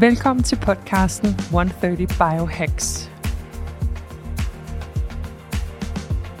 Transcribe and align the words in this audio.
Velkommen 0.00 0.42
til 0.42 0.56
podcasten 0.56 1.28
130 1.28 2.06
Biohacks. 2.06 3.10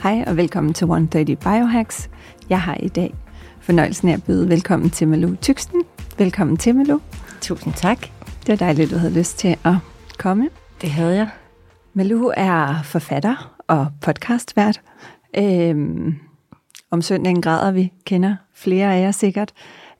Hej 0.02 0.24
og 0.26 0.36
velkommen 0.36 0.74
til 0.74 0.84
130 0.84 1.36
Biohacks. 1.36 2.10
Jeg 2.48 2.60
har 2.60 2.76
i 2.82 2.88
dag 2.88 3.14
fornøjelsen 3.60 4.08
af 4.08 4.12
at 4.12 4.24
byde 4.24 4.48
velkommen 4.48 4.90
til 4.90 5.08
Malou 5.08 5.34
Tyksten. 5.34 5.82
Velkommen 6.18 6.56
til, 6.56 6.74
Malou. 6.74 7.00
Tusind 7.40 7.74
tak. 7.74 7.98
Det 8.46 8.52
er 8.52 8.56
dejligt, 8.56 8.90
du 8.90 8.96
havde 8.96 9.14
lyst 9.14 9.38
til 9.38 9.56
at 9.64 9.74
komme. 10.18 10.48
Det 10.80 10.90
havde 10.90 11.16
jeg. 11.16 11.28
Malou 11.92 12.32
er 12.36 12.82
forfatter 12.84 13.56
og 13.68 13.86
podcastvært. 14.00 14.80
Øhm, 15.38 16.14
om 16.90 17.02
søndagen 17.02 17.42
græder 17.42 17.72
vi, 17.72 17.92
kender 18.04 18.36
flere 18.54 18.94
af 18.94 19.00
jer 19.00 19.10
sikkert. 19.10 19.52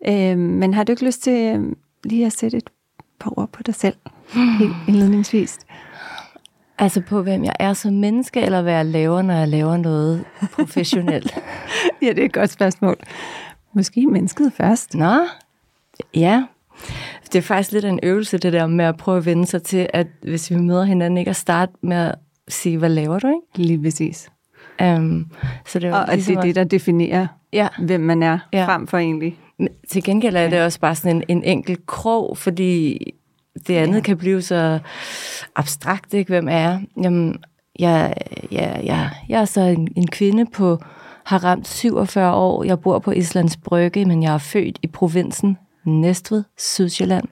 Øhm, 0.08 0.38
men 0.38 0.74
har 0.74 0.84
du 0.84 0.92
ikke 0.92 1.06
lyst 1.06 1.22
til 1.22 1.54
øhm, 1.54 1.76
lige 2.04 2.26
at 2.26 2.32
sætte 2.32 2.56
et 2.56 2.70
par 3.24 3.38
ord 3.38 3.52
på 3.52 3.62
dig 3.62 3.74
selv, 3.74 3.96
helt 4.58 4.74
indledningsvis? 4.88 5.58
Altså 6.78 7.00
på, 7.00 7.22
hvem 7.22 7.44
jeg 7.44 7.54
er 7.58 7.72
som 7.72 7.92
menneske, 7.92 8.40
eller 8.40 8.62
hvad 8.62 8.72
jeg 8.72 8.86
laver, 8.86 9.22
når 9.22 9.34
jeg 9.34 9.48
laver 9.48 9.76
noget 9.76 10.24
professionelt? 10.52 11.34
ja, 12.02 12.08
det 12.08 12.18
er 12.18 12.24
et 12.24 12.32
godt 12.32 12.50
spørgsmål. 12.50 12.96
Måske 13.72 14.06
mennesket 14.06 14.52
først. 14.52 14.94
Nå, 14.94 15.14
ja. 16.14 16.44
Det 17.26 17.34
er 17.34 17.42
faktisk 17.42 17.72
lidt 17.72 17.84
en 17.84 18.00
øvelse, 18.02 18.38
det 18.38 18.52
der 18.52 18.66
med 18.66 18.84
at 18.84 18.96
prøve 18.96 19.16
at 19.18 19.26
vende 19.26 19.46
sig 19.46 19.62
til, 19.62 19.88
at 19.92 20.06
hvis 20.22 20.50
vi 20.50 20.56
møder 20.56 20.84
hinanden, 20.84 21.18
ikke 21.18 21.28
at 21.28 21.36
starte 21.36 21.72
med 21.82 21.96
at 21.96 22.14
sige, 22.48 22.78
hvad 22.78 22.88
laver 22.88 23.18
du, 23.18 23.26
ikke? 23.26 23.68
Lige 23.68 23.82
præcis. 23.82 24.30
Um, 24.82 25.30
så 25.66 25.78
det 25.78 25.88
er 25.88 25.94
og 25.94 26.14
ligesom 26.14 26.34
det 26.34 26.38
er 26.38 26.42
det, 26.42 26.54
der 26.54 26.64
definerer, 26.64 27.26
ja. 27.52 27.68
hvem 27.78 28.00
man 28.00 28.22
er, 28.22 28.38
ja. 28.52 28.66
frem 28.66 28.86
for 28.86 28.98
egentlig. 28.98 29.38
Men 29.58 29.68
til 29.90 30.04
gengæld 30.04 30.36
er 30.36 30.50
det 30.50 30.62
også 30.62 30.80
bare 30.80 30.94
sådan 30.94 31.16
en, 31.16 31.24
en 31.28 31.44
enkelt 31.44 31.86
krog, 31.86 32.38
fordi 32.38 32.98
det 33.66 33.74
andet 33.74 33.96
ja. 33.96 34.02
kan 34.02 34.16
blive 34.16 34.42
så 34.42 34.78
abstrakt, 35.56 36.14
ikke? 36.14 36.28
Hvem 36.28 36.48
er 36.48 36.58
jeg? 36.58 36.80
Jamen, 37.02 37.44
jeg, 37.78 38.14
jeg, 38.50 38.80
jeg, 38.84 39.10
jeg 39.28 39.40
er 39.40 39.44
så 39.44 39.60
en, 39.60 39.88
en 39.96 40.06
kvinde 40.06 40.46
på, 40.46 40.78
har 41.24 41.44
ramt 41.44 41.68
47 41.68 42.34
år. 42.34 42.64
Jeg 42.64 42.80
bor 42.80 42.98
på 42.98 43.10
Islands 43.10 43.56
Brygge, 43.56 44.04
men 44.04 44.22
jeg 44.22 44.34
er 44.34 44.38
født 44.38 44.78
i 44.82 44.86
provinsen 44.86 45.58
Næstved, 45.84 46.44
Sydsjælland. 46.58 47.28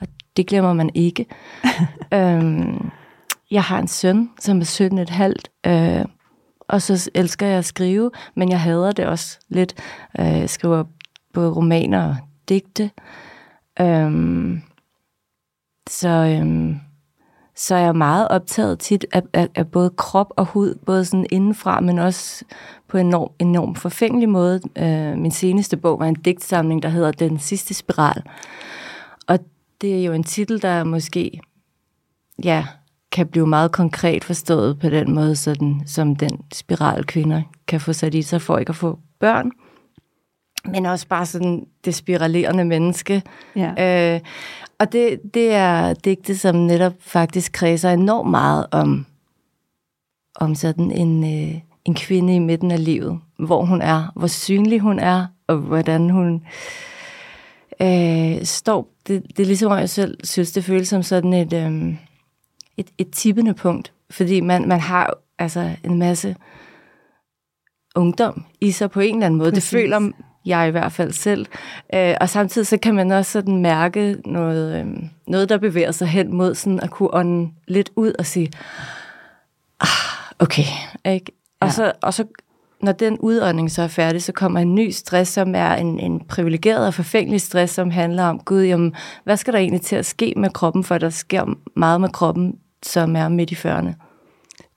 Og 0.00 0.06
det 0.36 0.46
glemmer 0.46 0.72
man 0.72 0.90
ikke. 0.94 1.26
øhm, 2.14 2.90
jeg 3.50 3.62
har 3.62 3.78
en 3.78 3.88
søn, 3.88 4.30
som 4.40 4.60
er 4.60 4.64
17 4.64 4.98
et 4.98 5.10
halvt, 5.10 5.50
øh, 5.66 6.04
og 6.68 6.82
så 6.82 7.10
elsker 7.14 7.46
jeg 7.46 7.58
at 7.58 7.64
skrive, 7.64 8.10
men 8.34 8.48
jeg 8.48 8.60
hader 8.60 8.92
det 8.92 9.06
også 9.06 9.38
lidt. 9.48 9.74
Øh, 10.18 10.26
jeg 10.26 10.50
skriver 10.50 10.84
både 11.32 11.52
romaner 11.52 12.08
og 12.08 12.16
digte. 12.48 12.90
Øhm, 13.80 14.62
så, 15.88 16.08
øhm, 16.08 16.80
så 17.54 17.74
er 17.74 17.80
jeg 17.80 17.96
meget 17.96 18.28
optaget 18.28 18.78
tit 18.78 19.06
af, 19.12 19.22
af, 19.32 19.48
af 19.54 19.68
både 19.68 19.90
krop 19.90 20.32
og 20.36 20.44
hud, 20.44 20.74
både 20.86 21.04
sådan 21.04 21.26
indenfra, 21.30 21.80
men 21.80 21.98
også 21.98 22.44
på 22.88 22.98
en 22.98 23.06
enorm, 23.06 23.30
enorm 23.38 23.74
forfængelig 23.74 24.28
måde. 24.28 24.60
Øh, 24.78 25.18
min 25.18 25.30
seneste 25.30 25.76
bog 25.76 25.98
var 25.98 26.06
en 26.06 26.14
digtsamling, 26.14 26.82
der 26.82 26.88
hedder 26.88 27.12
Den 27.12 27.38
sidste 27.38 27.74
spiral. 27.74 28.22
Og 29.28 29.38
det 29.80 30.00
er 30.00 30.04
jo 30.04 30.12
en 30.12 30.24
titel, 30.24 30.62
der 30.62 30.84
måske 30.84 31.40
ja, 32.44 32.66
kan 33.12 33.26
blive 33.26 33.46
meget 33.46 33.72
konkret 33.72 34.24
forstået 34.24 34.78
på 34.78 34.88
den 34.88 35.14
måde, 35.14 35.36
sådan, 35.36 35.82
som 35.86 36.16
den 36.16 36.40
spiral 36.52 37.04
kvinder 37.04 37.42
kan 37.66 37.80
få 37.80 37.92
sat 37.92 38.14
i 38.14 38.22
sig 38.22 38.42
for 38.42 38.58
ikke 38.58 38.70
at 38.70 38.76
få 38.76 38.98
børn. 39.20 39.50
Men 40.64 40.86
også 40.86 41.06
bare 41.08 41.26
sådan 41.26 41.66
det 41.84 41.94
spiralerende 41.94 42.64
menneske. 42.64 43.22
Ja. 43.56 44.14
Øh, 44.14 44.20
og 44.78 44.92
det, 44.92 45.20
det 45.34 45.52
er 45.52 45.94
digte, 45.94 46.38
som 46.38 46.56
netop 46.56 46.92
faktisk 47.00 47.52
kredser 47.52 47.90
enormt 47.90 48.30
meget 48.30 48.66
om, 48.70 49.06
om 50.34 50.54
sådan 50.54 50.90
en, 50.90 51.24
øh, 51.24 51.60
en 51.84 51.94
kvinde 51.94 52.36
i 52.36 52.38
midten 52.38 52.70
af 52.70 52.84
livet. 52.84 53.20
Hvor 53.38 53.64
hun 53.64 53.82
er, 53.82 54.12
hvor 54.16 54.26
synlig 54.26 54.80
hun 54.80 54.98
er, 54.98 55.26
og 55.46 55.56
hvordan 55.56 56.10
hun 56.10 56.42
øh, 57.82 58.44
står. 58.44 58.88
Det, 59.06 59.22
det 59.36 59.42
er 59.42 59.46
ligesom, 59.46 59.72
jeg 59.72 59.90
selv 59.90 60.18
synes, 60.24 60.52
det 60.52 60.64
føles 60.64 60.88
som 60.88 61.02
sådan 61.02 61.32
et, 61.32 61.52
øh, 61.52 61.94
et, 62.76 62.86
et 62.98 63.10
tippende 63.10 63.54
punkt. 63.54 63.92
Fordi 64.10 64.40
man, 64.40 64.68
man 64.68 64.80
har 64.80 65.14
altså 65.38 65.70
en 65.84 65.98
masse 65.98 66.36
ungdom 67.94 68.44
i 68.60 68.70
sig 68.70 68.90
på 68.90 69.00
en 69.00 69.14
eller 69.14 69.26
anden 69.26 69.38
måde. 69.38 69.52
Præcis. 69.52 69.70
Det 69.70 69.78
føler 69.78 70.12
jeg 70.44 70.68
i 70.68 70.70
hvert 70.70 70.92
fald 70.92 71.12
selv. 71.12 71.46
Øh, 71.94 72.14
og 72.20 72.28
samtidig 72.28 72.66
så 72.66 72.76
kan 72.76 72.94
man 72.94 73.10
også 73.10 73.32
sådan 73.32 73.56
mærke 73.56 74.16
noget, 74.24 74.80
øh, 74.80 74.86
noget, 75.26 75.48
der 75.48 75.58
bevæger 75.58 75.92
sig 75.92 76.08
hen 76.08 76.34
mod 76.34 76.54
sådan 76.54 76.80
at 76.80 76.90
kunne 76.90 77.14
ånde 77.14 77.50
lidt 77.68 77.90
ud 77.96 78.12
og 78.18 78.26
sige, 78.26 78.52
ah, 79.80 79.88
okay, 80.38 80.64
ikke? 81.04 81.32
Og, 81.60 81.66
ja. 81.66 81.72
så, 81.72 81.92
og 82.02 82.14
så 82.14 82.24
når 82.82 82.92
den 82.92 83.18
udånding 83.18 83.70
så 83.70 83.82
er 83.82 83.88
færdig, 83.88 84.22
så 84.22 84.32
kommer 84.32 84.60
en 84.60 84.74
ny 84.74 84.90
stress, 84.90 85.32
som 85.32 85.54
er 85.54 85.74
en, 85.74 86.00
en 86.00 86.20
privilegeret 86.20 86.86
og 86.86 86.94
forfængelig 86.94 87.40
stress, 87.40 87.74
som 87.74 87.90
handler 87.90 88.24
om, 88.24 88.38
gud, 88.38 88.62
jamen, 88.62 88.94
hvad 89.24 89.36
skal 89.36 89.52
der 89.52 89.58
egentlig 89.58 89.82
til 89.82 89.96
at 89.96 90.06
ske 90.06 90.34
med 90.36 90.50
kroppen, 90.50 90.84
for 90.84 90.98
der 90.98 91.10
sker 91.10 91.44
meget 91.76 92.00
med 92.00 92.08
kroppen, 92.08 92.58
som 92.82 93.16
er 93.16 93.28
midt 93.28 93.50
i 93.50 93.54
40'erne. 93.54 93.92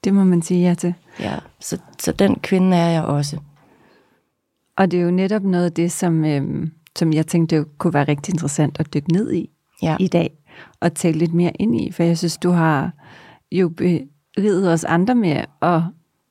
Det 0.03 0.14
må 0.14 0.24
man 0.24 0.42
sige 0.42 0.68
ja 0.68 0.74
til. 0.74 0.94
Ja, 1.20 1.36
så, 1.59 1.78
så 2.00 2.12
den 2.12 2.36
kvinde 2.36 2.78
er 2.78 2.90
jeg 2.90 3.03
også. 3.03 3.38
Og 4.78 4.91
det 4.91 5.00
er 5.00 5.03
jo 5.03 5.12
netop 5.12 5.44
noget 5.44 5.66
af 5.66 5.72
det, 5.72 5.91
som, 5.91 6.25
øhm, 6.25 6.72
som 6.96 7.13
jeg 7.13 7.28
tænkte 7.28 7.58
det 7.58 7.78
kunne 7.78 7.94
være 7.94 8.08
rigtig 8.08 8.34
interessant 8.34 8.80
at 8.80 8.94
dykke 8.94 9.13
ned 9.13 9.34
i 9.34 9.50
ja. 9.81 9.97
i 10.00 10.08
dag, 10.08 10.30
og 10.80 10.94
tale 10.94 11.18
lidt 11.18 11.34
mere 11.34 11.52
ind 11.59 11.81
i, 11.81 11.91
for 11.91 12.03
jeg 12.03 12.18
synes, 12.18 12.38
du 12.38 12.50
har 12.50 12.91
jo 13.52 13.69
beriget 13.69 14.74
os 14.74 14.84
andre 14.84 15.16
med 15.16 15.41
at 15.62 15.81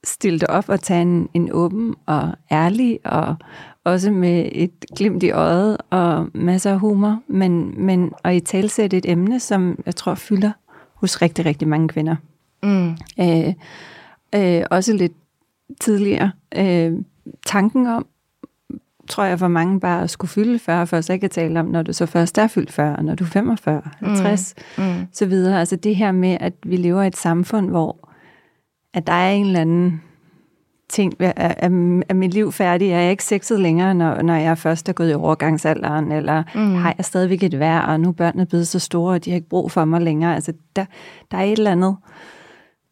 stille 0.05 0.39
dig 0.39 0.51
op 0.51 0.69
og 0.69 0.81
tage 0.81 1.03
en, 1.03 1.29
en 1.35 1.49
åben 1.53 1.95
og 2.07 2.33
ærlig, 2.51 2.99
og 3.05 3.37
også 3.85 4.11
med 4.11 4.49
et 4.53 4.85
glimt 4.97 5.23
i 5.23 5.31
øjet 5.31 5.77
og 5.91 6.29
masser 6.35 6.73
af 6.73 6.79
humor, 6.79 7.23
men, 7.29 7.85
men 7.85 8.13
at 8.25 8.37
i 8.37 8.41
talsætte 8.41 8.97
et 8.97 9.09
emne, 9.09 9.41
som 9.41 9.83
jeg 9.87 9.97
tror 9.97 10.15
fylder 10.15 10.53
hos 10.95 11.23
rigtig, 11.23 11.47
rigtig 11.47 11.69
mange 11.69 11.89
kvinder. 11.89 12.17
Mm. 12.63 12.91
Øh, 13.21 13.55
øh, 14.35 14.67
også 14.71 14.93
lidt 14.93 15.13
tidligere. 15.81 16.33
Øh, 16.57 16.93
tanken 17.47 17.87
om, 17.87 18.07
tror 19.09 19.25
jeg, 19.25 19.39
for 19.39 19.49
mange 19.49 19.81
bare 19.81 20.03
at 20.03 20.11
skulle 20.11 20.29
fylde 20.29 20.59
40, 20.59 20.87
for 20.87 21.01
så 21.01 21.13
ikke 21.13 21.25
at 21.25 21.31
tale 21.31 21.61
om, 21.61 21.67
når 21.67 21.83
du 21.83 21.93
så 21.93 22.07
først 22.07 22.39
er 22.39 22.47
fyldt 22.47 22.73
40, 22.73 23.03
når 23.03 23.15
du 23.15 23.25
er 23.25 23.29
45, 23.29 23.83
50, 24.01 24.55
mm. 24.79 24.85
Mm. 24.85 25.07
så 25.13 25.27
videre. 25.27 25.61
Altså 25.61 25.77
det 25.77 25.97
her 25.97 26.13
med, 26.13 26.37
at 26.41 26.53
vi 26.67 26.77
lever 26.77 27.03
i 27.03 27.07
et 27.07 27.17
samfund, 27.17 27.71
hvor 27.71 28.11
at 28.95 29.07
der 29.07 29.13
er 29.13 29.31
en 29.31 29.47
eller 29.47 29.61
anden 29.61 30.03
ting, 30.89 31.15
er, 31.19 31.33
er, 31.37 31.71
er 32.09 32.15
mit 32.15 32.35
liv 32.35 32.53
færdig? 32.53 32.91
Er 32.91 33.01
jeg 33.01 33.11
ikke 33.11 33.25
sexet 33.25 33.61
længere, 33.61 33.95
når, 33.95 34.23
når 34.23 34.35
jeg 34.35 34.59
først 34.59 34.89
er 34.89 34.93
gået 34.93 35.11
i 35.11 35.15
overgangsalderen? 35.15 36.13
Eller 36.13 36.43
mm. 36.55 36.75
har 36.75 36.95
jeg 36.99 37.05
stadigvæk 37.05 37.43
et 37.43 37.59
værd, 37.59 37.89
og 37.89 38.01
nu 38.01 38.09
er 38.09 38.13
børnene 38.13 38.47
blevet 38.47 38.69
så 38.69 38.79
store, 38.79 39.15
og 39.15 39.25
de 39.25 39.31
har 39.31 39.37
ikke 39.37 39.49
brug 39.49 39.71
for 39.71 39.85
mig 39.85 40.01
længere? 40.01 40.35
Altså, 40.35 40.53
der, 40.77 40.85
der 41.31 41.39
er 41.39 41.43
et 41.43 41.59
eller 41.59 41.71
andet, 41.71 41.97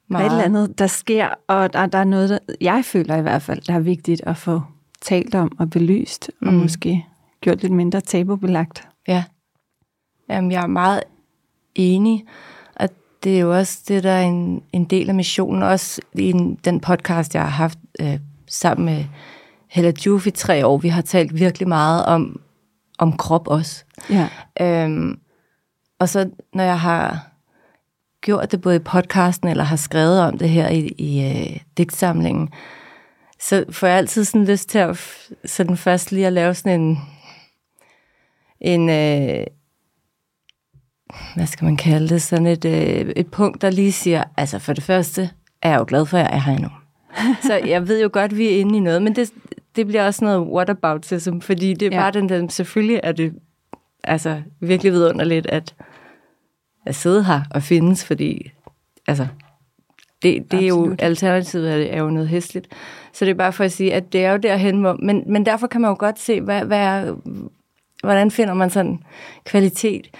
der, 0.08 0.18
er 0.18 0.22
et 0.22 0.30
eller 0.30 0.44
andet, 0.44 0.78
der 0.78 0.86
sker, 0.86 1.28
og 1.48 1.72
der, 1.72 1.86
der 1.86 1.98
er 1.98 2.04
noget, 2.04 2.30
der, 2.30 2.38
jeg 2.60 2.84
føler 2.84 3.16
i 3.16 3.22
hvert 3.22 3.42
fald, 3.42 3.60
der 3.66 3.74
er 3.74 3.80
vigtigt 3.80 4.22
at 4.26 4.36
få 4.36 4.60
talt 5.02 5.34
om 5.34 5.52
og 5.58 5.70
belyst, 5.70 6.30
mm. 6.40 6.48
og 6.48 6.54
måske 6.54 7.06
gjort 7.40 7.62
lidt 7.62 7.72
mindre 7.72 8.00
tabubelagt. 8.00 8.88
Ja. 9.08 9.24
Jamen, 10.28 10.52
jeg 10.52 10.62
er 10.62 10.66
meget 10.66 11.02
enig, 11.74 12.24
og 12.74 12.88
det 13.24 13.36
er 13.36 13.40
jo 13.40 13.56
også 13.56 13.82
det, 13.88 14.02
der 14.02 14.10
er 14.10 14.22
en, 14.22 14.62
en 14.72 14.84
del 14.84 15.08
af 15.08 15.14
missionen, 15.14 15.62
også 15.62 16.00
i 16.14 16.32
den 16.64 16.80
podcast, 16.80 17.34
jeg 17.34 17.42
har 17.42 17.50
haft 17.50 17.78
øh, 18.00 18.18
sammen 18.48 18.84
med 18.84 19.04
Hella 19.68 19.92
Juf 20.06 20.26
i 20.26 20.30
tre 20.30 20.66
år. 20.66 20.78
Vi 20.78 20.88
har 20.88 21.02
talt 21.02 21.34
virkelig 21.34 21.68
meget 21.68 22.06
om, 22.06 22.40
om 22.98 23.16
krop 23.16 23.48
også. 23.48 23.84
Ja. 24.10 24.28
Øhm, 24.60 25.18
og 25.98 26.08
så 26.08 26.30
når 26.54 26.64
jeg 26.64 26.80
har 26.80 27.28
gjort 28.20 28.52
det 28.52 28.60
både 28.60 28.76
i 28.76 28.78
podcasten, 28.78 29.48
eller 29.48 29.64
har 29.64 29.76
skrevet 29.76 30.20
om 30.20 30.38
det 30.38 30.48
her 30.48 30.68
i, 30.68 30.86
i 30.98 31.30
øh, 31.30 31.60
digtsamlingen, 31.76 32.48
så 33.42 33.64
får 33.70 33.86
jeg 33.86 33.96
altid 33.96 34.24
sådan 34.24 34.44
lyst 34.44 34.68
til 34.68 34.78
at 34.78 34.96
sådan 35.44 35.76
først 35.76 36.12
lige 36.12 36.26
at 36.26 36.32
lave 36.32 36.54
sådan 36.54 36.80
en, 36.80 36.98
en 38.60 38.88
øh, 38.88 39.46
hvad 41.34 41.46
skal 41.46 41.64
man 41.64 41.76
kalde 41.76 42.08
det, 42.08 42.22
sådan 42.22 42.46
et, 42.46 42.64
øh, 42.64 43.12
et 43.16 43.30
punkt, 43.30 43.62
der 43.62 43.70
lige 43.70 43.92
siger, 43.92 44.24
altså 44.36 44.58
for 44.58 44.72
det 44.72 44.84
første 44.84 45.30
er 45.62 45.70
jeg 45.70 45.78
jo 45.78 45.84
glad 45.88 46.06
for, 46.06 46.18
at 46.18 46.24
jeg 46.24 46.36
er 46.36 46.40
her 46.40 46.58
nu. 46.58 46.68
Så 47.48 47.54
jeg 47.54 47.88
ved 47.88 48.02
jo 48.02 48.10
godt, 48.12 48.36
vi 48.36 48.46
er 48.46 48.60
inde 48.60 48.76
i 48.76 48.80
noget, 48.80 49.02
men 49.02 49.16
det, 49.16 49.32
det 49.76 49.86
bliver 49.86 50.06
også 50.06 50.24
noget 50.24 50.40
whataboutism, 50.40 51.40
fordi 51.40 51.74
det 51.74 51.86
er 51.86 51.96
ja. 51.96 52.02
bare 52.02 52.12
den 52.12 52.28
der, 52.28 52.48
selvfølgelig 52.48 53.00
er 53.02 53.12
det 53.12 53.34
altså 54.04 54.42
virkelig 54.60 54.92
vidunderligt, 54.92 55.46
at, 55.46 55.74
at 56.86 56.94
sidde 56.94 57.24
her 57.24 57.40
og 57.50 57.62
findes, 57.62 58.04
fordi 58.04 58.50
altså, 59.06 59.28
det, 60.22 60.52
det 60.52 60.62
er 60.62 60.68
jo, 60.68 60.96
alternativet 60.98 61.94
er, 61.94 61.98
jo 61.98 62.10
noget 62.10 62.28
hæsligt. 62.28 62.68
Så 63.12 63.24
det 63.24 63.30
er 63.30 63.34
bare 63.34 63.52
for 63.52 63.64
at 63.64 63.72
sige, 63.72 63.94
at 63.94 64.12
det 64.12 64.24
er 64.24 64.30
jo 64.30 64.36
derhen, 64.36 64.80
hvor, 64.80 64.96
men, 65.02 65.24
men 65.26 65.46
derfor 65.46 65.66
kan 65.66 65.80
man 65.80 65.88
jo 65.88 65.96
godt 65.98 66.18
se, 66.18 66.40
hvad, 66.40 66.64
hvad 66.64 66.78
er, 66.78 67.14
hvordan 68.02 68.30
finder 68.30 68.54
man 68.54 68.70
sådan 68.70 69.02
kvalitet 69.44 70.10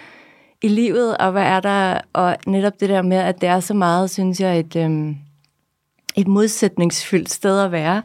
i 0.63 0.69
livet, 0.69 1.17
og 1.17 1.33
hvad 1.33 1.43
er 1.43 1.61
der, 1.61 2.01
og 2.13 2.37
netop 2.47 2.81
det 2.81 2.89
der 2.89 3.03
med, 3.03 3.17
at 3.17 3.41
det 3.41 3.49
er 3.49 3.61
så 3.61 3.75
meget, 3.75 4.11
synes 4.11 4.41
jeg, 4.41 4.59
et, 4.59 4.77
øhm, 4.77 5.17
et 6.17 6.29
modsætningsfyldt 6.29 7.31
sted 7.31 7.61
at 7.61 7.73
være, 7.73 8.03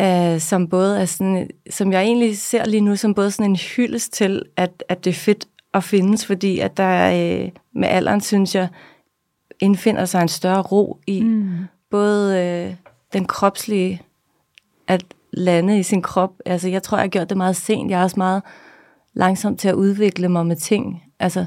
øh, 0.00 0.40
som 0.40 0.68
både 0.68 1.00
er 1.00 1.04
sådan, 1.04 1.50
som 1.70 1.92
jeg 1.92 2.02
egentlig 2.02 2.38
ser 2.38 2.64
lige 2.64 2.80
nu, 2.80 2.96
som 2.96 3.14
både 3.14 3.30
sådan 3.30 3.50
en 3.50 3.56
hyldest 3.56 4.12
til, 4.12 4.42
at, 4.56 4.84
at 4.88 5.04
det 5.04 5.10
er 5.10 5.14
fedt 5.14 5.48
at 5.74 5.84
findes, 5.84 6.26
fordi 6.26 6.58
at 6.58 6.76
der 6.76 7.08
øh, 7.08 7.50
med 7.74 7.88
alderen, 7.88 8.20
synes 8.20 8.54
jeg, 8.54 8.68
indfinder 9.60 10.04
sig 10.04 10.22
en 10.22 10.28
større 10.28 10.62
ro 10.62 10.98
i 11.06 11.22
mm. 11.22 11.50
både 11.90 12.38
øh, 12.38 12.74
den 13.12 13.24
kropslige, 13.24 14.02
at 14.86 15.04
lande 15.32 15.78
i 15.78 15.82
sin 15.82 16.02
krop. 16.02 16.32
Altså, 16.46 16.68
jeg 16.68 16.82
tror, 16.82 16.96
jeg 16.96 17.02
har 17.02 17.08
gjort 17.08 17.28
det 17.28 17.36
meget 17.36 17.56
sent. 17.56 17.90
Jeg 17.90 18.00
er 18.00 18.02
også 18.02 18.16
meget 18.16 18.42
langsom 19.14 19.56
til 19.56 19.68
at 19.68 19.74
udvikle 19.74 20.28
mig 20.28 20.46
med 20.46 20.56
ting. 20.56 21.02
Altså, 21.20 21.46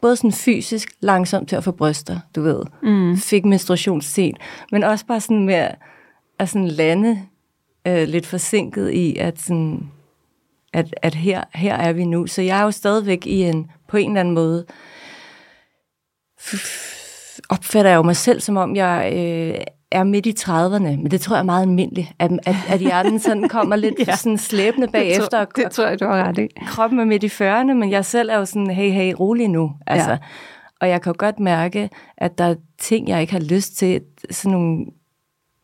både 0.00 0.16
sådan 0.16 0.32
fysisk 0.32 0.88
langsomt 1.00 1.48
til 1.48 1.56
at 1.56 1.64
få 1.64 1.70
bryster, 1.70 2.20
du 2.36 2.42
ved. 2.42 2.62
Mm. 2.82 3.16
Fik 3.16 3.44
menstruation 3.44 4.00
sent. 4.00 4.38
Men 4.72 4.82
også 4.82 5.06
bare 5.06 5.20
sådan 5.20 5.46
med 5.46 5.68
at 6.38 6.48
sådan 6.48 6.68
lande 6.68 7.22
øh, 7.86 8.08
lidt 8.08 8.26
forsinket 8.26 8.90
i, 8.90 9.16
at, 9.16 9.40
sådan, 9.40 9.90
at, 10.72 10.94
at 11.02 11.14
her, 11.14 11.44
her 11.54 11.74
er 11.74 11.92
vi 11.92 12.04
nu. 12.04 12.26
Så 12.26 12.42
jeg 12.42 12.60
er 12.60 12.64
jo 12.64 12.70
stadigvæk 12.70 13.26
i 13.26 13.42
en, 13.42 13.70
på 13.88 13.96
en 13.96 14.10
eller 14.10 14.20
anden 14.20 14.34
måde, 14.34 14.66
opfatter 17.52 17.90
jeg 17.90 17.96
jo 17.96 18.02
mig 18.02 18.16
selv, 18.16 18.40
som 18.40 18.56
om 18.56 18.76
jeg 18.76 19.12
øh, 19.14 19.64
er 19.90 20.04
midt 20.04 20.26
i 20.26 20.34
30'erne, 20.38 20.78
men 20.78 21.10
det 21.10 21.20
tror 21.20 21.36
jeg 21.36 21.40
er 21.40 21.44
meget 21.44 21.62
almindeligt, 21.62 22.08
at, 22.18 22.30
at, 22.42 22.54
at 22.68 22.80
hjernen 22.80 23.18
sådan 23.18 23.48
kommer 23.48 23.76
lidt 23.76 23.94
ja. 24.06 24.16
sådan 24.16 24.38
slæbende 24.38 24.88
bagefter. 24.88 25.44
Det 25.44 25.54
tror, 25.54 25.62
det 25.64 25.72
tror 25.72 25.86
jeg, 25.86 26.00
du 26.00 26.04
har 26.04 26.28
ret 26.28 26.38
i. 26.38 26.48
Kroppen 26.66 27.00
er 27.00 27.04
midt 27.04 27.22
i 27.22 27.26
40'erne, 27.26 27.72
men 27.72 27.90
jeg 27.90 28.04
selv 28.04 28.30
er 28.30 28.36
jo 28.36 28.44
sådan, 28.44 28.70
hey, 28.70 28.90
hey, 28.90 29.14
rolig 29.20 29.48
nu. 29.48 29.72
Altså, 29.86 30.10
ja. 30.10 30.18
Og 30.80 30.88
jeg 30.88 31.02
kan 31.02 31.10
jo 31.10 31.14
godt 31.18 31.40
mærke, 31.40 31.90
at 32.16 32.38
der 32.38 32.44
er 32.44 32.54
ting, 32.78 33.08
jeg 33.08 33.20
ikke 33.20 33.32
har 33.32 33.40
lyst 33.40 33.76
til, 33.76 34.00
sådan 34.30 34.52
nogle, 34.52 34.86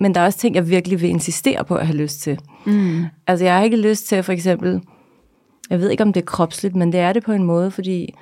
men 0.00 0.14
der 0.14 0.20
er 0.20 0.24
også 0.24 0.38
ting, 0.38 0.54
jeg 0.54 0.70
virkelig 0.70 1.00
vil 1.00 1.10
insistere 1.10 1.64
på 1.64 1.76
at 1.76 1.86
have 1.86 1.96
lyst 1.96 2.20
til. 2.20 2.38
Mm. 2.66 3.04
Altså, 3.26 3.44
jeg 3.44 3.56
har 3.56 3.62
ikke 3.62 3.76
lyst 3.76 4.08
til, 4.08 4.22
for 4.22 4.32
eksempel, 4.32 4.80
jeg 5.70 5.80
ved 5.80 5.90
ikke, 5.90 6.02
om 6.02 6.12
det 6.12 6.20
er 6.20 6.26
kropsligt, 6.26 6.76
men 6.76 6.92
det 6.92 7.00
er 7.00 7.12
det 7.12 7.24
på 7.24 7.32
en 7.32 7.44
måde, 7.44 7.70
fordi 7.70 8.14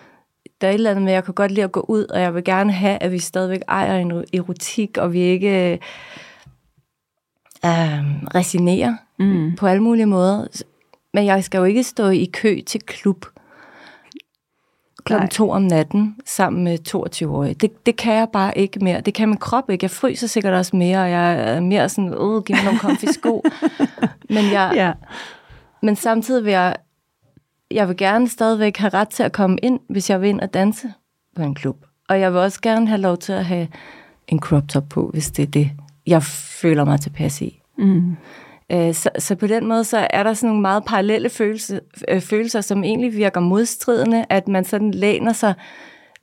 der 0.61 0.67
er 0.67 0.70
et 0.70 0.75
eller 0.75 0.91
andet 0.91 1.05
med, 1.05 1.12
at 1.12 1.14
jeg 1.14 1.25
kan 1.25 1.35
godt 1.35 1.50
lide 1.50 1.64
at 1.64 1.73
gå 1.73 1.81
ud, 1.88 2.05
og 2.05 2.20
jeg 2.20 2.35
vil 2.35 2.44
gerne 2.44 2.73
have, 2.73 3.03
at 3.03 3.12
vi 3.12 3.19
stadigvæk 3.19 3.61
ejer 3.69 3.99
en 3.99 4.25
erotik, 4.35 4.99
og 4.99 5.12
vi 5.12 5.20
ikke 5.20 5.73
øh, 7.64 7.79
resignerer 8.35 8.97
mm. 9.19 9.56
på 9.56 9.67
alle 9.67 9.82
mulige 9.82 10.06
måder. 10.06 10.47
Men 11.14 11.26
jeg 11.26 11.44
skal 11.44 11.58
jo 11.58 11.64
ikke 11.64 11.82
stå 11.82 12.08
i 12.08 12.31
kø 12.32 12.61
til 12.67 12.81
klub 12.81 13.26
klokken 15.06 15.29
to 15.29 15.50
om 15.50 15.62
natten 15.62 16.17
sammen 16.25 16.64
med 16.64 16.79
22-årige. 16.88 17.55
Det, 17.55 17.87
det 17.87 17.97
kan 17.97 18.14
jeg 18.14 18.29
bare 18.32 18.59
ikke 18.59 18.85
mere. 18.85 19.00
Det 19.00 19.14
kan 19.14 19.29
min 19.29 19.38
krop 19.38 19.70
ikke. 19.70 19.85
Jeg 19.85 19.91
fryser 19.91 20.26
sikkert 20.26 20.55
også 20.55 20.76
mere, 20.76 20.99
og 21.02 21.11
jeg 21.11 21.56
er 21.56 21.61
mere 21.61 21.88
sådan, 21.88 22.14
åh, 22.17 22.43
giv 22.43 22.56
mig 22.56 22.64
nogle 22.64 22.79
comfy 22.79 23.05
sko. 23.05 23.44
men, 24.37 24.52
jeg, 24.52 24.73
ja. 24.75 24.93
men 25.82 25.97
samtidig 25.97 26.44
vil 26.44 26.50
jeg 26.50 26.76
jeg 27.70 27.88
vil 27.88 27.96
gerne 27.96 28.28
stadigvæk 28.28 28.76
have 28.76 28.94
ret 28.94 29.08
til 29.08 29.22
at 29.22 29.32
komme 29.32 29.58
ind, 29.62 29.80
hvis 29.88 30.10
jeg 30.10 30.20
vil 30.20 30.28
ind 30.28 30.40
og 30.40 30.54
danse 30.54 30.92
på 31.36 31.42
en 31.42 31.54
klub. 31.54 31.86
Og 32.08 32.20
jeg 32.20 32.32
vil 32.32 32.40
også 32.40 32.60
gerne 32.60 32.88
have 32.88 33.00
lov 33.00 33.16
til 33.16 33.32
at 33.32 33.44
have 33.44 33.68
en 34.28 34.40
crop 34.40 34.68
top 34.68 34.88
på, 34.88 35.10
hvis 35.12 35.30
det 35.30 35.42
er 35.42 35.46
det, 35.46 35.70
jeg 36.06 36.22
føler 36.60 36.84
mig 36.84 37.00
tilpas 37.00 37.42
i. 37.42 37.62
Mm. 37.78 38.16
Øh, 38.72 38.94
så, 38.94 39.10
så 39.18 39.34
på 39.34 39.46
den 39.46 39.66
måde, 39.66 39.84
så 39.84 40.06
er 40.10 40.22
der 40.22 40.34
sådan 40.34 40.48
nogle 40.48 40.62
meget 40.62 40.84
parallelle 40.84 41.30
følelser, 41.30 41.78
øh, 42.08 42.20
følelser, 42.20 42.60
som 42.60 42.84
egentlig 42.84 43.16
virker 43.16 43.40
modstridende, 43.40 44.24
at 44.28 44.48
man 44.48 44.64
sådan 44.64 44.90
læner 44.90 45.32
sig 45.32 45.54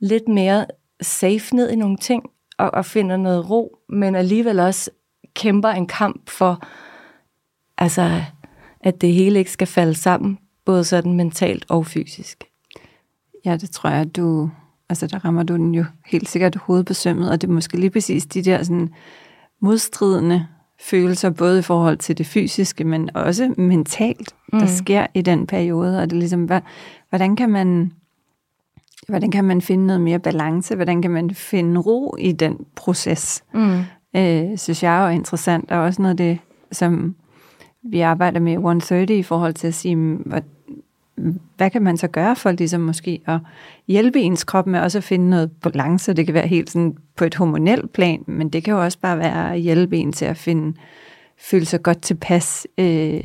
lidt 0.00 0.28
mere 0.28 0.66
safe 1.00 1.56
ned 1.56 1.70
i 1.70 1.76
nogle 1.76 1.96
ting, 1.96 2.22
og, 2.58 2.74
og 2.74 2.84
finder 2.84 3.16
noget 3.16 3.50
ro, 3.50 3.78
men 3.88 4.14
alligevel 4.14 4.60
også 4.60 4.90
kæmper 5.34 5.68
en 5.68 5.86
kamp 5.86 6.30
for, 6.30 6.62
altså, 7.78 8.22
at 8.80 9.00
det 9.00 9.12
hele 9.12 9.38
ikke 9.38 9.50
skal 9.50 9.66
falde 9.66 9.94
sammen 9.94 10.38
både 10.64 10.84
sådan 10.84 11.12
mentalt 11.12 11.64
og 11.68 11.86
fysisk. 11.86 12.44
Ja, 13.44 13.56
det 13.56 13.70
tror 13.70 13.90
jeg, 13.90 14.16
du, 14.16 14.50
altså 14.88 15.06
der 15.06 15.24
rammer 15.24 15.42
du 15.42 15.54
den 15.54 15.74
jo 15.74 15.84
helt 16.06 16.28
sikkert 16.28 16.56
hovedbesømmet, 16.56 17.30
og 17.30 17.40
det 17.40 17.48
er 17.48 17.52
måske 17.52 17.76
lige 17.76 17.90
præcis 17.90 18.26
de 18.26 18.42
der 18.42 18.62
sådan 18.62 18.94
modstridende 19.60 20.46
følelser, 20.80 21.30
både 21.30 21.58
i 21.58 21.62
forhold 21.62 21.96
til 21.96 22.18
det 22.18 22.26
fysiske, 22.26 22.84
men 22.84 23.16
også 23.16 23.54
mentalt, 23.58 24.34
mm. 24.52 24.58
der 24.58 24.66
sker 24.66 25.06
i 25.14 25.22
den 25.22 25.46
periode, 25.46 26.02
og 26.02 26.10
det 26.10 26.16
er 26.16 26.20
ligesom, 26.20 26.48
hvordan 27.10 27.36
kan 27.36 27.50
man 27.50 27.92
hvordan 29.08 29.30
kan 29.30 29.44
man 29.44 29.62
finde 29.62 29.86
noget 29.86 30.00
mere 30.00 30.18
balance, 30.18 30.74
hvordan 30.74 31.02
kan 31.02 31.10
man 31.10 31.30
finde 31.30 31.80
ro 31.80 32.16
i 32.18 32.32
den 32.32 32.66
proces, 32.76 33.44
mm. 33.54 33.78
øh, 34.16 34.58
synes 34.58 34.82
jeg 34.82 34.98
er 34.98 35.08
jo 35.08 35.14
interessant, 35.14 35.70
og 35.70 35.78
også 35.78 36.02
noget 36.02 36.10
af 36.10 36.16
det, 36.16 36.38
som 36.72 37.14
vi 37.82 38.00
arbejder 38.00 38.40
med 38.40 38.52
130 38.52 39.18
i 39.18 39.22
forhold 39.22 39.54
til 39.54 39.66
at 39.66 39.74
sige, 39.74 40.18
hvad, 41.56 41.70
kan 41.70 41.82
man 41.82 41.96
så 41.96 42.08
gøre 42.08 42.36
for 42.36 42.52
ligesom 42.52 42.80
måske 42.80 43.20
at 43.26 43.38
hjælpe 43.88 44.20
ens 44.20 44.44
krop 44.44 44.66
med 44.66 44.80
også 44.80 44.98
at 44.98 45.04
finde 45.04 45.30
noget 45.30 45.50
balance? 45.52 46.12
Det 46.12 46.26
kan 46.26 46.34
være 46.34 46.46
helt 46.46 46.70
sådan 46.70 46.96
på 47.16 47.24
et 47.24 47.34
hormonelt 47.34 47.92
plan, 47.92 48.24
men 48.26 48.48
det 48.48 48.64
kan 48.64 48.74
jo 48.74 48.82
også 48.82 48.98
bare 48.98 49.18
være 49.18 49.54
at 49.54 49.60
hjælpe 49.60 49.96
en 49.96 50.12
til 50.12 50.24
at 50.24 50.36
finde, 50.36 50.76
føle 51.38 51.64
sig 51.64 51.82
godt 51.82 52.02
tilpas 52.02 52.66
øh, 52.78 53.20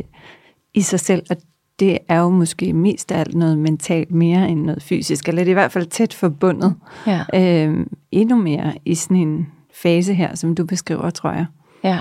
i 0.73 0.81
sig 0.81 0.99
selv, 0.99 1.23
og 1.29 1.37
det 1.79 1.97
er 2.09 2.19
jo 2.19 2.29
måske 2.29 2.73
mest 2.73 3.11
af 3.11 3.19
alt 3.19 3.35
noget 3.35 3.57
mentalt 3.57 4.11
mere 4.11 4.49
end 4.49 4.61
noget 4.61 4.83
fysisk, 4.83 5.27
eller 5.27 5.43
det 5.43 5.49
er 5.49 5.53
i 5.53 5.61
hvert 5.61 5.71
fald 5.71 5.85
tæt 5.85 6.13
forbundet 6.13 6.75
ja. 7.07 7.23
øh, 7.33 7.85
endnu 8.11 8.35
mere 8.35 8.73
i 8.85 8.95
sådan 8.95 9.17
en 9.17 9.47
fase 9.73 10.13
her, 10.13 10.35
som 10.35 10.55
du 10.55 10.65
beskriver, 10.65 11.09
tror 11.09 11.31
jeg. 11.31 11.45
Ja. 11.83 11.99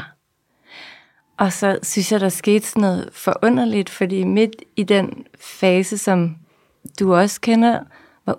Og 1.39 1.53
så 1.53 1.79
synes 1.83 2.13
jeg, 2.13 2.21
der 2.21 2.29
skete 2.29 2.67
sådan 2.67 2.81
noget 2.81 3.09
forunderligt, 3.13 3.91
fordi 3.91 4.25
midt 4.25 4.57
i 4.77 4.83
den 4.83 5.25
fase, 5.41 5.99
som 5.99 6.37
du 7.01 7.15
også 7.15 7.41
kender, 7.41 7.81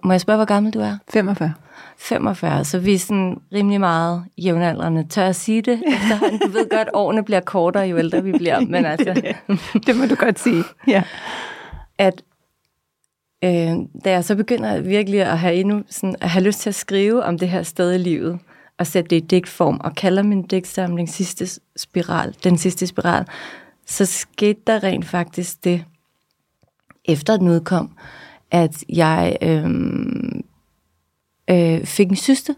må 0.04 0.12
jeg 0.14 0.22
spørge, 0.22 0.38
hvor 0.38 0.46
gammel 0.46 0.74
du 0.74 0.80
er? 0.80 0.98
45. 1.10 1.54
45, 1.98 2.66
så 2.66 2.80
vi 2.80 2.94
er 2.94 3.00
sådan 3.00 3.42
rimelig 3.54 3.80
meget 3.80 4.26
jævnaldrende. 4.38 5.08
Tør 5.10 5.28
at 5.28 5.36
sige 5.36 5.62
det? 5.62 5.84
Efterhånden, 5.96 6.40
du 6.40 6.48
ved 6.48 6.70
godt, 6.70 6.90
årene 6.94 7.24
bliver 7.24 7.40
kortere, 7.40 7.84
jo 7.84 7.98
ældre 7.98 8.24
vi 8.24 8.32
bliver. 8.32 8.60
Men 8.60 8.86
altså, 8.94 9.34
det 9.88 9.96
må 9.96 10.06
du 10.06 10.16
godt 10.16 10.40
sige. 10.40 10.64
Ja. 10.88 11.04
At 11.98 12.24
øh, 13.44 13.72
da 14.06 14.12
jeg 14.12 14.24
så 14.24 14.36
begynder 14.36 14.82
virkelig 14.82 15.22
at 15.22 15.40
have, 15.40 15.56
endnu, 15.56 15.84
sådan, 15.90 16.16
at 16.22 16.30
have 16.30 16.44
lyst 16.44 16.60
til 16.60 16.70
at 16.70 16.76
skrive 16.76 17.24
om 17.24 17.38
det 17.40 17.50
her 17.50 17.64
sted 17.64 17.94
i 17.94 17.98
livet, 17.98 18.40
og 18.80 18.88
sætte 18.88 19.10
det 19.10 19.16
i 19.16 19.26
digtform, 19.26 19.80
og 19.84 19.96
kalder 19.96 20.24
min 20.24 20.42
digtsamling 20.42 21.10
sidste 21.10 21.62
spiral, 21.76 22.36
den 22.44 22.58
sidste 22.58 22.88
spiral, 22.88 23.26
så 23.86 24.06
skete 24.06 24.60
der 24.68 24.84
rent 24.84 25.06
faktisk 25.06 25.64
det, 25.64 25.86
efter 27.06 27.38
den 27.38 27.48
udkom, 27.48 27.98
at 28.52 28.84
jeg 28.90 29.38
øhm, 29.42 30.42
øh, 31.50 31.86
fik 31.86 32.10
en 32.10 32.16
syste. 32.16 32.56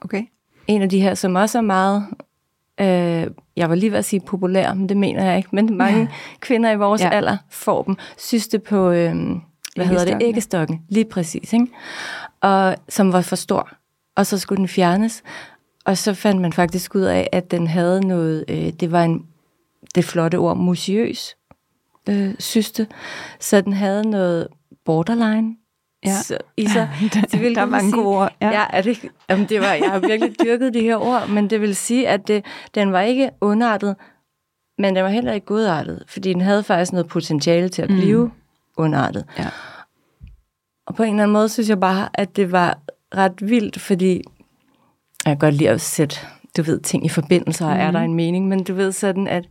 Okay. 0.00 0.22
En 0.66 0.82
af 0.82 0.88
de 0.88 1.00
her, 1.00 1.14
som 1.14 1.34
også 1.34 1.58
er 1.58 1.62
meget, 1.62 2.06
øh, 2.80 3.30
jeg 3.56 3.68
var 3.68 3.74
lige 3.74 3.90
ved 3.90 3.98
at 3.98 4.04
sige 4.04 4.20
populær, 4.20 4.74
men 4.74 4.88
det 4.88 4.96
mener 4.96 5.24
jeg 5.24 5.36
ikke, 5.36 5.48
men 5.52 5.76
mange 5.76 6.00
ja. 6.00 6.08
kvinder 6.40 6.70
i 6.70 6.76
vores 6.76 7.02
ja. 7.02 7.10
alder 7.10 7.36
får 7.50 7.82
dem. 7.82 7.96
Syste 8.18 8.58
på, 8.58 8.90
øh, 8.90 9.14
hvad 9.76 9.86
hedder 9.86 10.04
det, 10.04 10.26
æggestokken, 10.26 10.82
lige 10.88 11.04
præcis, 11.04 11.52
ikke? 11.52 11.66
Og 12.40 12.76
som 12.88 13.12
var 13.12 13.20
for 13.20 13.36
stor 13.36 13.76
og 14.16 14.26
så 14.26 14.38
skulle 14.38 14.56
den 14.56 14.68
fjernes. 14.68 15.22
Og 15.84 15.98
så 15.98 16.14
fandt 16.14 16.40
man 16.40 16.52
faktisk 16.52 16.94
ud 16.94 17.02
af, 17.02 17.28
at 17.32 17.50
den 17.50 17.66
havde 17.66 18.06
noget, 18.06 18.44
øh, 18.48 18.72
det 18.72 18.92
var 18.92 19.04
en, 19.04 19.26
det 19.94 20.04
flotte 20.04 20.36
ord, 20.36 20.56
musiøs 20.56 21.36
øh, 22.08 22.34
syste. 22.38 22.86
Så 23.40 23.60
den 23.60 23.72
havde 23.72 24.10
noget 24.10 24.48
borderline 24.84 25.56
Ja. 26.04 26.22
Så, 26.22 26.38
i 26.56 26.66
sig. 26.66 26.90
det 27.32 27.40
vil 27.40 27.54
der 27.54 27.60
er 27.60 27.66
mange 27.66 27.92
gode 27.92 28.06
ord. 28.06 28.32
Ja. 28.40 28.50
Ja, 28.50 28.64
er 28.70 28.82
det, 28.82 29.04
jamen 29.30 29.48
det 29.48 29.60
var, 29.60 29.72
jeg 29.72 29.90
har 29.90 29.98
virkelig 29.98 30.34
dyrket 30.44 30.74
de 30.74 30.80
her 30.80 30.96
ord, 30.96 31.28
men 31.28 31.50
det 31.50 31.60
vil 31.60 31.76
sige, 31.76 32.08
at 32.08 32.28
det, 32.28 32.44
den 32.74 32.92
var 32.92 33.00
ikke 33.00 33.30
underartet, 33.40 33.96
men 34.78 34.96
den 34.96 35.04
var 35.04 35.10
heller 35.10 35.32
ikke 35.32 35.46
godartet, 35.46 36.04
fordi 36.08 36.32
den 36.32 36.40
havde 36.40 36.62
faktisk 36.62 36.92
noget 36.92 37.08
potentiale 37.08 37.68
til 37.68 37.82
at 37.82 37.88
blive 37.88 38.24
mm. 38.24 38.32
underartet. 38.76 39.24
Ja. 39.38 39.48
og 40.86 40.94
på 40.94 41.02
en 41.02 41.08
eller 41.08 41.22
anden 41.22 41.32
måde 41.32 41.48
synes 41.48 41.68
jeg 41.68 41.80
bare, 41.80 42.08
at 42.14 42.36
det 42.36 42.52
var 42.52 42.78
ret 43.14 43.48
vildt, 43.48 43.80
fordi 43.80 44.22
jeg 45.24 45.32
kan 45.32 45.38
godt 45.38 45.54
lide 45.54 45.70
at 45.70 45.80
sætte, 45.80 46.16
du 46.56 46.62
ved, 46.62 46.80
ting 46.80 47.06
i 47.06 47.08
forbindelse, 47.08 47.64
og 47.64 47.74
mm. 47.74 47.80
er 47.80 47.90
der 47.90 48.00
en 48.00 48.14
mening, 48.14 48.48
men 48.48 48.64
du 48.64 48.74
ved 48.74 48.92
sådan, 48.92 49.28
at 49.28 49.44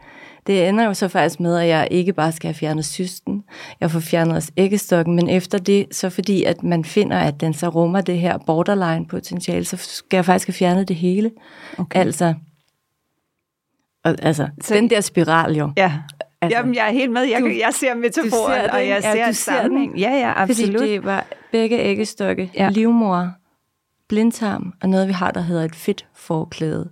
det 0.47 0.69
ender 0.69 0.85
jo 0.85 0.93
så 0.93 1.07
faktisk 1.07 1.39
med, 1.39 1.57
at 1.57 1.67
jeg 1.67 1.87
ikke 1.91 2.13
bare 2.13 2.31
skal 2.31 2.47
have 2.47 2.55
fjernet 2.55 2.85
cysten, 2.85 3.43
jeg 3.81 3.91
får 3.91 3.99
fjernet 3.99 4.35
også 4.35 4.51
æggestokken, 4.57 5.15
men 5.15 5.29
efter 5.29 5.57
det, 5.57 5.85
så 5.91 6.09
fordi 6.09 6.43
at 6.43 6.63
man 6.63 6.85
finder, 6.85 7.17
at 7.17 7.41
den 7.41 7.53
så 7.53 7.69
rummer 7.69 8.01
det 8.01 8.19
her 8.19 8.37
borderline 8.37 9.05
potentiale, 9.07 9.65
så 9.65 9.77
skal 9.77 10.17
jeg 10.17 10.25
faktisk 10.25 10.47
have 10.47 10.53
fjernet 10.53 10.87
det 10.87 10.95
hele. 10.95 11.31
Okay. 11.77 11.99
Altså, 11.99 12.33
og, 14.03 14.15
altså 14.21 14.47
så, 14.61 14.73
den 14.73 14.89
der 14.89 15.01
spiral 15.01 15.55
jo. 15.55 15.71
Ja. 15.77 15.93
Altså, 16.41 16.57
Jamen, 16.57 16.75
jeg 16.75 16.87
er 16.87 16.91
helt 16.91 17.11
med. 17.11 17.21
Jeg, 17.21 17.41
du, 17.41 17.47
jeg 17.47 17.73
ser 17.73 17.95
metaforen, 17.95 18.61
ser 18.61 18.71
og 18.71 18.87
jeg 18.87 19.01
ja, 19.03 19.13
ser, 19.13 19.27
du 19.27 19.33
ser 19.33 19.67
den. 19.67 19.97
Ja, 19.97 20.09
ja, 20.09 20.33
absolut. 20.35 20.79
Fordi 20.79 20.91
det 20.91 21.05
var 21.05 21.25
begge 21.51 21.79
æggestokke, 21.79 22.51
ja. 22.55 22.69
livmor, 22.69 23.31
blindtarm, 24.07 24.73
og 24.81 24.89
noget, 24.89 25.07
vi 25.07 25.13
har, 25.13 25.31
der 25.31 25.41
hedder 25.41 25.63
et 25.63 25.75
fedt 25.75 26.07
forklæde. 26.13 26.89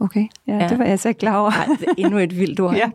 Okay, 0.00 0.26
ja, 0.46 0.56
ja. 0.56 0.68
det 0.68 0.78
var 0.78 0.84
jeg 0.84 0.98
så 0.98 1.08
ikke 1.08 1.18
klar 1.18 1.36
over. 1.36 1.50
Ej, 1.50 1.66
det 1.80 1.88
er 1.88 1.94
endnu 1.98 2.18
et 2.18 2.38
vildt 2.38 2.60
ord. 2.60 2.74
ja. 2.74 2.90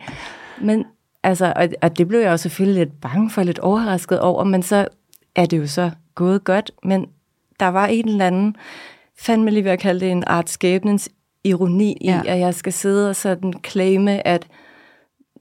Men 0.62 0.86
altså, 1.24 1.54
og, 1.56 1.70
og 1.82 1.98
det 1.98 2.08
blev 2.08 2.20
jeg 2.20 2.32
jo 2.32 2.38
selvfølgelig 2.38 2.86
lidt 2.86 3.02
bange 3.02 3.30
for, 3.30 3.44
lidt 3.44 3.60
overrasket 3.60 4.20
over, 4.20 4.44
men 4.44 4.64
så 4.64 4.88
er 5.36 5.46
det 5.46 5.58
jo 5.58 5.68
så 5.68 5.92
gået 6.16 6.44
godt, 6.44 6.72
men 6.84 7.06
der 7.60 7.68
var 7.68 7.88
en 7.88 8.08
eller 8.08 8.28
anden, 8.28 8.56
fandme 9.20 9.52
lige 9.52 9.64
ved 9.64 9.72
at 9.72 9.80
kalde 9.80 10.00
det 10.00 10.12
en 10.12 10.24
art 10.28 10.50
skæbnens 10.50 11.10
ironi 11.44 11.98
ja. 12.02 12.22
i, 12.24 12.28
at 12.28 12.40
jeg 12.40 12.56
skal 12.56 12.74
sidde 12.74 13.10
og 13.10 13.16
sådan 13.16 13.54
claime, 13.68 14.28
at 14.28 14.48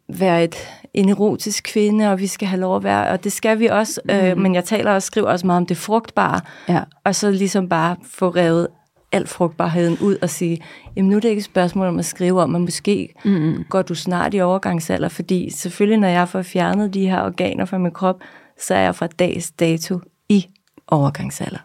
være 0.09 0.45
et, 0.45 0.57
en 0.95 1.09
erotisk 1.09 1.65
kvinde, 1.65 2.11
og 2.11 2.21
vi 2.21 2.27
skal 2.27 2.49
have 2.49 2.61
lov 2.61 2.77
at 2.77 2.85
være, 2.85 3.09
og 3.09 3.25
det 3.25 3.33
skal 3.33 3.59
vi 3.59 3.67
også, 3.67 4.01
mm. 4.05 4.11
øh, 4.11 4.39
men 4.39 4.55
jeg 4.55 4.65
taler 4.65 4.93
og 4.93 5.03
skriver 5.03 5.29
også 5.29 5.47
meget 5.47 5.57
om 5.57 5.67
det 5.67 5.77
frugtbare, 5.77 6.41
ja. 6.69 6.81
og 7.05 7.15
så 7.15 7.31
ligesom 7.31 7.69
bare 7.69 7.97
få 8.11 8.29
revet 8.29 8.69
al 9.13 9.27
frugtbarheden 9.27 9.99
ud 10.01 10.17
og 10.23 10.31
sige, 10.31 10.61
jamen 10.97 11.11
nu 11.11 11.17
er 11.17 11.21
det 11.21 11.29
ikke 11.29 11.41
et 11.41 11.45
spørgsmål 11.45 11.87
om 11.87 11.99
at 11.99 12.05
skrive 12.05 12.43
om, 12.43 12.51
men 12.51 12.63
måske 12.63 13.15
mm. 13.25 13.65
går 13.69 13.83
du 13.83 13.95
snart 13.95 14.35
i 14.35 14.41
overgangsalder, 14.41 15.09
fordi 15.09 15.51
selvfølgelig 15.51 15.99
når 15.99 16.09
jeg 16.09 16.29
får 16.29 16.43
fjernet 16.43 16.95
de 16.95 17.09
her 17.09 17.23
organer 17.23 17.65
fra 17.65 17.79
min 17.79 17.93
krop, 17.93 18.21
så 18.61 18.75
er 18.75 18.81
jeg 18.81 18.95
fra 18.95 19.07
dags 19.07 19.51
dato 19.51 20.01
i 20.29 20.47
overgangsalder. 20.89 21.59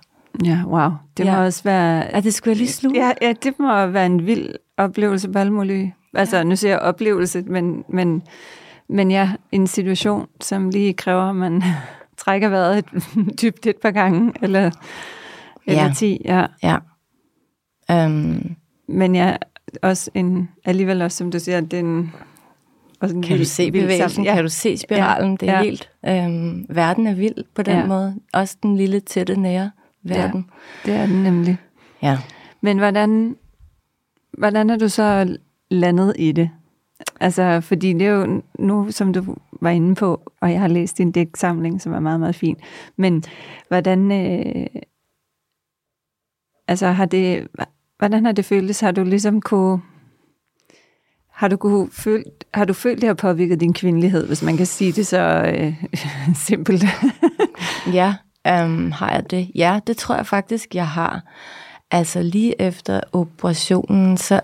Ja, 0.45 0.63
wow. 0.65 0.89
Det 1.17 1.25
ja. 1.25 1.35
må 1.35 1.43
også 1.43 1.63
være... 1.63 2.05
Ja, 2.13 2.19
det 2.19 2.33
skulle 2.33 2.51
jeg 2.51 2.57
lige 2.57 2.71
slutte. 2.71 2.99
Ja, 2.99 3.11
ja, 3.21 3.33
det 3.43 3.59
må 3.59 3.85
være 3.85 4.05
en 4.05 4.25
vild 4.25 4.49
oplevelse 4.77 5.29
på 5.29 5.39
alle 5.39 5.53
mulige... 5.53 5.95
Altså, 6.13 6.37
ja. 6.37 6.43
nu 6.43 6.55
siger 6.55 6.71
jeg 6.71 6.79
oplevelse, 6.79 7.41
men, 7.41 7.83
men, 7.89 8.23
men 8.89 9.11
ja, 9.11 9.31
en 9.51 9.67
situation, 9.67 10.27
som 10.41 10.69
lige 10.69 10.93
kræver, 10.93 11.29
at 11.29 11.35
man 11.35 11.63
trækker 12.17 12.49
vejret 12.49 12.77
et, 12.77 12.85
dybt 13.41 13.67
et 13.67 13.77
par 13.81 13.91
gange, 13.91 14.33
eller, 14.41 14.71
eller 15.67 15.83
ja. 15.83 15.93
ti. 15.95 16.21
Ja. 16.25 16.45
ja. 16.63 16.77
Um, 18.05 18.55
men 18.87 19.15
ja, 19.15 19.35
også 19.81 20.11
en, 20.13 20.49
alligevel 20.65 21.01
også, 21.01 21.17
som 21.17 21.31
du 21.31 21.39
siger, 21.39 21.61
den... 21.61 22.13
Også 23.01 23.15
en 23.15 23.21
kan 23.21 23.29
vild, 23.29 23.39
du 23.39 23.49
se 23.49 23.71
bevægelsen? 23.71 24.23
Ja. 24.23 24.33
Kan 24.35 24.43
du 24.43 24.49
se 24.49 24.77
spiralen? 24.77 25.31
Ja. 25.31 25.37
Det 25.45 25.49
er 25.49 25.57
ja. 25.57 25.63
helt... 25.63 25.89
Um, 26.07 26.65
verden 26.69 27.07
er 27.07 27.13
vild 27.13 27.43
på 27.55 27.61
den 27.61 27.77
ja. 27.77 27.85
måde. 27.85 28.15
Også 28.33 28.57
den 28.63 28.77
lille, 28.77 28.99
tætte, 28.99 29.35
nære 29.35 29.71
verden. 30.03 30.45
Ja, 30.85 30.91
det 30.91 30.99
er 30.99 31.05
den 31.05 31.23
nemlig. 31.23 31.57
Ja. 32.01 32.17
Men 32.61 32.77
hvordan, 32.77 33.35
hvordan 34.37 34.69
er 34.69 34.77
du 34.77 34.89
så 34.89 35.37
landet 35.71 36.13
i 36.19 36.31
det? 36.31 36.49
Altså, 37.19 37.61
fordi 37.61 37.93
det 37.93 38.01
er 38.01 38.11
jo 38.11 38.41
nu, 38.59 38.91
som 38.91 39.13
du 39.13 39.35
var 39.61 39.69
inde 39.69 39.95
på, 39.95 40.21
og 40.41 40.51
jeg 40.51 40.61
har 40.61 40.67
læst 40.67 40.97
din 40.97 41.11
digtsamling, 41.11 41.81
som 41.81 41.93
er 41.93 41.99
meget, 41.99 42.19
meget 42.19 42.35
fin. 42.35 42.57
Men 42.97 43.23
hvordan, 43.67 44.11
øh, 44.11 44.81
altså 46.67 46.87
har 46.87 47.05
det, 47.05 47.47
hvordan 47.97 48.25
har 48.25 48.31
det 48.31 48.45
føltes? 48.45 48.79
Har 48.79 48.91
du 48.91 49.03
ligesom 49.03 49.41
kunne, 49.41 49.81
har 51.31 51.47
du, 51.47 51.57
kunne 51.57 51.89
følt, 51.91 52.45
har 52.53 52.65
du 52.65 52.73
følt, 52.73 53.01
det 53.01 53.07
har 53.07 53.13
påvirket 53.13 53.59
din 53.59 53.73
kvindelighed, 53.73 54.27
hvis 54.27 54.43
man 54.43 54.57
kan 54.57 54.65
sige 54.65 54.91
det 54.91 55.07
så 55.07 55.53
øh, 55.55 55.83
simpelt? 56.47 56.83
ja, 57.93 58.15
øhm, 58.47 58.91
har 58.91 59.11
jeg 59.11 59.31
det? 59.31 59.51
Ja, 59.55 59.79
det 59.87 59.97
tror 59.97 60.15
jeg 60.15 60.27
faktisk, 60.27 60.75
jeg 60.75 60.87
har. 60.87 61.21
Altså 61.91 62.21
lige 62.21 62.61
efter 62.61 63.01
operationen, 63.13 64.17
så... 64.17 64.41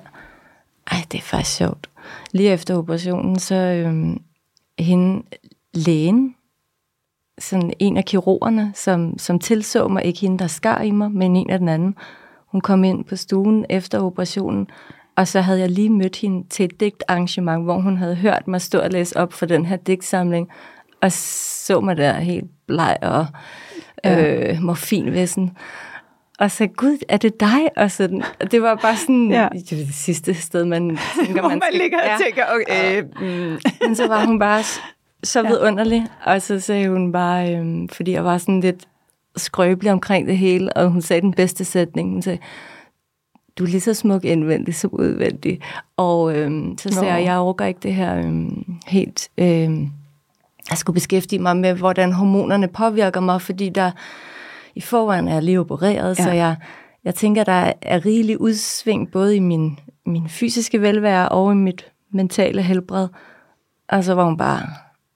Ej, 0.91 0.97
det 1.11 1.17
er 1.17 1.21
faktisk 1.21 1.57
sjovt. 1.57 1.89
Lige 2.31 2.49
efter 2.49 2.77
operationen, 2.77 3.39
så 3.39 3.55
øhm, 3.55 4.21
hende 4.79 5.23
lægen, 5.73 6.35
sådan 7.39 7.73
en 7.79 7.97
af 7.97 8.05
kirurgerne, 8.05 8.71
som, 8.75 9.17
som 9.17 9.39
tilså 9.39 9.87
mig, 9.87 10.05
ikke 10.05 10.19
hende, 10.19 10.39
der 10.39 10.47
skar 10.47 10.81
i 10.81 10.91
mig, 10.91 11.11
men 11.11 11.35
en 11.35 11.49
af 11.49 11.59
den 11.59 11.69
anden, 11.69 11.95
hun 12.47 12.61
kom 12.61 12.83
ind 12.83 13.05
på 13.05 13.15
stuen 13.15 13.65
efter 13.69 13.99
operationen, 13.99 14.67
og 15.15 15.27
så 15.27 15.41
havde 15.41 15.59
jeg 15.59 15.69
lige 15.69 15.89
mødt 15.89 16.15
hende 16.15 16.49
til 16.49 16.65
et 16.65 16.79
digtarrangement, 16.79 17.63
hvor 17.63 17.79
hun 17.79 17.97
havde 17.97 18.15
hørt 18.15 18.47
mig 18.47 18.61
stå 18.61 18.79
og 18.79 18.89
læse 18.89 19.17
op 19.17 19.33
for 19.33 19.45
den 19.45 19.65
her 19.65 19.75
digtsamling, 19.75 20.49
og 21.01 21.11
så 21.11 21.81
mig 21.81 21.97
der 21.97 22.19
helt 22.19 22.45
bleg 22.67 22.97
og 23.01 23.25
øh, 24.05 24.61
morfinvæsen. 24.61 25.57
Og 26.39 26.51
så 26.51 26.67
gud, 26.67 26.97
er 27.09 27.17
det 27.17 27.39
dig? 27.39 27.69
Og 27.77 27.91
sådan, 27.91 28.23
det 28.51 28.61
var 28.61 28.75
bare 28.75 28.97
sådan, 28.97 29.31
ja. 29.31 29.47
det, 29.53 29.69
det 29.69 29.93
sidste 29.93 30.33
sted, 30.33 30.65
man 30.65 30.97
tænker, 31.25 31.41
man, 31.41 31.51
man 31.51 31.61
skal, 31.61 31.81
ligger 31.81 31.97
og 31.97 32.05
ja. 32.05 32.17
tænker, 32.25 32.43
okay. 32.55 33.01
Mm. 33.01 33.59
Men 33.81 33.95
så 33.95 34.07
var 34.07 34.25
hun 34.25 34.39
bare 34.39 34.63
så 35.23 35.43
vidunderlig, 35.43 36.07
og 36.25 36.41
så 36.41 36.59
sagde 36.59 36.89
hun 36.89 37.11
bare, 37.11 37.55
øh, 37.55 37.89
fordi 37.91 38.11
jeg 38.11 38.25
var 38.25 38.37
sådan 38.37 38.61
lidt 38.61 38.87
skrøbelig 39.37 39.91
omkring 39.91 40.27
det 40.27 40.37
hele, 40.37 40.73
og 40.73 40.89
hun 40.89 41.01
sagde 41.01 41.21
den 41.21 41.33
bedste 41.33 41.65
sætning, 41.65 42.11
hun 42.11 42.21
sagde, 42.21 42.39
du 43.57 43.63
er 43.63 43.67
lige 43.67 43.81
så 43.81 43.93
smuk 43.93 44.25
indvendig 44.25 44.75
som 44.75 44.89
udvendig. 44.93 45.59
Og 45.97 46.37
øh, 46.37 46.51
så 46.77 46.89
sagde 46.89 47.07
Nå. 47.07 47.15
jeg, 47.15 47.25
jeg 47.25 47.37
overgår 47.37 47.65
ikke 47.65 47.79
det 47.83 47.93
her 47.93 48.17
øh, 48.17 48.47
helt... 48.87 49.29
Øh, 49.37 49.79
jeg 50.69 50.77
skulle 50.77 50.93
beskæftige 50.93 51.39
mig 51.39 51.57
med, 51.57 51.73
hvordan 51.73 52.13
hormonerne 52.13 52.67
påvirker 52.67 53.19
mig, 53.19 53.41
fordi 53.41 53.69
der 53.69 53.91
i 54.75 54.81
forvejen 54.81 55.27
er 55.27 55.39
lige 55.39 55.59
opereret, 55.59 56.19
ja. 56.19 56.23
så 56.23 56.31
jeg, 56.31 56.55
jeg 57.03 57.15
tænker, 57.15 57.43
der 57.43 57.73
er 57.81 58.05
rigelig 58.05 58.41
udsving 58.41 59.11
både 59.11 59.35
i 59.35 59.39
min, 59.39 59.79
min 60.05 60.29
fysiske 60.29 60.81
velvære 60.81 61.29
og 61.29 61.51
i 61.51 61.55
mit 61.55 61.85
mentale 62.11 62.61
helbred. 62.61 63.07
Og 63.89 64.03
så 64.03 64.13
var 64.13 64.25
hun 64.25 64.37
bare, 64.37 64.61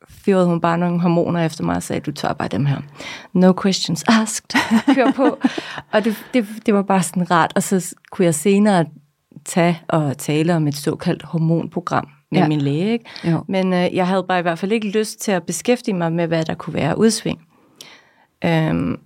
fyrede 0.09 0.45
hun 0.45 0.61
bare 0.61 0.77
nogle 0.77 0.99
hormoner 0.99 1.45
efter 1.45 1.63
mig 1.63 1.75
og 1.75 1.83
sagde, 1.83 2.01
du 2.01 2.11
tager 2.11 2.33
bare 2.33 2.47
dem 2.47 2.65
her. 2.65 2.77
No 3.33 3.53
questions 3.61 4.03
asked. 4.07 4.49
Kør 4.95 5.11
på. 5.11 5.37
og 5.93 6.05
det, 6.05 6.25
det, 6.33 6.47
det 6.65 6.73
var 6.73 6.81
bare 6.81 7.03
sådan 7.03 7.31
rart. 7.31 7.53
Og 7.55 7.63
så 7.63 7.95
kunne 8.11 8.25
jeg 8.25 8.35
senere 8.35 8.85
tage 9.45 9.81
og 9.87 10.17
tale 10.17 10.55
om 10.55 10.67
et 10.67 10.75
såkaldt 10.75 11.23
hormonprogram, 11.23 12.07
med 12.31 12.39
ja. 12.39 12.47
min 12.47 12.61
læge. 12.61 12.91
Ikke? 12.91 13.05
Jo. 13.23 13.43
Men 13.47 13.73
øh, 13.73 13.95
jeg 13.95 14.07
havde 14.07 14.25
bare 14.27 14.39
i 14.39 14.41
hvert 14.41 14.59
fald 14.59 14.71
ikke 14.71 14.89
lyst 14.89 15.19
til 15.19 15.31
at 15.31 15.43
beskæftige 15.43 15.95
mig 15.95 16.13
med, 16.13 16.27
hvad 16.27 16.45
der 16.45 16.53
kunne 16.53 16.73
være 16.73 16.97
udsving. 16.97 17.41
Øhm, 18.45 18.99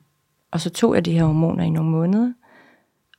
og 0.54 0.62
så 0.62 0.70
tog 0.70 0.96
jeg 0.96 1.06
de 1.06 1.14
her 1.14 1.24
hormoner 1.24 1.64
i 1.64 1.70
nogle 1.70 1.92
måneder. 1.92 2.34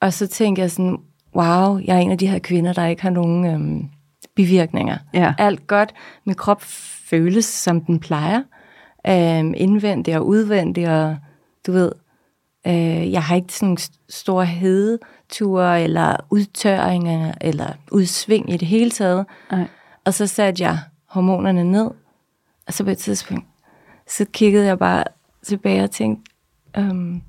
Og 0.00 0.12
så 0.12 0.26
tænkte 0.26 0.62
jeg 0.62 0.70
sådan, 0.70 0.98
wow, 1.36 1.78
jeg 1.78 1.96
er 1.96 2.00
en 2.00 2.10
af 2.10 2.18
de 2.18 2.26
her 2.26 2.38
kvinder, 2.38 2.72
der 2.72 2.86
ikke 2.86 3.02
har 3.02 3.10
nogen 3.10 3.46
øhm, 3.46 3.88
bivirkninger. 4.34 4.98
Ja. 5.14 5.34
Alt 5.38 5.66
godt. 5.66 5.94
Min 6.24 6.34
krop 6.34 6.62
føles, 7.10 7.44
som 7.44 7.80
den 7.80 8.00
plejer. 8.00 8.42
Øhm, 9.06 9.54
indvendig 9.56 10.16
og 10.16 10.26
udvendig, 10.26 10.88
og 10.88 11.16
du 11.66 11.72
ved, 11.72 11.92
øh, 12.66 13.12
jeg 13.12 13.22
har 13.22 13.36
ikke 13.36 13.52
sådan 13.52 13.78
store 14.08 14.46
hedeture, 14.46 15.82
eller 15.82 16.16
udtørringer, 16.30 17.32
eller 17.40 17.66
udsving 17.92 18.52
i 18.52 18.56
det 18.56 18.68
hele 18.68 18.90
taget. 18.90 19.26
Nej. 19.50 19.68
Og 20.04 20.14
så 20.14 20.26
satte 20.26 20.62
jeg 20.62 20.78
hormonerne 21.06 21.64
ned, 21.64 21.90
og 22.66 22.72
så 22.72 22.84
på 22.84 22.90
et 22.90 22.98
tidspunkt, 22.98 23.46
så 24.06 24.24
kiggede 24.32 24.66
jeg 24.66 24.78
bare 24.78 25.04
tilbage 25.42 25.84
og 25.84 25.90
tænkte, 25.90 26.33
um, 26.78 27.22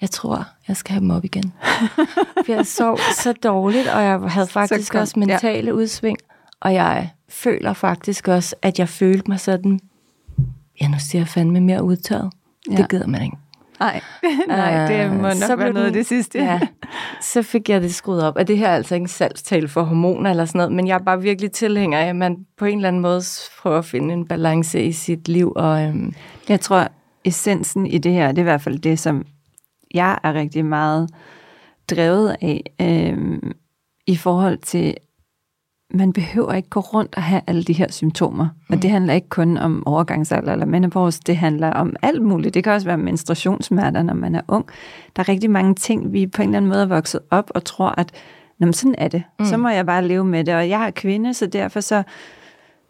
jeg 0.00 0.10
tror, 0.10 0.46
jeg 0.68 0.76
skal 0.76 0.92
have 0.92 1.00
dem 1.00 1.10
op 1.10 1.24
igen. 1.24 1.52
For 2.44 2.52
jeg 2.52 2.66
sov 2.66 2.98
så 3.14 3.32
dårligt, 3.32 3.88
og 3.88 4.02
jeg 4.02 4.20
havde 4.20 4.46
faktisk 4.46 4.94
også 4.94 5.18
mentale 5.18 5.66
ja. 5.66 5.72
udsving, 5.72 6.18
og 6.60 6.74
jeg 6.74 7.10
føler 7.28 7.72
faktisk 7.72 8.28
også, 8.28 8.56
at 8.62 8.78
jeg 8.78 8.88
følte 8.88 9.30
mig 9.30 9.40
sådan, 9.40 9.80
ja, 10.80 10.88
nu 10.88 10.96
siger 10.98 11.20
jeg 11.20 11.28
fandme 11.28 11.60
mere 11.60 11.82
udtørret. 11.82 12.32
Ja. 12.70 12.76
Det 12.76 12.90
gider 12.90 13.06
man 13.06 13.22
ikke. 13.22 13.36
Nej, 13.80 14.00
Nej 14.48 14.86
det 14.86 15.12
må 15.12 15.22
nok 15.22 15.32
så 15.32 15.56
være 15.56 15.72
noget 15.72 15.86
af 15.86 15.92
det 15.92 16.06
sidste. 16.06 16.38
Ja, 16.38 16.60
så 17.20 17.42
fik 17.42 17.68
jeg 17.68 17.82
det 17.82 17.94
skruet 17.94 18.22
op. 18.22 18.36
Og 18.36 18.48
det 18.48 18.58
her 18.58 18.68
er 18.68 18.74
altså 18.74 18.94
ikke 18.94 19.04
en 19.04 19.08
salgstale 19.08 19.68
for 19.68 19.82
hormoner 19.82 20.30
eller 20.30 20.44
sådan 20.44 20.58
noget, 20.58 20.72
men 20.72 20.86
jeg 20.86 20.94
er 20.94 21.04
bare 21.04 21.22
virkelig 21.22 21.52
tilhænger 21.52 21.98
af, 21.98 22.06
at 22.06 22.16
man 22.16 22.46
på 22.58 22.64
en 22.64 22.78
eller 22.78 22.88
anden 22.88 23.02
måde 23.02 23.22
prøver 23.62 23.78
at 23.78 23.84
finde 23.84 24.14
en 24.14 24.26
balance 24.26 24.82
i 24.82 24.92
sit 24.92 25.28
liv. 25.28 25.52
Og, 25.56 25.82
øhm, 25.82 26.14
jeg 26.48 26.60
tror, 26.60 26.88
essensen 27.24 27.86
i 27.86 27.98
det 27.98 28.12
her, 28.12 28.28
det 28.28 28.38
er 28.38 28.42
i 28.42 28.50
hvert 28.50 28.60
fald 28.60 28.78
det, 28.78 28.98
som 28.98 29.24
jeg 29.94 30.18
er 30.22 30.34
rigtig 30.34 30.64
meget 30.64 31.10
drevet 31.90 32.36
af, 32.40 32.62
øhm, 32.80 33.52
i 34.06 34.16
forhold 34.16 34.58
til 34.58 34.94
man 35.94 36.12
behøver 36.12 36.52
ikke 36.52 36.68
gå 36.68 36.80
rundt 36.80 37.14
og 37.16 37.22
have 37.22 37.40
alle 37.46 37.62
de 37.62 37.72
her 37.72 37.90
symptomer. 37.90 38.44
Mm. 38.44 38.76
Og 38.76 38.82
det 38.82 38.90
handler 38.90 39.14
ikke 39.14 39.28
kun 39.28 39.58
om 39.58 39.86
overgangsalder 39.86 40.52
eller 40.52 40.66
menopause, 40.66 41.20
det 41.26 41.36
handler 41.36 41.70
om 41.70 41.96
alt 42.02 42.22
muligt. 42.22 42.54
Det 42.54 42.64
kan 42.64 42.72
også 42.72 42.86
være 42.86 42.98
menstruationssmerter, 42.98 44.02
når 44.02 44.14
man 44.14 44.34
er 44.34 44.40
ung. 44.48 44.66
Der 45.16 45.22
er 45.22 45.28
rigtig 45.28 45.50
mange 45.50 45.74
ting, 45.74 46.12
vi 46.12 46.26
på 46.26 46.42
en 46.42 46.48
eller 46.48 46.56
anden 46.56 46.68
måde 46.68 46.82
er 46.82 46.86
vokset 46.86 47.20
op 47.30 47.50
og 47.54 47.64
tror, 47.64 47.94
at 47.98 48.12
Nå, 48.60 48.72
sådan 48.72 48.94
er 48.98 49.08
det. 49.08 49.22
Mm. 49.38 49.44
Så 49.44 49.56
må 49.56 49.68
jeg 49.68 49.86
bare 49.86 50.08
leve 50.08 50.24
med 50.24 50.44
det. 50.44 50.54
Og 50.54 50.68
jeg 50.68 50.86
er 50.86 50.90
kvinde, 50.90 51.34
så 51.34 51.46
derfor 51.46 51.80
så... 51.80 52.02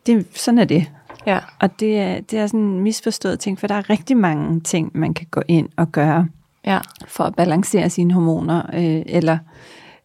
Det, 0.06 0.26
sådan 0.34 0.58
er 0.58 0.64
det. 0.64 0.86
Ja. 1.26 1.38
Og 1.60 1.80
det 1.80 1.98
er, 1.98 2.20
det 2.20 2.38
er 2.38 2.46
sådan 2.46 2.60
en 2.60 2.80
misforstået 2.80 3.40
ting, 3.40 3.58
for 3.58 3.66
der 3.66 3.74
er 3.74 3.90
rigtig 3.90 4.16
mange 4.16 4.60
ting, 4.60 4.90
man 4.94 5.14
kan 5.14 5.26
gå 5.30 5.42
ind 5.48 5.68
og 5.76 5.92
gøre 5.92 6.28
ja. 6.66 6.78
for 7.08 7.24
at 7.24 7.34
balancere 7.34 7.90
sine 7.90 8.14
hormoner, 8.14 8.62
øh, 8.74 9.02
eller 9.06 9.38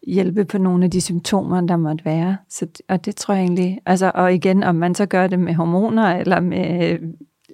hjælpe 0.06 0.44
på 0.44 0.58
nogle 0.58 0.84
af 0.84 0.90
de 0.90 1.00
symptomer, 1.00 1.60
der 1.60 1.76
måtte 1.76 2.04
være. 2.04 2.36
Så, 2.48 2.66
og 2.88 3.04
det 3.04 3.16
tror 3.16 3.34
jeg 3.34 3.42
egentlig, 3.42 3.80
altså, 3.86 4.12
og 4.14 4.34
igen, 4.34 4.62
om 4.62 4.74
man 4.74 4.94
så 4.94 5.06
gør 5.06 5.26
det 5.26 5.38
med 5.38 5.54
hormoner, 5.54 6.16
eller 6.16 6.40
med 6.40 6.98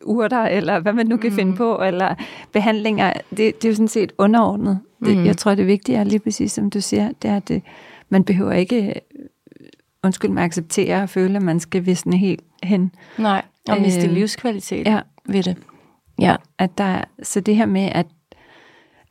urter, 0.05 0.43
eller 0.43 0.81
hvad 0.81 0.93
man 0.93 1.07
nu 1.07 1.17
kan 1.17 1.31
mm. 1.31 1.37
finde 1.37 1.57
på, 1.57 1.83
eller 1.83 2.15
behandlinger, 2.53 3.13
det, 3.31 3.39
det 3.39 3.65
er 3.65 3.69
jo 3.69 3.75
sådan 3.75 3.89
set 3.89 4.13
underordnet. 4.19 4.79
Det, 5.05 5.17
mm. 5.17 5.25
Jeg 5.25 5.37
tror, 5.37 5.55
det 5.55 5.67
vigtige 5.67 5.99
er 5.99 6.05
lige 6.05 6.19
præcis, 6.19 6.53
som 6.53 6.71
du 6.71 6.81
siger, 6.81 7.11
det 7.23 7.31
er, 7.31 7.37
at 7.37 7.49
det, 7.49 7.63
man 8.09 8.25
behøver 8.25 8.53
ikke, 8.53 8.95
undskyld 10.05 10.31
mig, 10.31 10.45
acceptere 10.45 11.03
og 11.03 11.09
føle, 11.09 11.37
at 11.37 11.43
man 11.43 11.61
skal 11.61 11.87
visne 11.87 12.17
helt 12.17 12.43
hen. 12.63 12.93
Nej, 13.19 13.43
og 13.69 13.81
miste 13.81 14.07
øh, 14.07 14.13
livskvalitet 14.13 14.87
ja. 14.87 15.01
ved 15.29 15.43
det. 15.43 15.57
Ja, 16.21 16.37
at 16.59 16.79
der, 16.79 17.05
så 17.23 17.41
det 17.41 17.57
her 17.57 17.67
med 17.67 17.91
at, 17.93 18.07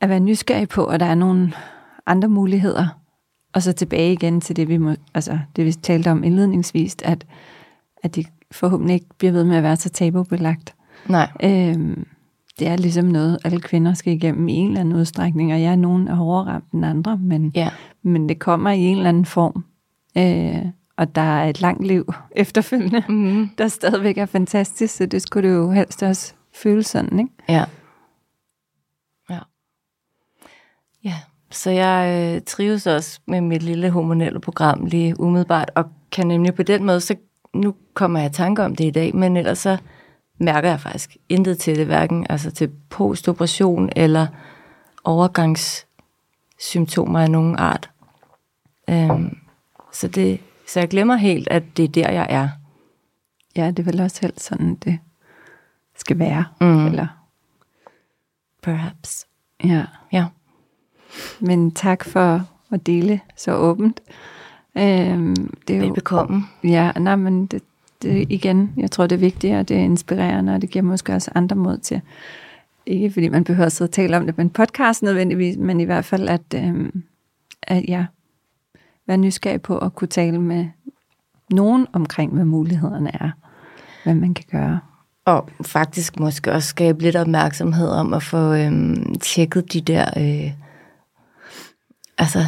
at 0.02 0.10
være 0.10 0.20
nysgerrig 0.20 0.70
på, 0.70 0.86
at 0.86 1.00
der 1.00 1.06
er 1.06 1.16
nogle 1.16 1.54
andre 2.06 2.30
muligheder, 2.30 2.88
og 3.54 3.62
så 3.62 3.74
tilbage 3.74 4.14
igen 4.14 4.42
til 4.42 4.56
det, 4.56 4.70
vi, 4.70 4.78
må, 4.78 4.96
altså, 5.14 5.40
det, 5.56 5.66
vi 5.66 5.72
talte 5.72 6.12
om 6.12 6.24
indledningsvis, 6.24 6.96
at, 7.04 7.26
at 8.04 8.16
det 8.16 8.28
forhåbentlig 8.52 8.94
ikke 8.94 9.08
bliver 9.18 9.32
ved 9.32 9.44
med 9.44 9.58
at 9.58 9.64
være 9.64 9.76
så 9.76 9.90
tabubelagt. 9.90 10.76
Nej. 11.08 11.30
Øhm, 11.44 12.06
det 12.60 12.68
er 12.68 12.78
ligesom 12.78 13.06
noget, 13.06 13.38
alle 13.44 13.60
kvinder 13.60 13.94
skal 13.94 14.14
igennem 14.14 14.48
i 14.48 14.54
en 14.54 14.68
eller 14.68 14.80
anden 14.80 14.96
udstrækning, 14.96 15.54
og 15.54 15.62
jeg 15.62 15.72
er 15.72 15.76
nogen 15.76 16.08
er 16.08 16.16
hårdere 16.16 16.54
ramt 16.54 16.72
end 16.72 16.86
andre, 16.86 17.18
men, 17.18 17.52
ja. 17.56 17.70
men 18.04 18.30
det 18.30 18.40
kommer 18.40 18.70
i 18.72 18.80
en 18.80 18.98
eller 18.98 19.10
anden 19.10 19.26
form. 19.26 19.66
Øh, 20.18 20.66
og 21.02 21.16
der 21.16 21.22
er 21.22 21.50
et 21.50 21.62
langt 21.62 21.88
liv 21.88 22.14
efterfølgende, 22.32 23.04
mm. 23.10 23.50
der 23.58 23.68
stadigvæk 23.68 24.18
er 24.18 24.26
fantastisk, 24.26 24.96
så 24.96 25.06
det 25.06 25.22
skulle 25.22 25.50
det 25.50 25.56
jo 25.56 25.72
helst 25.72 26.04
også 26.04 26.34
føles 26.54 26.86
sådan, 26.86 27.20
ikke? 27.20 27.32
Ja. 27.50 27.66
Ja. 29.30 29.40
Ja, 31.04 31.16
så 31.52 31.70
jeg 31.70 32.34
øh, 32.36 32.42
trives 32.42 32.88
også 32.88 33.20
med 33.28 33.42
mit 33.42 33.64
lille 33.64 33.90
hormonelle 33.90 34.40
program 34.40 34.86
lige 34.86 35.20
umiddelbart, 35.20 35.72
og 35.76 35.86
kan 36.12 36.28
nemlig 36.28 36.56
på 36.56 36.64
den 36.64 36.84
måde, 36.84 37.02
så 37.02 37.16
nu 37.54 37.76
kommer 37.94 38.20
jeg 38.20 38.30
i 38.30 38.34
tanke 38.34 38.64
om 38.64 38.76
det 38.76 38.86
i 38.86 38.92
dag, 38.92 39.16
men 39.16 39.38
ellers 39.38 39.60
så 39.60 39.78
mærker 40.40 40.70
jeg 40.70 40.80
faktisk 40.80 41.18
intet 41.30 41.58
til 41.58 41.78
det, 41.78 41.86
hverken 41.86 42.26
altså 42.30 42.52
til 42.52 42.72
postoperation 42.90 43.90
eller 43.96 44.28
overgangssymptomer 45.04 47.20
af 47.20 47.32
nogen 47.32 47.56
art. 47.56 47.90
Øhm, 48.90 49.38
så, 49.94 50.08
det, 50.08 50.40
så 50.72 50.80
jeg 50.80 50.90
glemmer 50.90 51.16
helt, 51.16 51.48
at 51.52 51.64
det 51.78 51.86
er 51.86 51.88
der, 51.88 52.12
jeg 52.12 52.28
er. 52.30 52.50
Ja, 53.56 53.68
det 53.68 53.80
er 53.80 53.84
vel 53.84 54.02
også 54.02 54.18
helt 54.22 54.42
sådan, 54.42 54.76
det 54.76 55.00
skal 55.96 56.20
være. 56.20 56.46
Mm. 56.62 56.86
Eller? 56.86 57.08
Perhaps. 58.62 59.28
Ja. 59.64 59.86
Ja. 60.12 60.26
Men 61.40 61.72
tak 61.72 62.06
for 62.06 62.48
at 62.72 62.86
dele 62.86 63.20
så 63.38 63.56
åbent. 63.56 64.02
Øhm, 64.78 65.54
det 65.68 65.76
er 65.76 65.80
jo, 65.80 65.86
Velbekomme. 65.86 66.44
Ja, 66.64 66.92
nej, 66.92 67.16
men 67.16 67.46
det, 67.46 67.64
det, 68.02 68.26
igen, 68.30 68.74
jeg 68.78 68.92
tror, 68.92 69.08
det 69.08 69.16
er 69.16 69.20
vigtigt, 69.20 69.56
og 69.56 69.70
det 69.70 69.78
er 69.78 69.82
inspirerende, 69.82 70.54
og 70.54 70.62
det 70.62 70.70
giver 70.70 70.84
måske 70.84 71.14
også 71.14 71.32
andre 71.36 71.56
mod 71.56 71.78
til, 71.78 72.02
ikke 72.86 73.12
fordi 73.12 73.30
man 73.30 73.44
behøver 73.44 73.66
at 73.66 73.72
sidde 73.72 73.90
og 73.90 73.94
tale 73.94 74.18
om 74.18 74.26
det 74.26 74.36
på 74.36 74.42
en 74.42 74.50
podcast 74.50 75.04
nødvendigvis, 75.04 75.58
men 75.58 75.80
i 75.80 75.84
hvert 75.84 76.06
fald, 76.06 76.30
at, 76.30 76.54
øhm, 76.56 77.04
at 77.62 77.86
ja, 77.88 78.06
være 79.08 79.18
nysgerrig 79.18 79.62
på 79.62 79.78
at 79.78 79.96
kunne 79.96 80.08
tale 80.08 80.42
med 80.42 80.66
nogen 81.52 81.88
omkring, 81.94 82.34
hvad 82.34 82.46
mulighederne 82.46 83.12
er, 83.14 83.32
hvad 84.04 84.16
man 84.16 84.34
kan 84.34 84.46
gøre. 84.52 84.80
Og 85.26 85.50
faktisk 85.66 86.20
måske 86.20 86.52
også 86.52 86.70
skabe 86.70 87.02
lidt 87.02 87.16
opmærksomhed 87.16 87.90
om 87.90 88.14
at 88.14 88.24
få 88.24 88.54
øhm, 88.54 89.16
tjekket 89.20 89.74
de 89.74 89.82
der, 89.82 90.06
øh, 90.18 90.52
altså 92.18 92.40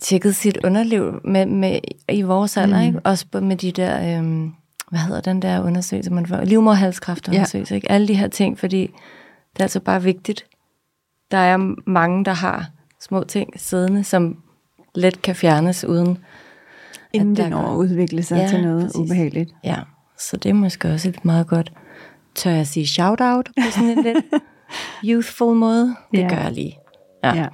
tjekket 0.00 0.34
sit 0.34 0.58
underliv 0.64 1.20
med, 1.24 1.46
med, 1.46 1.78
i 2.08 2.22
vores 2.22 2.56
alder, 2.56 2.80
mm. 2.80 2.86
ikke? 2.86 3.00
også 3.04 3.26
med 3.42 3.56
de 3.56 3.72
der, 3.72 4.18
øhm, 4.18 4.52
hvad 4.90 5.00
hedder 5.00 5.20
den 5.20 5.42
der 5.42 5.62
undersøgelse, 5.62 6.12
man 6.12 6.26
får, 6.26 6.44
livmorhalskræftundersøgelse, 6.44 7.74
ja. 7.74 7.76
ikke? 7.76 7.90
alle 7.90 8.08
de 8.08 8.14
her 8.14 8.28
ting, 8.28 8.58
fordi 8.58 8.80
det 9.52 9.60
er 9.60 9.64
altså 9.64 9.80
bare 9.80 10.02
vigtigt. 10.02 10.44
Der 11.30 11.38
er 11.38 11.74
mange, 11.90 12.24
der 12.24 12.32
har 12.32 12.70
små 13.00 13.24
ting 13.24 13.60
siddende, 13.60 14.04
som 14.04 14.41
let 14.94 15.22
kan 15.22 15.34
fjernes 15.34 15.84
uden... 15.84 16.18
Inden 17.12 17.36
den 17.36 17.50
når 17.50 17.74
udvikle 17.74 18.22
sig 18.22 18.36
ja, 18.36 18.48
til 18.48 18.62
noget 18.62 18.82
præcis. 18.82 19.00
ubehageligt. 19.00 19.50
Ja, 19.64 19.76
så 20.18 20.36
det 20.36 20.50
er 20.50 20.54
måske 20.54 20.92
også 20.92 21.08
et 21.08 21.24
meget 21.24 21.46
godt, 21.46 21.72
tør 22.34 22.50
jeg 22.50 22.66
sige 22.66 22.86
shout-out 22.86 23.48
på 23.62 23.70
sådan 23.70 23.98
en 23.98 24.04
lidt 24.04 24.24
youthful 25.08 25.56
måde. 25.56 25.96
Det 26.12 26.18
ja. 26.18 26.28
gør 26.28 26.36
jeg 26.36 26.52
lige. 26.52 26.78
Ja. 27.24 27.34
ja. 27.34 27.46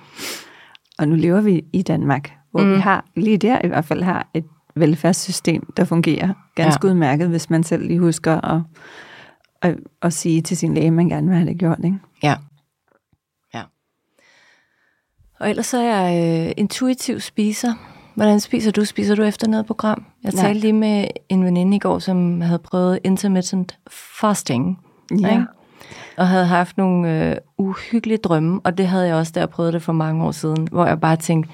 Og 0.99 1.09
nu 1.09 1.15
lever 1.15 1.41
vi 1.41 1.65
i 1.73 1.83
Danmark, 1.83 2.33
hvor 2.51 2.61
mm. 2.61 2.75
vi 2.75 2.79
har, 2.79 3.05
lige 3.17 3.39
der 3.39 3.59
i 3.65 3.69
hvert 3.69 3.85
fald 3.85 4.03
har 4.03 4.29
et 4.35 4.45
velfærdssystem, 4.77 5.73
der 5.77 5.85
fungerer 5.85 6.35
ganske 6.55 6.87
ja. 6.87 6.93
udmærket, 6.93 7.29
hvis 7.29 7.51
man 7.51 7.63
selv 7.63 7.87
lige 7.87 7.99
husker 7.99 8.41
at, 8.41 8.63
at, 9.63 9.77
at 10.03 10.13
sige 10.13 10.43
til 10.43 10.57
sin 10.57 10.75
læge, 10.75 10.87
at 10.87 10.93
man 10.93 11.09
gerne 11.09 11.29
vil 11.29 11.37
have 11.37 11.49
det 11.49 11.59
gjort. 11.59 11.79
Ikke? 11.85 11.99
Ja. 12.23 12.35
Og 15.41 15.51
ellers 15.51 15.67
så 15.67 15.79
er 15.79 16.03
jeg 16.03 16.47
øh, 16.47 16.53
intuitiv 16.57 17.21
spiser. 17.21 17.75
Hvordan 18.15 18.41
spiser 18.41 18.71
du? 18.71 18.85
Spiser 18.85 19.15
du 19.15 19.23
efter 19.23 19.49
noget 19.49 19.67
program? 19.67 20.05
Jeg 20.25 20.33
Nej. 20.33 20.45
talte 20.45 20.61
lige 20.61 20.73
med 20.73 21.07
en 21.29 21.45
veninde 21.45 21.77
i 21.77 21.79
går, 21.79 21.99
som 21.99 22.41
havde 22.41 22.59
prøvet 22.59 22.99
intermittent 23.05 23.79
fasting. 24.21 24.79
Ja. 25.21 25.31
Ikke? 25.31 25.45
Og 26.17 26.29
havde 26.29 26.47
haft 26.47 26.77
nogle 26.79 27.31
øh, 27.31 27.37
uhyggelige 27.59 28.19
drømme, 28.19 28.61
og 28.65 28.79
det 28.79 28.89
havde 28.89 29.07
jeg 29.07 29.15
også, 29.15 29.33
da 29.35 29.41
jeg 29.41 29.49
prøvede 29.51 29.73
det 29.73 29.83
for 29.83 29.93
mange 29.93 30.25
år 30.25 30.31
siden, 30.31 30.69
hvor 30.71 30.87
jeg 30.87 31.01
bare 31.01 31.17
tænkte, 31.17 31.51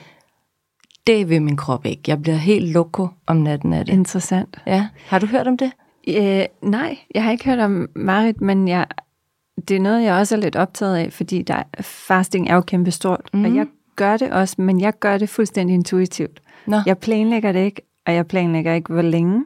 det 1.06 1.28
vil 1.28 1.42
min 1.42 1.56
krop 1.56 1.86
ikke. 1.86 2.02
Jeg 2.06 2.22
bliver 2.22 2.36
helt 2.36 2.72
loko 2.72 3.08
om 3.26 3.36
natten 3.36 3.72
af 3.72 3.86
det. 3.86 3.92
Interessant. 3.92 4.62
Ja. 4.66 4.88
Har 5.06 5.18
du 5.18 5.26
hørt 5.26 5.46
om 5.46 5.56
det? 5.56 5.72
Øh, 6.08 6.44
nej, 6.62 6.98
jeg 7.14 7.24
har 7.24 7.30
ikke 7.30 7.44
hørt 7.44 7.58
om 7.58 7.88
Marit, 7.96 8.40
men 8.40 8.68
jeg, 8.68 8.86
det 9.68 9.76
er 9.76 9.80
noget, 9.80 10.02
jeg 10.02 10.14
også 10.14 10.36
er 10.36 10.40
lidt 10.40 10.56
optaget 10.56 10.96
af, 10.96 11.12
fordi 11.12 11.42
der, 11.42 11.62
fasting 11.80 12.48
er 12.48 12.54
jo 12.54 12.60
kæmpestort, 12.60 13.30
mm. 13.32 13.44
og 13.44 13.50
mhm. 13.50 13.58
jeg 13.58 13.66
gør 13.96 14.16
det 14.16 14.32
også, 14.32 14.54
men 14.58 14.80
jeg 14.80 14.92
gør 15.00 15.18
det 15.18 15.28
fuldstændig 15.28 15.74
intuitivt. 15.74 16.42
Nå. 16.66 16.76
Jeg 16.86 16.98
planlægger 16.98 17.52
det 17.52 17.60
ikke, 17.60 17.82
og 18.06 18.14
jeg 18.14 18.26
planlægger 18.26 18.74
ikke, 18.74 18.92
hvor 18.92 19.02
længe. 19.02 19.44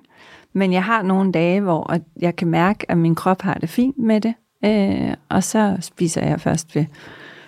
Men 0.52 0.72
jeg 0.72 0.84
har 0.84 1.02
nogle 1.02 1.32
dage, 1.32 1.60
hvor 1.60 1.96
jeg 2.20 2.36
kan 2.36 2.48
mærke, 2.48 2.90
at 2.90 2.98
min 2.98 3.14
krop 3.14 3.42
har 3.42 3.54
det 3.54 3.68
fint 3.68 3.98
med 3.98 4.20
det, 4.20 4.34
øh, 4.64 5.14
og 5.28 5.44
så 5.44 5.76
spiser 5.80 6.26
jeg 6.26 6.40
først 6.40 6.76
ved 6.76 6.84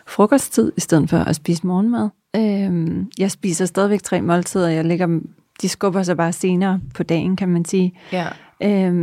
frokosttid, 0.07 0.73
i 0.77 0.81
stedet 0.81 1.11
for 1.11 1.19
at 1.19 1.37
spise 1.37 1.67
morgenmad. 1.67 2.09
Øh, 2.37 3.05
jeg 3.19 3.31
spiser 3.31 3.67
stadigvæk 3.67 4.03
tre 4.03 4.23
måltider, 4.23 4.69
jeg 4.69 4.85
ligger, 4.85 5.21
de 5.63 5.69
skubber 5.69 6.03
sig 6.03 6.17
bare 6.17 6.33
senere 6.33 6.81
på 6.95 7.03
dagen, 7.03 7.37
kan 7.37 7.49
man 7.49 7.65
sige. 7.65 7.99
Ja. 8.13 8.27
Øh, 8.63 8.95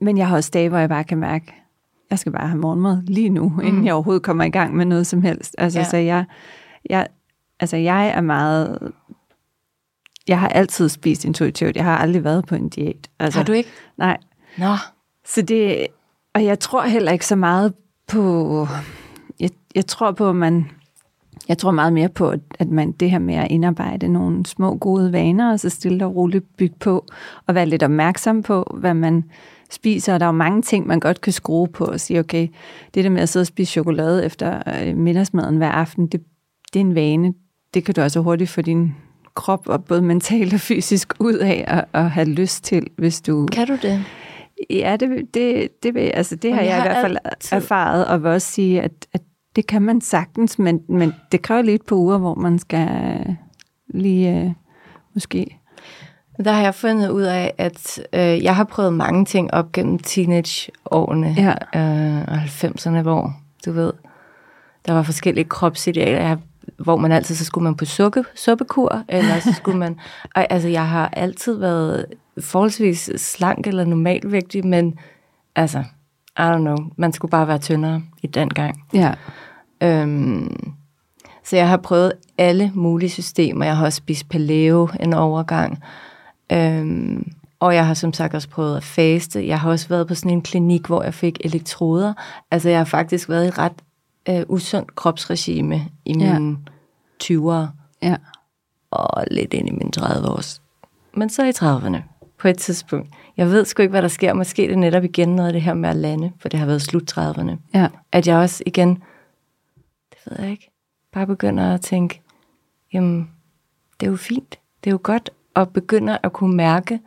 men 0.00 0.18
jeg 0.18 0.28
har 0.28 0.36
også 0.36 0.50
dage, 0.54 0.68
hvor 0.68 0.78
jeg 0.78 0.88
bare 0.88 1.04
kan 1.04 1.18
mærke, 1.18 1.54
jeg 2.10 2.18
skal 2.18 2.32
bare 2.32 2.48
have 2.48 2.60
morgenmad 2.60 3.02
lige 3.02 3.28
nu, 3.28 3.48
mm. 3.48 3.60
inden 3.60 3.84
jeg 3.84 3.94
overhovedet 3.94 4.22
kommer 4.22 4.44
i 4.44 4.50
gang 4.50 4.76
med 4.76 4.84
noget 4.84 5.06
som 5.06 5.22
helst. 5.22 5.54
Altså, 5.58 5.78
ja. 5.78 5.84
så 5.84 5.96
jeg, 5.96 6.24
jeg, 6.90 7.06
altså, 7.60 7.76
jeg 7.76 8.08
er 8.08 8.20
meget... 8.20 8.92
Jeg 10.28 10.40
har 10.40 10.48
altid 10.48 10.88
spist 10.88 11.24
intuitivt. 11.24 11.76
Jeg 11.76 11.84
har 11.84 11.98
aldrig 11.98 12.24
været 12.24 12.46
på 12.46 12.54
en 12.54 12.68
diæt. 12.68 13.08
Altså, 13.18 13.38
har 13.38 13.44
du 13.44 13.52
ikke? 13.52 13.70
Nej. 13.98 14.16
Nå. 14.58 14.74
Så 15.24 15.42
det... 15.42 15.86
Og 16.34 16.44
jeg 16.44 16.58
tror 16.58 16.82
heller 16.82 17.12
ikke 17.12 17.26
så 17.26 17.36
meget 17.36 17.74
på... 18.06 18.66
Jeg, 19.40 19.50
jeg 19.74 19.86
tror 19.86 20.12
på, 20.12 20.28
at 20.28 20.36
man 20.36 20.70
jeg 21.48 21.58
tror 21.58 21.70
meget 21.70 21.92
mere 21.92 22.08
på, 22.08 22.34
at 22.58 22.68
man 22.68 22.92
det 22.92 23.10
her 23.10 23.18
med 23.18 23.34
at 23.34 23.50
indarbejde 23.50 24.08
nogle 24.08 24.46
små 24.46 24.76
gode 24.76 25.12
vaner, 25.12 25.52
og 25.52 25.60
så 25.60 25.68
stille 25.68 26.06
og 26.06 26.16
roligt 26.16 26.56
bygge 26.56 26.76
på, 26.80 27.06
og 27.46 27.54
være 27.54 27.66
lidt 27.66 27.82
opmærksom 27.82 28.42
på, 28.42 28.76
hvad 28.80 28.94
man 28.94 29.24
spiser. 29.70 30.14
Og 30.14 30.20
der 30.20 30.26
er 30.26 30.28
jo 30.30 30.36
mange 30.36 30.62
ting, 30.62 30.86
man 30.86 31.00
godt 31.00 31.20
kan 31.20 31.32
skrue 31.32 31.68
på 31.68 31.84
og 31.84 32.00
sige, 32.00 32.20
okay, 32.20 32.48
det 32.94 33.04
der 33.04 33.10
med 33.10 33.22
at 33.22 33.28
sidde 33.28 33.42
og 33.42 33.46
spise 33.46 33.72
chokolade 33.72 34.24
efter 34.24 34.62
øh, 34.82 34.96
middagsmaden 34.96 35.56
hver 35.56 35.70
aften, 35.70 36.06
det, 36.06 36.20
det 36.72 36.80
er 36.80 36.84
en 36.84 36.94
vane. 36.94 37.34
Det 37.74 37.84
kan 37.84 37.94
du 37.94 38.00
altså 38.00 38.20
hurtigt 38.20 38.50
få 38.50 38.62
din 38.62 38.94
krop, 39.34 39.68
og 39.68 39.84
både 39.84 40.02
mentalt 40.02 40.54
og 40.54 40.60
fysisk, 40.60 41.14
ud 41.20 41.34
af 41.34 41.64
at, 41.66 41.84
at 41.92 42.10
have 42.10 42.28
lyst 42.28 42.64
til, 42.64 42.86
hvis 42.96 43.20
du... 43.20 43.46
Kan 43.52 43.66
du 43.66 43.76
det? 43.82 44.04
Ja, 44.70 44.96
det, 45.00 45.34
det, 45.34 45.68
det, 45.82 45.96
altså 45.96 46.36
det 46.36 46.54
har 46.54 46.60
jeg, 46.60 46.68
jeg 46.70 46.78
i 46.78 46.82
hvert 46.82 47.02
fald 47.02 47.16
altid... 47.24 47.56
erfaret, 47.56 48.06
og 48.06 48.22
vil 48.22 48.30
også 48.30 48.52
sige, 48.52 48.82
at, 48.82 48.92
at 49.12 49.20
det 49.56 49.66
kan 49.66 49.82
man 49.82 50.00
sagtens, 50.00 50.58
men, 50.58 50.80
men 50.88 51.12
det 51.32 51.42
kræver 51.42 51.62
lidt 51.62 51.86
på 51.86 51.94
uger, 51.94 52.18
hvor 52.18 52.34
man 52.34 52.58
skal 52.58 53.36
lige 53.88 54.40
øh, 54.40 54.50
måske 55.14 55.58
Der 56.44 56.52
har 56.52 56.62
jeg 56.62 56.74
fundet 56.74 57.08
ud 57.10 57.22
af, 57.22 57.54
at 57.58 58.00
øh, 58.12 58.44
jeg 58.44 58.56
har 58.56 58.64
prøvet 58.64 58.92
mange 58.92 59.24
ting 59.24 59.54
op 59.54 59.72
gennem 59.72 59.98
teenageårene 59.98 61.34
Ja. 61.38 61.50
øh, 61.80 62.24
og 62.28 62.34
90'erne, 62.42 63.00
hvor 63.02 63.32
du 63.66 63.72
ved, 63.72 63.92
der 64.86 64.92
var 64.92 65.02
forskellige 65.02 65.44
kropsidealer, 65.44 66.36
hvor 66.78 66.96
man 66.96 67.12
altid, 67.12 67.34
så 67.34 67.44
skulle 67.44 67.64
man 67.64 67.74
på 67.74 67.84
sukke, 67.84 68.24
suppekur, 68.34 69.02
eller 69.08 69.40
så 69.40 69.52
skulle 69.52 69.78
man, 69.78 69.98
og, 70.36 70.46
altså 70.50 70.68
jeg 70.68 70.88
har 70.88 71.08
altid 71.12 71.54
været 71.58 72.06
forholdsvis 72.40 73.10
slank 73.16 73.66
eller 73.66 73.84
normalvægtig, 73.84 74.66
men 74.66 74.98
altså, 75.56 75.78
I 76.38 76.40
don't 76.40 76.56
know, 76.58 76.76
man 76.96 77.12
skulle 77.12 77.30
bare 77.30 77.48
være 77.48 77.58
tyndere 77.58 78.02
i 78.22 78.26
den 78.26 78.48
gang. 78.48 78.84
Ja. 78.94 79.14
Øhm, 79.82 80.72
så 81.44 81.56
jeg 81.56 81.68
har 81.68 81.76
prøvet 81.76 82.12
alle 82.38 82.72
mulige 82.74 83.10
systemer. 83.10 83.64
Jeg 83.64 83.76
har 83.76 83.84
også 83.84 83.96
spist 83.96 84.28
paleo 84.28 84.88
en 85.00 85.12
overgang. 85.14 85.82
Øhm, 86.52 87.32
og 87.60 87.74
jeg 87.74 87.86
har 87.86 87.94
som 87.94 88.12
sagt 88.12 88.34
også 88.34 88.48
prøvet 88.48 88.76
at 88.76 88.84
faste. 88.84 89.46
Jeg 89.46 89.60
har 89.60 89.70
også 89.70 89.88
været 89.88 90.08
på 90.08 90.14
sådan 90.14 90.30
en 90.30 90.42
klinik, 90.42 90.86
hvor 90.86 91.02
jeg 91.02 91.14
fik 91.14 91.38
elektroder. 91.44 92.14
Altså 92.50 92.68
jeg 92.68 92.78
har 92.78 92.84
faktisk 92.84 93.28
været 93.28 93.44
i 93.44 93.48
et 93.48 93.58
ret 93.58 93.72
øh, 94.28 94.42
usundt 94.48 94.94
kropsregime 94.94 95.88
i 96.04 96.18
Ja. 96.18 96.38
mine 96.38 96.58
20'ere 97.24 97.66
Ja. 98.02 98.16
og 98.90 99.24
lidt 99.30 99.54
ind 99.54 99.68
i 99.68 99.72
mine 99.72 99.90
30 99.90 100.28
års. 100.28 100.62
Men 101.14 101.30
så 101.30 101.44
i 101.44 101.50
30'erne 101.50 101.98
på 102.38 102.48
et 102.48 102.58
tidspunkt. 102.58 103.08
Jeg 103.36 103.46
ved 103.50 103.64
sgu 103.64 103.82
ikke, 103.82 103.90
hvad 103.90 104.02
der 104.02 104.08
sker. 104.08 104.32
Måske 104.32 104.64
er 104.64 104.68
det 104.68 104.78
netop 104.78 105.04
igen 105.04 105.28
noget 105.28 105.46
af 105.48 105.52
det 105.52 105.62
her 105.62 105.74
med 105.74 105.88
at 105.88 105.96
lande, 105.96 106.32
for 106.40 106.48
det 106.48 106.58
har 106.58 106.66
været 106.66 106.82
slut 106.82 107.18
30'erne 107.18 107.52
Ja. 107.74 107.88
at 108.12 108.26
jeg 108.28 108.36
også 108.36 108.62
igen, 108.66 108.88
det 110.10 110.18
ved 110.26 110.36
jeg 110.40 110.50
ikke, 110.50 110.70
bare 111.12 111.26
begynder 111.26 111.74
at 111.74 111.80
tænke, 111.80 112.20
jamen, 112.92 113.30
det 114.00 114.06
er 114.06 114.10
jo 114.10 114.16
fint, 114.16 114.58
det 114.84 114.90
er 114.90 114.94
jo 114.94 115.00
godt, 115.02 115.30
og 115.58 115.68
begynder 115.68 116.18
at 116.22 116.32
kunne 116.32 116.56
mærke 116.56 117.00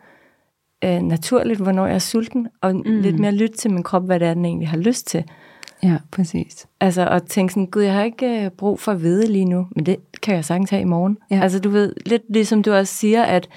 øh, 0.84 1.02
naturligt, 1.02 1.60
hvornår 1.60 1.86
jeg 1.86 1.96
er 1.96 2.00
sulten, 2.00 2.48
og 2.62 2.76
mm. 2.76 2.84
lidt 2.86 3.20
mere 3.20 3.32
lytte 3.32 3.58
til 3.58 3.72
min 3.72 3.84
krop, 3.84 4.06
hvad 4.06 4.20
det 4.20 4.28
er, 4.28 4.34
den 4.34 4.46
egentlig 4.46 4.70
har 4.70 4.78
lyst 4.78 5.08
til. 5.08 5.24
Ja, 5.84 5.98
præcis. 6.12 6.68
Altså 6.80 7.08
at 7.08 7.24
tænke 7.24 7.54
sådan, 7.54 7.68
gud, 7.68 7.82
jeg 7.82 7.94
har 7.94 8.04
ikke 8.04 8.46
øh, 8.46 8.52
brug 8.52 8.80
for 8.80 8.92
at 8.92 9.02
vide 9.02 9.28
lige 9.28 9.46
nu, 9.46 9.68
men 9.76 9.86
det 9.86 9.96
kan 10.22 10.36
jeg 10.36 10.46
sagtens 10.46 10.70
have 10.70 10.82
i 10.82 10.86
morgen. 10.86 11.18
Ja. 11.32 11.40
Altså 11.42 11.60
du 11.60 11.70
ved, 11.70 11.94
lidt 12.06 12.22
ligesom 12.30 12.64
du 12.64 12.74
også 12.74 12.94
siger, 12.94 13.24
at, 13.24 13.50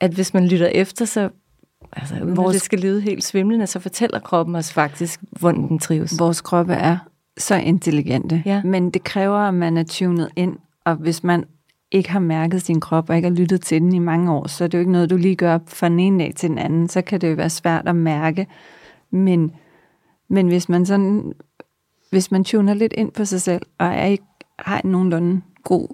at 0.00 0.10
hvis 0.10 0.34
man 0.34 0.46
lytter 0.48 0.66
efter, 0.66 1.04
så 1.04 1.28
altså, 1.92 2.14
uden 2.22 2.36
Vores... 2.36 2.54
Det 2.54 2.62
skal 2.62 2.78
lyde 2.78 3.00
helt 3.00 3.24
svimlende, 3.24 3.66
så 3.66 3.80
fortæller 3.80 4.18
kroppen 4.18 4.56
os 4.56 4.72
faktisk, 4.72 5.20
hvordan 5.30 5.68
den 5.68 5.78
trives. 5.78 6.18
Vores 6.18 6.40
kroppe 6.40 6.72
er 6.72 6.98
så 7.38 7.54
intelligente, 7.54 8.42
Ja. 8.46 8.62
men 8.62 8.90
det 8.90 9.04
kræver, 9.04 9.38
at 9.38 9.54
man 9.54 9.76
er 9.76 9.84
tunet 9.84 10.28
ind, 10.36 10.56
og 10.84 10.94
hvis 10.94 11.24
man 11.24 11.44
ikke 11.90 12.10
har 12.10 12.20
mærket 12.20 12.62
sin 12.62 12.80
krop 12.80 13.10
og 13.10 13.16
ikke 13.16 13.28
har 13.28 13.36
lyttet 13.36 13.60
til 13.60 13.80
den 13.82 13.92
i 13.92 13.98
mange 13.98 14.32
år, 14.32 14.46
så 14.46 14.64
er 14.64 14.68
det 14.68 14.78
jo 14.78 14.80
ikke 14.80 14.92
noget, 14.92 15.10
du 15.10 15.16
lige 15.16 15.36
gør 15.36 15.58
fra 15.66 15.88
den 15.88 16.00
ene 16.00 16.24
dag 16.24 16.34
til 16.34 16.48
den 16.48 16.58
anden. 16.58 16.88
Så 16.88 17.02
kan 17.02 17.20
det 17.20 17.30
jo 17.30 17.34
være 17.34 17.50
svært 17.50 17.88
at 17.88 17.96
mærke. 17.96 18.46
Men, 19.10 19.52
men 20.28 20.48
hvis 20.48 20.68
man 20.68 20.86
sådan, 20.86 21.32
hvis 22.10 22.30
man 22.30 22.44
tuner 22.44 22.74
lidt 22.74 22.92
ind 22.92 23.12
på 23.12 23.24
sig 23.24 23.42
selv, 23.42 23.62
og 23.78 23.86
er 23.86 24.04
ikke, 24.04 24.24
har 24.58 24.80
en 24.84 24.90
nogenlunde 24.90 25.40
god 25.64 25.88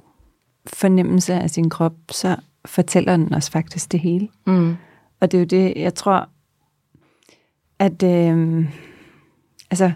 fornemmelse 0.66 1.34
af 1.34 1.50
sin 1.50 1.70
krop, 1.70 1.94
så 2.10 2.36
fortæller 2.64 3.16
den 3.16 3.34
os 3.34 3.50
faktisk 3.50 3.92
det 3.92 4.00
hele. 4.00 4.28
Mm. 4.46 4.76
Og 5.20 5.32
det 5.32 5.38
er 5.38 5.40
jo 5.40 5.46
det, 5.46 5.72
jeg 5.76 5.94
tror, 5.94 6.28
at 7.78 8.02
øh, 8.02 8.66
altså, 9.70 9.92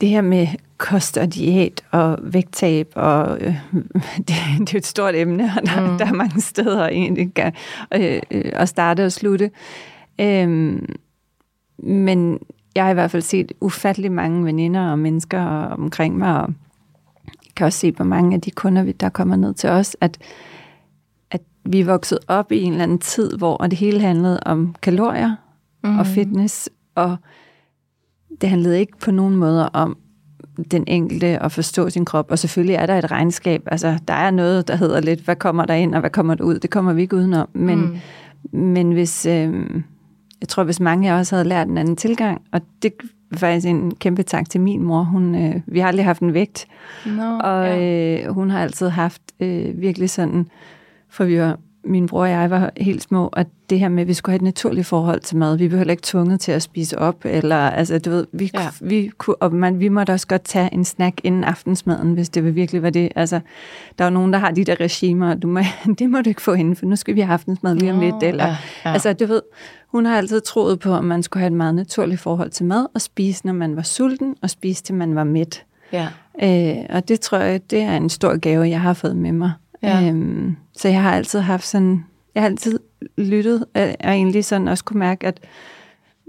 det 0.00 0.08
her 0.08 0.20
med 0.20 0.46
kost 0.78 1.18
og 1.18 1.34
diæt 1.34 1.84
og 1.90 2.18
vægttab, 2.22 2.92
og 2.94 3.38
øh, 3.40 3.54
det, 4.28 4.34
det 4.58 4.74
er 4.74 4.78
et 4.78 4.86
stort 4.86 5.14
emne, 5.14 5.52
og 5.56 5.66
der, 5.66 5.90
mm. 5.90 5.98
der 5.98 6.06
er 6.06 6.12
mange 6.12 6.40
steder 6.40 6.88
egentlig 6.88 7.34
kan, 7.34 7.52
øh, 7.94 8.20
øh, 8.30 8.52
at 8.54 8.68
starte 8.68 9.04
og 9.04 9.12
slutte. 9.12 9.50
Øh, 10.20 10.78
men 11.78 12.38
jeg 12.74 12.84
har 12.84 12.90
i 12.90 12.94
hvert 12.94 13.10
fald 13.10 13.22
set 13.22 13.52
ufattelig 13.60 14.12
mange 14.12 14.44
veninder 14.44 14.90
og 14.90 14.98
mennesker 14.98 15.40
omkring 15.64 16.18
mig, 16.18 16.42
og 16.42 16.54
kan 17.56 17.66
også 17.66 17.78
se 17.78 17.92
på 17.92 18.04
mange 18.04 18.34
af 18.34 18.40
de 18.40 18.50
kunder, 18.50 18.92
der 18.92 19.08
kommer 19.08 19.36
ned 19.36 19.54
til 19.54 19.70
os, 19.70 19.96
at 20.00 20.18
at 21.30 21.40
vi 21.64 21.80
er 21.80 21.84
vokset 21.84 22.18
op 22.28 22.52
i 22.52 22.62
en 22.62 22.72
eller 22.72 22.82
anden 22.82 22.98
tid, 22.98 23.36
hvor 23.36 23.56
det 23.56 23.78
hele 23.78 24.00
handlede 24.00 24.40
om 24.46 24.74
kalorier 24.82 25.34
mm. 25.84 25.98
og 25.98 26.06
fitness, 26.06 26.70
og 26.94 27.16
det 28.40 28.48
handlede 28.48 28.80
ikke 28.80 28.98
på 28.98 29.10
nogen 29.10 29.36
måde 29.36 29.68
om 29.68 29.96
den 30.70 30.84
enkelte 30.86 31.42
at 31.42 31.52
forstå 31.52 31.90
sin 31.90 32.04
krop, 32.04 32.30
og 32.30 32.38
selvfølgelig 32.38 32.74
er 32.74 32.86
der 32.86 32.98
et 32.98 33.10
regnskab, 33.10 33.62
altså 33.66 33.98
der 34.08 34.14
er 34.14 34.30
noget, 34.30 34.68
der 34.68 34.76
hedder 34.76 35.00
lidt, 35.00 35.20
hvad 35.20 35.36
kommer 35.36 35.64
der 35.64 35.74
ind, 35.74 35.94
og 35.94 36.00
hvad 36.00 36.10
kommer 36.10 36.34
der 36.34 36.44
ud, 36.44 36.58
det 36.58 36.70
kommer 36.70 36.92
vi 36.92 37.02
ikke 37.02 37.16
udenom, 37.16 37.48
men, 37.52 38.00
mm. 38.52 38.60
men 38.60 38.92
hvis, 38.92 39.26
øh, 39.26 39.64
jeg 40.40 40.48
tror, 40.48 40.64
hvis 40.64 40.80
mange 40.80 41.12
af 41.12 41.14
os 41.14 41.30
havde 41.30 41.44
lært 41.44 41.68
en 41.68 41.78
anden 41.78 41.96
tilgang, 41.96 42.42
og 42.52 42.60
det 42.82 42.92
er 43.32 43.36
faktisk 43.36 43.66
en 43.66 43.94
kæmpe 43.94 44.22
tak 44.22 44.50
til 44.50 44.60
min 44.60 44.82
mor, 44.82 45.02
hun, 45.02 45.34
øh, 45.34 45.60
vi 45.66 45.78
har 45.78 45.88
aldrig 45.88 46.06
haft 46.06 46.20
en 46.20 46.34
vægt, 46.34 46.66
Nå, 47.06 47.38
og 47.40 47.66
ja. 47.66 48.24
øh, 48.24 48.34
hun 48.34 48.50
har 48.50 48.62
altid 48.62 48.88
haft 48.88 49.22
øh, 49.40 49.80
virkelig 49.80 50.10
sådan, 50.10 50.46
for 51.08 51.24
vi 51.24 51.40
var, 51.40 51.58
min 51.84 52.06
bror 52.06 52.22
og 52.22 52.30
jeg 52.30 52.50
var 52.50 52.70
helt 52.76 53.02
små, 53.02 53.26
at 53.26 53.46
det 53.70 53.78
her 53.80 53.88
med, 53.88 54.02
at 54.02 54.08
vi 54.08 54.14
skulle 54.14 54.32
have 54.32 54.36
et 54.36 54.42
naturligt 54.42 54.86
forhold 54.86 55.20
til 55.20 55.36
mad. 55.36 55.56
Vi 55.56 55.68
blev 55.68 55.78
heller 55.78 55.90
ikke 55.92 56.02
tvunget 56.04 56.40
til 56.40 56.52
at 56.52 56.62
spise 56.62 56.98
op, 56.98 57.24
eller 57.24 57.56
altså, 57.56 57.98
du 57.98 58.10
ved, 58.10 58.26
vi, 58.32 58.50
Ja. 58.54 58.68
vi, 58.80 59.10
kunne, 59.18 59.36
og 59.42 59.54
man, 59.54 59.80
vi 59.80 59.88
måtte 59.88 60.10
også 60.10 60.26
godt 60.26 60.42
tage 60.44 60.74
en 60.74 60.84
snack 60.84 61.20
inden 61.24 61.44
aftensmaden, 61.44 62.12
hvis 62.12 62.28
det 62.28 62.54
virkelig 62.54 62.82
var 62.82 62.90
det. 62.90 63.08
Altså, 63.16 63.40
der 63.98 64.04
er 64.04 64.08
jo 64.08 64.14
nogen, 64.14 64.32
der 64.32 64.38
har 64.38 64.50
de 64.50 64.64
der 64.64 64.80
regimer, 64.80 65.34
du 65.34 65.48
må, 65.48 65.60
det 65.98 66.10
må 66.10 66.20
du 66.20 66.28
ikke 66.28 66.42
få 66.42 66.54
hende, 66.54 66.76
for 66.76 66.86
nu 66.86 66.96
skal 66.96 67.14
vi 67.14 67.20
have 67.20 67.32
aftensmad 67.32 67.74
lige 67.74 67.92
om 67.92 68.00
lidt. 68.00 68.22
Eller, 68.22 68.46
ja, 68.46 68.56
ja. 68.84 68.92
Altså, 68.92 69.12
du 69.12 69.26
ved, 69.26 69.42
hun 69.88 70.06
har 70.06 70.16
altid 70.16 70.40
troet 70.40 70.78
på, 70.80 70.96
at 70.96 71.04
man 71.04 71.22
skulle 71.22 71.40
have 71.40 71.50
et 71.50 71.56
meget 71.56 71.74
naturligt 71.74 72.20
forhold 72.20 72.50
til 72.50 72.66
mad, 72.66 72.86
og 72.94 73.00
spise, 73.00 73.46
når 73.46 73.52
man 73.52 73.76
var 73.76 73.82
sulten, 73.82 74.34
og 74.42 74.50
spise, 74.50 74.82
til 74.82 74.94
man 74.94 75.14
var 75.14 75.24
mæt. 75.24 75.64
ja. 75.92 76.08
Øh, 76.42 76.76
og 76.90 77.08
det 77.08 77.20
tror 77.20 77.38
jeg, 77.38 77.70
det 77.70 77.80
er 77.82 77.96
en 77.96 78.08
stor 78.08 78.38
gave, 78.38 78.68
jeg 78.68 78.80
har 78.80 78.92
fået 78.92 79.16
med 79.16 79.32
mig. 79.32 79.52
Ja. 79.82 80.08
Øhm, 80.08 80.56
så 80.76 80.88
jeg 80.88 81.02
har 81.02 81.12
altid 81.12 81.40
haft 81.40 81.66
sådan, 81.66 82.04
jeg 82.34 82.42
har 82.42 82.48
altid 82.48 82.78
lyttet, 83.18 83.64
øh, 83.76 83.94
og 84.04 84.10
egentlig 84.10 84.44
sådan 84.44 84.68
også 84.68 84.84
kunne 84.84 84.98
mærke, 84.98 85.26
at 85.26 85.40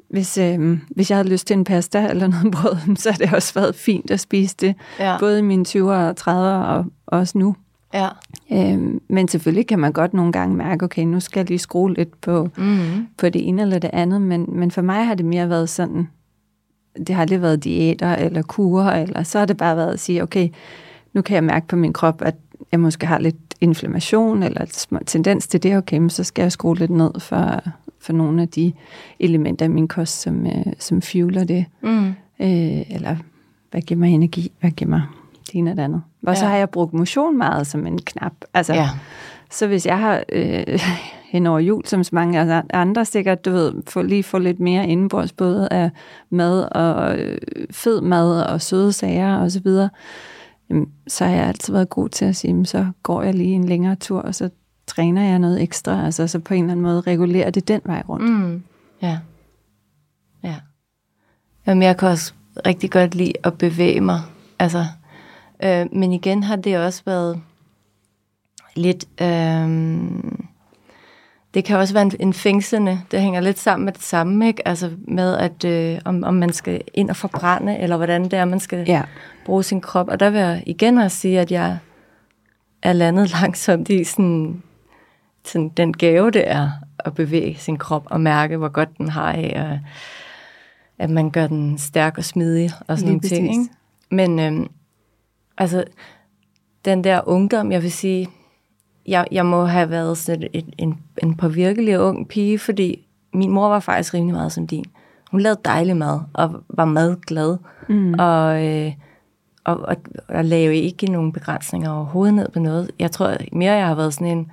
hvis, 0.09 0.37
øh, 0.37 0.79
hvis 0.89 1.09
jeg 1.09 1.17
havde 1.17 1.29
lyst 1.29 1.47
til 1.47 1.53
en 1.53 1.63
pasta 1.63 2.07
eller 2.09 2.27
noget 2.27 2.51
brød, 2.55 2.95
så 2.95 3.11
har 3.11 3.17
det 3.17 3.33
også 3.33 3.53
været 3.53 3.75
fint 3.75 4.11
at 4.11 4.19
spise 4.19 4.55
det. 4.61 4.75
Ja. 4.99 5.17
Både 5.19 5.39
i 5.39 5.41
mine 5.41 5.65
20'er 5.67 5.81
og 5.81 6.15
30'er 6.19 6.65
og 6.67 6.85
også 7.07 7.37
nu. 7.37 7.55
Ja. 7.93 8.07
Øhm, 8.51 9.01
men 9.09 9.27
selvfølgelig 9.27 9.67
kan 9.67 9.79
man 9.79 9.91
godt 9.91 10.13
nogle 10.13 10.31
gange 10.31 10.55
mærke, 10.55 10.85
okay, 10.85 11.03
nu 11.03 11.19
skal 11.19 11.39
jeg 11.39 11.47
lige 11.47 11.59
skrue 11.59 11.93
lidt 11.93 12.21
på, 12.21 12.49
Mm. 12.57 13.07
på 13.17 13.29
det 13.29 13.47
ene 13.47 13.61
eller 13.61 13.79
det 13.79 13.89
andet, 13.93 14.21
men, 14.21 14.45
men 14.49 14.71
for 14.71 14.81
mig 14.81 15.05
har 15.05 15.15
det 15.15 15.25
mere 15.25 15.49
været 15.49 15.69
sådan, 15.69 16.07
det 16.97 17.09
har 17.09 17.21
aldrig 17.21 17.41
været 17.41 17.63
diæter 17.63 18.15
eller 18.15 18.41
kurer, 18.41 19.01
eller 19.03 19.23
så 19.23 19.39
har 19.39 19.45
det 19.45 19.57
bare 19.57 19.77
været 19.77 19.93
at 19.93 19.99
sige, 19.99 20.23
okay, 20.23 20.49
nu 21.13 21.21
kan 21.21 21.35
jeg 21.35 21.43
mærke 21.43 21.67
på 21.67 21.75
min 21.75 21.93
krop, 21.93 22.21
at 22.21 22.35
jeg 22.71 22.79
måske 22.79 23.05
har 23.07 23.19
lidt 23.19 23.35
inflammation 23.61 24.43
eller 24.43 24.65
tendens 25.05 25.47
til 25.47 25.63
det, 25.63 25.77
okay, 25.77 26.09
så 26.09 26.23
skal 26.23 26.41
jeg 26.41 26.51
skrue 26.51 26.77
lidt 26.77 26.91
ned 26.91 27.19
for, 27.19 27.63
for 27.99 28.13
nogle 28.13 28.41
af 28.41 28.47
de 28.47 28.73
elementer 29.19 29.65
i 29.65 29.69
min 29.69 29.87
kost, 29.87 30.21
som, 30.21 30.45
øh, 30.47 30.65
som 30.79 31.01
fueler 31.01 31.43
det. 31.43 31.65
Mm. 31.81 32.07
Øh, 32.39 32.91
eller 32.95 33.15
hvad 33.71 33.81
giver 33.81 33.99
mig 33.99 34.09
energi, 34.11 34.51
hvad 34.59 34.71
giver 34.71 34.89
mig 34.89 35.01
det 35.47 35.55
ene 35.55 35.71
og 35.71 35.77
det 35.77 35.83
andet. 35.83 36.01
Og 36.27 36.37
så 36.37 36.45
Ja. 36.45 36.49
har 36.51 36.57
jeg 36.57 36.69
brugt 36.69 36.93
motion 36.93 37.37
meget 37.37 37.67
som 37.67 37.87
en 37.87 37.97
knap. 38.01 38.33
Altså, 38.53 38.73
Ja. 38.73 38.89
så 39.51 39.67
hvis 39.67 39.85
jeg 39.85 39.99
har 39.99 40.23
øh, 40.31 40.79
hen 41.31 41.47
over 41.47 41.59
jul, 41.59 41.85
som 41.85 42.03
så 42.03 42.09
mange 42.13 42.63
andre 42.73 43.05
sikkert, 43.05 43.45
du 43.45 43.51
ved, 43.51 43.73
få, 43.87 44.01
lige 44.01 44.23
få 44.23 44.39
lidt 44.39 44.59
mere 44.59 44.87
indenbords, 44.87 45.31
både 45.33 45.67
af 45.71 45.89
mad 46.29 46.67
og 46.71 47.17
øh, 47.19 47.37
fed 47.71 48.01
mad 48.01 48.41
og 48.41 48.61
søde 48.61 48.93
sager 48.93 49.35
og 49.35 49.51
så 49.51 49.59
videre, 49.59 49.89
jamen, 50.69 50.91
så 51.07 51.25
har 51.25 51.31
jeg 51.31 51.47
altid 51.47 51.73
været 51.73 51.89
god 51.89 52.09
til 52.09 52.25
at 52.25 52.35
sige, 52.35 52.49
jamen, 52.49 52.65
så 52.65 52.91
går 53.03 53.21
jeg 53.21 53.33
lige 53.33 53.53
en 53.53 53.63
længere 53.63 53.95
tur, 53.95 54.21
og 54.21 54.35
så 54.35 54.49
træner 54.87 55.23
jeg 55.23 55.39
noget 55.39 55.61
ekstra, 55.61 56.05
altså 56.05 56.27
så 56.27 56.39
på 56.39 56.53
en 56.53 56.63
eller 56.63 56.71
anden 56.71 56.83
måde 56.83 57.01
regulerer 57.01 57.49
det 57.49 57.67
den 57.67 57.81
vej 57.85 58.03
rundt. 58.09 58.29
Mm. 58.29 58.63
Ja. 59.01 59.19
Ja. 60.43 60.55
Jamen, 61.67 61.83
jeg 61.83 61.97
kan 61.97 62.07
også 62.07 62.33
rigtig 62.65 62.91
godt 62.91 63.15
lide 63.15 63.33
at 63.43 63.57
bevæge 63.57 64.01
mig. 64.01 64.21
Altså, 64.59 64.85
øh, 65.63 65.85
men 65.93 66.13
igen 66.13 66.43
har 66.43 66.55
det 66.55 66.77
også 66.77 67.01
været 67.05 67.41
lidt... 68.75 69.07
Øh, 69.21 69.69
det 71.53 71.65
kan 71.65 71.77
også 71.77 71.93
være 71.93 72.03
en, 72.03 72.11
en 72.19 72.33
fængslende. 72.33 73.01
Det 73.11 73.21
hænger 73.21 73.39
lidt 73.41 73.59
sammen 73.59 73.85
med 73.85 73.93
det 73.93 74.01
samme, 74.01 74.47
ikke? 74.47 74.67
Altså 74.67 74.91
med, 75.07 75.37
at 75.37 75.63
øh, 75.65 75.99
om, 76.05 76.23
om 76.23 76.33
man 76.33 76.53
skal 76.53 76.81
ind 76.93 77.09
og 77.09 77.15
forbrænde, 77.15 77.77
eller 77.77 77.97
hvordan 77.97 78.23
det 78.23 78.33
er, 78.33 78.45
man 78.45 78.59
skal 78.59 78.83
Ja. 78.87 79.01
bruge 79.45 79.63
sin 79.63 79.81
krop. 79.81 80.07
Og 80.09 80.19
der 80.19 80.29
vil 80.29 80.39
jeg 80.39 80.63
igen 80.65 80.97
også 80.97 81.17
sige, 81.17 81.39
at 81.39 81.51
jeg 81.51 81.77
er 82.83 82.93
landet 82.93 83.31
langsomt 83.41 83.89
i 83.89 84.03
sådan, 84.03 84.63
sådan 85.45 85.69
den 85.69 85.93
gave, 85.93 86.31
det 86.31 86.51
er 86.51 86.69
at 86.99 87.15
bevæge 87.15 87.55
sin 87.59 87.77
krop 87.77 88.03
og 88.05 88.21
mærke, 88.21 88.57
hvor 88.57 88.69
godt 88.69 88.97
den 88.97 89.09
har 89.09 89.31
af, 89.33 89.53
og 89.71 89.79
at 90.99 91.09
man 91.09 91.29
gør 91.31 91.47
den 91.47 91.77
stærk 91.77 92.17
og 92.17 92.23
smidig 92.23 92.71
og 92.87 92.97
sådan 92.97 92.97
Lige 92.97 93.07
nogle 93.07 93.21
ting. 93.21 93.47
præcis. 93.47 93.59
Ikke? 93.65 93.75
Men 94.31 94.39
øhm, 94.39 94.67
altså, 95.57 95.83
den 96.85 97.03
der 97.03 97.21
ungdom, 97.27 97.71
jeg 97.71 97.81
vil 97.83 97.91
sige, 97.91 98.27
jeg, 99.09 99.27
jeg 99.31 99.45
må 99.45 99.65
have 99.65 99.89
været 99.89 100.17
sådan 100.17 100.49
et, 100.53 100.65
en, 100.77 100.99
en 101.23 101.35
påvirkelig 101.35 101.99
ung 101.99 102.27
pige, 102.27 102.59
fordi 102.59 103.07
min 103.33 103.51
mor 103.51 103.69
var 103.69 103.79
faktisk 103.79 104.13
rimelig 104.13 104.35
meget 104.35 104.51
som 104.51 104.67
din. 104.67 104.85
Hun 105.31 105.41
lavede 105.41 105.59
dejlig 105.65 105.97
mad, 105.97 106.19
og 106.33 106.63
var 106.69 106.85
madglad, 106.85 107.57
mm. 107.89 108.13
og, 108.19 108.65
øh, 108.67 108.93
og, 109.63 109.79
og, 109.79 109.95
og 110.27 110.45
lavede 110.45 110.75
ikke 110.75 111.11
nogen 111.11 111.31
begrænsninger 111.31 111.91
overhovedet 111.91 112.33
ned 112.33 112.47
på 112.53 112.59
noget. 112.59 112.91
Jeg 112.99 113.11
tror 113.11 113.37
mere, 113.51 113.73
jeg 113.73 113.87
har 113.87 113.95
været 113.95 114.13
sådan 114.13 114.37
en 114.37 114.51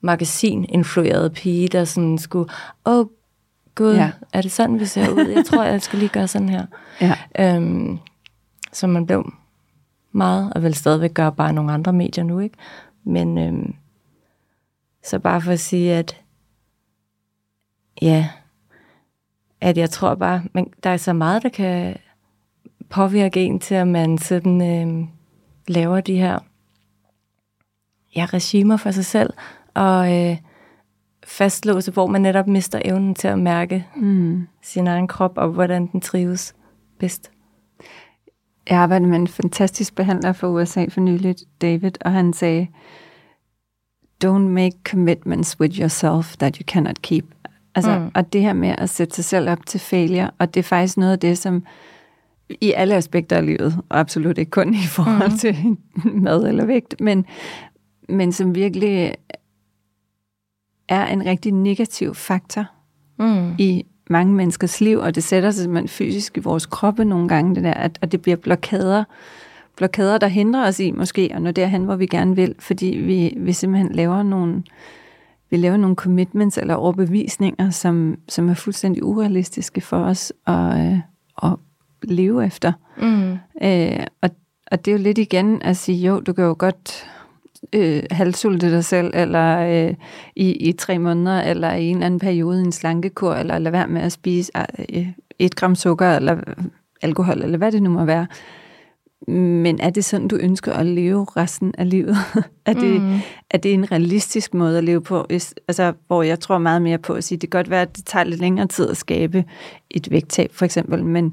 magasin-influeret 0.00 1.32
pige, 1.32 1.68
der 1.68 1.84
sådan 1.84 2.18
skulle, 2.18 2.50
åh, 2.86 3.06
gud, 3.74 3.94
ja. 3.94 4.10
er 4.32 4.42
det 4.42 4.52
sådan, 4.52 4.80
vi 4.80 4.84
ser 4.84 5.10
ud? 5.10 5.26
Jeg 5.36 5.44
tror, 5.44 5.64
jeg 5.64 5.82
skal 5.82 5.98
lige 5.98 6.08
gøre 6.08 6.28
sådan 6.28 6.48
her. 6.48 6.66
Ja. 7.00 7.14
Øhm, 7.38 7.98
så 8.72 8.86
man 8.86 9.06
blev 9.06 9.32
meget, 10.12 10.52
og 10.52 10.62
vil 10.62 10.74
stadigvæk 10.74 11.14
gøre 11.14 11.32
bare 11.32 11.52
nogle 11.52 11.72
andre 11.72 11.92
medier 11.92 12.24
nu, 12.24 12.38
ikke? 12.38 12.56
Men 13.08 13.38
øhm, 13.38 13.74
så 15.02 15.18
bare 15.18 15.40
for 15.40 15.52
at 15.52 15.60
sige, 15.60 15.94
at 15.94 16.22
ja, 18.02 18.28
at 19.60 19.78
jeg 19.78 19.90
tror 19.90 20.14
bare, 20.14 20.42
men 20.52 20.72
der 20.82 20.90
er 20.90 20.96
så 20.96 21.12
meget, 21.12 21.42
der 21.42 21.48
kan 21.48 21.96
påvirke 22.90 23.44
en 23.44 23.60
til, 23.60 23.74
at 23.74 23.88
man 23.88 24.18
sådan 24.18 24.62
øhm, 24.62 25.08
laver 25.68 26.00
de 26.00 26.16
her 26.16 26.38
ja, 28.16 28.26
regimer 28.32 28.76
for 28.76 28.90
sig 28.90 29.04
selv, 29.04 29.32
og 29.74 30.16
øh, 30.16 30.36
fastlåse, 31.24 31.92
hvor 31.92 32.06
man 32.06 32.22
netop 32.22 32.46
mister 32.46 32.80
evnen 32.84 33.14
til 33.14 33.28
at 33.28 33.38
mærke 33.38 33.86
mm. 33.96 34.48
sin 34.62 34.86
egen 34.86 35.08
krop, 35.08 35.38
og 35.38 35.48
hvordan 35.48 35.86
den 35.86 36.00
trives 36.00 36.54
bedst. 36.98 37.30
Jeg 38.70 38.78
arbejdede 38.78 39.08
med 39.08 39.18
en 39.18 39.28
fantastisk 39.28 39.94
behandler 39.94 40.32
fra 40.32 40.48
USA 40.48 40.86
for 40.88 41.00
nyligt, 41.00 41.44
David, 41.60 41.92
og 42.00 42.12
han 42.12 42.32
sagde, 42.32 42.66
don't 44.24 44.48
make 44.48 44.76
commitments 44.84 45.60
with 45.60 45.80
yourself 45.80 46.36
that 46.36 46.56
you 46.56 46.64
cannot 46.64 47.02
keep. 47.02 47.24
Altså, 47.74 47.98
mm. 47.98 48.10
Og 48.14 48.32
det 48.32 48.40
her 48.40 48.52
med 48.52 48.74
at 48.78 48.90
sætte 48.90 49.14
sig 49.14 49.24
selv 49.24 49.50
op 49.50 49.66
til 49.66 49.80
failure, 49.80 50.30
og 50.38 50.54
det 50.54 50.60
er 50.60 50.64
faktisk 50.64 50.96
noget 50.96 51.12
af 51.12 51.18
det, 51.18 51.38
som 51.38 51.64
i 52.60 52.72
alle 52.72 52.94
aspekter 52.94 53.36
af 53.36 53.46
livet, 53.46 53.80
og 53.88 54.00
absolut 54.00 54.38
ikke 54.38 54.50
kun 54.50 54.74
i 54.74 54.86
forhold 54.86 55.30
mm. 55.30 55.38
til 55.38 55.76
mad 56.24 56.48
eller 56.48 56.64
vægt, 56.64 57.00
men, 57.00 57.26
men 58.08 58.32
som 58.32 58.54
virkelig 58.54 59.14
er 60.88 61.06
en 61.06 61.26
rigtig 61.26 61.52
negativ 61.52 62.14
faktor 62.14 62.64
mm. 63.18 63.54
i 63.58 63.84
mange 64.10 64.34
menneskers 64.34 64.80
liv, 64.80 64.98
og 64.98 65.14
det 65.14 65.24
sætter 65.24 65.50
sig 65.50 65.62
simpelthen 65.62 65.88
fysisk 65.88 66.36
i 66.36 66.40
vores 66.40 66.66
kroppe 66.66 67.04
nogle 67.04 67.28
gange, 67.28 67.54
det 67.54 67.64
der, 67.64 67.74
at, 67.74 67.98
at 68.02 68.12
det 68.12 68.22
bliver 68.22 68.36
blokader, 68.36 69.04
blokader, 69.76 70.18
der 70.18 70.26
hindrer 70.26 70.68
os 70.68 70.80
i 70.80 70.90
måske 70.90 71.30
at 71.34 71.42
nå 71.42 71.50
derhen, 71.50 71.84
hvor 71.84 71.96
vi 71.96 72.06
gerne 72.06 72.36
vil, 72.36 72.54
fordi 72.58 72.86
vi, 72.86 73.34
vi 73.36 73.52
simpelthen 73.52 73.92
laver 73.92 74.22
nogle, 74.22 74.62
vi 75.50 75.56
laver 75.56 75.76
nogle 75.76 75.96
commitments 75.96 76.58
eller 76.58 76.74
overbevisninger, 76.74 77.70
som, 77.70 78.18
som 78.28 78.48
er 78.48 78.54
fuldstændig 78.54 79.04
urealistiske 79.04 79.80
for 79.80 79.98
os 79.98 80.32
at, 80.46 80.80
øh, 80.80 80.98
at 81.42 81.56
leve 82.02 82.46
efter. 82.46 82.72
Mm. 82.98 83.32
Øh, 83.62 84.06
og, 84.22 84.30
og 84.70 84.84
det 84.84 84.90
er 84.90 84.96
jo 84.96 85.02
lidt 85.02 85.18
igen 85.18 85.62
at 85.62 85.76
sige, 85.76 86.06
jo, 86.06 86.20
du 86.20 86.32
kan 86.32 86.44
jo 86.44 86.56
godt 86.58 87.06
øh, 87.72 88.02
halvsulte 88.10 88.70
dig 88.70 88.84
selv, 88.84 89.10
eller 89.14 89.58
øh, 89.58 89.94
i, 90.36 90.52
i 90.52 90.72
tre 90.72 90.98
måneder, 90.98 91.42
eller 91.42 91.72
i 91.72 91.84
en 91.84 91.96
eller 91.96 92.06
anden 92.06 92.20
periode 92.20 92.60
en 92.60 92.72
slankekur, 92.72 93.34
eller 93.34 93.58
lade 93.58 93.72
være 93.72 93.88
med 93.88 94.02
at 94.02 94.12
spise 94.12 94.52
øh, 94.94 95.06
et 95.38 95.56
gram 95.56 95.74
sukker, 95.74 96.16
eller 96.16 96.36
alkohol, 97.02 97.42
eller 97.42 97.58
hvad 97.58 97.72
det 97.72 97.82
nu 97.82 97.90
må 97.90 98.04
være. 98.04 98.26
Men 99.28 99.80
er 99.80 99.90
det 99.90 100.04
sådan, 100.04 100.28
du 100.28 100.36
ønsker 100.36 100.72
at 100.72 100.86
leve 100.86 101.26
resten 101.36 101.74
af 101.78 101.90
livet? 101.90 102.16
er, 102.66 102.72
det, 102.72 103.02
mm. 103.02 103.18
er 103.50 103.58
det 103.58 103.74
en 103.74 103.92
realistisk 103.92 104.54
måde 104.54 104.78
at 104.78 104.84
leve 104.84 105.00
på? 105.00 105.26
Altså, 105.68 105.92
hvor 106.06 106.22
jeg 106.22 106.40
tror 106.40 106.58
meget 106.58 106.82
mere 106.82 106.98
på 106.98 107.12
at 107.12 107.24
sige, 107.24 107.38
det 107.38 107.50
kan 107.50 107.58
godt 107.58 107.70
være, 107.70 107.82
at 107.82 107.96
det 107.96 108.04
tager 108.04 108.24
lidt 108.24 108.40
længere 108.40 108.66
tid 108.66 108.90
at 108.90 108.96
skabe 108.96 109.44
et 109.90 110.10
vægttab, 110.10 110.50
for 110.52 110.64
eksempel, 110.64 111.04
men 111.04 111.24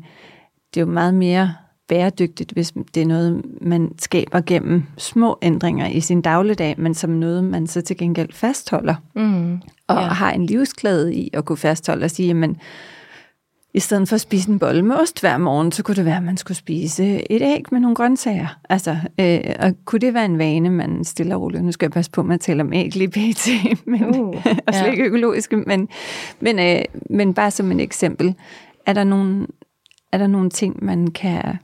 det 0.74 0.82
er 0.82 0.86
jo 0.86 0.92
meget 0.92 1.14
mere 1.14 1.54
bæredygtigt, 1.88 2.52
hvis 2.52 2.74
det 2.96 3.02
er 3.02 3.06
noget, 3.06 3.42
man 3.62 3.92
skaber 4.00 4.42
gennem 4.42 4.84
små 4.98 5.38
ændringer 5.42 5.88
i 5.88 6.00
sin 6.00 6.22
dagligdag, 6.22 6.76
men 6.78 6.94
som 6.94 7.10
noget, 7.10 7.44
man 7.44 7.68
så 7.68 7.82
til 7.82 7.98
gengæld 7.98 8.34
fastholder. 8.34 8.96
Mm, 9.16 9.54
og 9.88 9.96
ja. 9.96 10.02
har 10.02 10.32
en 10.32 10.46
livsklæde 10.46 11.16
i 11.16 11.30
at 11.34 11.46
kunne 11.46 11.58
fastholde 11.58 12.04
og 12.04 12.12
sige, 12.12 12.28
jamen, 12.28 12.58
i 13.74 13.80
stedet 13.80 14.10
for 14.10 14.16
at 14.16 14.22
spise 14.22 14.50
en 14.50 14.60
bolle 14.60 14.82
med 14.82 14.96
ost 14.96 15.22
hver 15.22 15.38
morgen, 15.38 15.72
så 15.72 15.84
kunne 15.84 15.96
det 15.96 16.06
være, 16.06 16.18
at 16.18 16.24
man 16.24 16.38
skulle 16.38 16.58
spise 16.58 17.32
et 17.32 17.42
æg 17.42 17.64
med 17.72 17.80
nogle 17.80 17.96
grøntsager. 17.96 18.60
Altså, 18.70 18.98
øh, 19.20 19.40
og 19.60 19.74
kunne 19.86 20.00
det 20.00 20.14
være 20.14 20.26
en 20.26 20.38
vane, 20.38 20.70
man 20.70 21.04
stiller 21.04 21.36
roligt? 21.36 21.64
Nu 21.64 21.72
skal 21.72 21.86
jeg 21.86 21.92
passe 21.92 22.12
på, 22.12 22.22
at 22.22 22.28
man 22.28 22.40
taler 22.40 22.64
om 22.64 22.74
æg 22.74 22.96
lige 22.96 23.10
pt, 23.10 23.48
men, 23.92 24.20
uh, 24.20 24.36
og 24.68 24.74
slet 24.74 24.92
ikke 24.92 25.04
ja. 25.04 25.08
økologiske, 25.08 25.58
men, 25.58 25.88
men, 26.40 26.60
øh, 26.60 26.82
men 27.10 27.34
bare 27.34 27.52
som 27.52 27.72
en 27.72 27.80
eksempel. 27.80 28.36
Er 28.86 28.94
der 28.94 29.04
nogle, 29.04 29.48
er 30.12 30.18
der 30.18 30.28
nogle 30.28 30.50
ting, 30.50 30.86
man 30.86 31.08
kan 31.08 31.58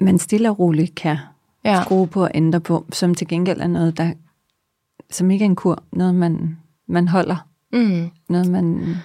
man 0.00 0.18
stille 0.18 0.50
og 0.50 0.58
roligt 0.58 0.94
kan 0.94 1.16
ja. 1.64 1.82
skrue 1.82 2.06
på 2.06 2.22
og 2.22 2.30
ændre 2.34 2.60
på, 2.60 2.86
som 2.92 3.14
til 3.14 3.28
gengæld 3.28 3.60
er 3.60 3.66
noget, 3.66 3.96
der 3.96 4.12
som 5.10 5.30
ikke 5.30 5.42
er 5.42 5.48
en 5.48 5.56
kur, 5.56 5.82
noget 5.92 6.14
man, 6.14 6.58
man 6.86 7.08
holder, 7.08 7.48
mm. 7.72 8.10
noget 8.28 8.50
man 8.50 8.96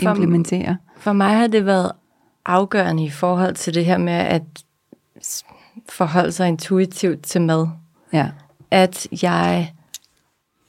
for, 0.00 0.10
implementerer. 0.10 0.76
For 0.96 1.12
mig 1.12 1.36
har 1.36 1.46
det 1.46 1.66
været 1.66 1.92
afgørende 2.46 3.04
i 3.04 3.10
forhold 3.10 3.54
til 3.54 3.74
det 3.74 3.84
her 3.84 3.98
med 3.98 4.12
at 4.12 4.42
forholde 5.88 6.32
sig 6.32 6.48
intuitivt 6.48 7.22
til 7.22 7.40
mad. 7.40 7.68
Ja. 8.12 8.28
At 8.70 9.22
jeg 9.22 9.72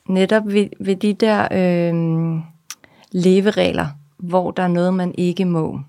netop 0.09 0.47
ved, 0.47 0.69
ved 0.79 0.95
de 0.95 1.13
der 1.13 1.47
øh, 1.51 1.93
leveregler, 3.11 3.87
hvor 4.17 4.51
der 4.51 4.63
er 4.63 4.67
noget, 4.67 4.93
man 4.93 5.15
ikke 5.17 5.45
må, 5.45 5.79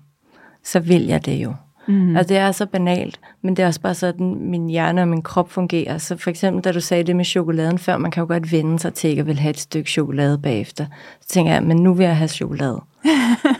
så 0.63 0.79
vil 0.79 1.05
jeg 1.05 1.25
det 1.25 1.35
jo. 1.35 1.53
Mm. 1.87 2.15
Altså 2.15 2.33
det 2.33 2.37
er 2.37 2.51
så 2.51 2.65
banalt, 2.65 3.19
men 3.41 3.55
det 3.55 3.63
er 3.63 3.67
også 3.67 3.81
bare 3.81 3.93
sådan, 3.93 4.35
min 4.39 4.69
hjerne 4.69 5.01
og 5.01 5.07
min 5.07 5.21
krop 5.21 5.49
fungerer. 5.49 5.97
Så 5.97 6.17
for 6.17 6.29
eksempel, 6.29 6.63
da 6.63 6.71
du 6.71 6.79
sagde 6.79 7.03
det 7.03 7.15
med 7.15 7.25
chokoladen 7.25 7.79
før, 7.79 7.97
man 7.97 8.11
kan 8.11 8.21
jo 8.21 8.27
godt 8.27 8.51
vende 8.51 8.79
sig 8.79 8.93
til 8.93 9.09
ikke 9.09 9.19
at 9.19 9.27
vil 9.27 9.39
have 9.39 9.49
et 9.49 9.59
stykke 9.59 9.91
chokolade 9.91 10.37
bagefter. 10.37 10.85
Så 11.21 11.27
tænker 11.27 11.53
jeg, 11.53 11.63
men 11.63 11.77
nu 11.77 11.93
vil 11.93 12.05
jeg 12.05 12.17
have 12.17 12.27
chokolade. 12.27 12.81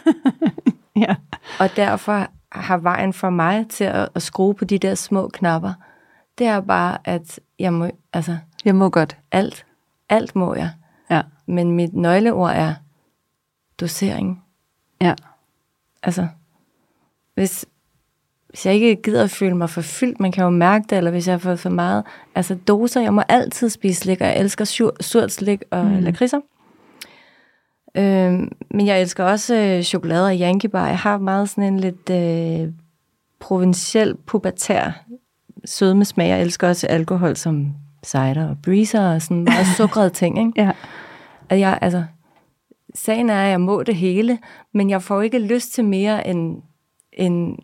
ja. 1.03 1.15
Og 1.59 1.69
derfor 1.75 2.27
har 2.51 2.77
vejen 2.77 3.13
for 3.13 3.29
mig 3.29 3.65
til 3.69 3.83
at, 3.83 4.09
at 4.15 4.21
skrue 4.21 4.53
på 4.53 4.65
de 4.65 4.77
der 4.77 4.95
små 4.95 5.29
knapper, 5.33 5.73
det 6.38 6.47
er 6.47 6.62
bare, 6.62 6.97
at 7.03 7.39
jeg 7.59 7.73
må, 7.73 7.89
altså... 8.13 8.38
Jeg 8.65 8.75
må 8.75 8.89
godt. 8.89 9.17
Alt. 9.31 9.65
Alt 10.09 10.36
må 10.36 10.55
jeg. 10.55 10.69
Ja. 11.09 11.21
Men 11.45 11.71
mit 11.71 11.93
nøgleord 11.93 12.51
er 12.55 12.73
dosering. 13.79 14.43
Ja. 15.01 15.13
Altså, 16.03 16.27
hvis, 17.33 17.65
hvis 18.53 18.65
jeg 18.65 18.73
ikke 18.73 19.01
gider 19.01 19.23
at 19.23 19.29
føle 19.29 19.57
mig 19.57 19.69
forfyldt, 19.69 20.19
man 20.19 20.31
kan 20.31 20.43
jo 20.43 20.49
mærke 20.49 20.85
det, 20.89 20.97
eller 20.97 21.11
hvis 21.11 21.27
jeg 21.27 21.33
har 21.33 21.39
fået 21.39 21.59
for 21.59 21.69
meget, 21.69 22.03
altså 22.35 22.55
doser, 22.55 23.01
jeg 23.01 23.13
må 23.13 23.21
altid 23.29 23.69
spise 23.69 24.01
slik, 24.01 24.21
og 24.21 24.27
jeg 24.27 24.39
elsker 24.39 24.65
sur, 24.65 24.95
surt 25.01 25.31
slik 25.31 25.63
og 25.71 25.85
mm. 25.85 25.99
lakridser. 25.99 26.39
Øhm, 27.97 28.51
men 28.71 28.87
jeg 28.87 29.01
elsker 29.01 29.23
også 29.23 29.55
øh, 29.55 29.83
chokolade 29.83 30.25
og 30.25 30.35
yankebar. 30.35 30.87
Jeg 30.87 30.97
har 30.97 31.17
meget 31.17 31.49
sådan 31.49 31.63
en 31.63 31.79
lidt 31.79 32.09
øh, 32.09 32.73
provinciel, 33.39 34.15
pubertær 34.15 35.05
sødme 35.65 36.05
smag. 36.05 36.29
Jeg 36.29 36.41
elsker 36.41 36.67
også 36.67 36.87
alkohol 36.87 37.35
som 37.35 37.73
cider 38.03 38.49
og 38.49 38.57
breezer 38.63 39.13
og 39.13 39.21
sådan 39.21 39.43
meget 39.43 39.67
sukrede 39.77 40.09
ting. 40.09 40.39
Ikke? 40.39 40.61
ja. 40.61 40.71
At 41.49 41.59
jeg, 41.59 41.79
altså, 41.81 42.03
sagen 42.95 43.29
er, 43.29 43.43
at 43.43 43.49
jeg 43.49 43.61
må 43.61 43.83
det 43.83 43.95
hele, 43.95 44.39
men 44.73 44.89
jeg 44.89 45.01
får 45.01 45.21
ikke 45.21 45.39
lyst 45.39 45.73
til 45.73 45.85
mere 45.85 46.27
end, 46.27 46.61
end 47.13 47.57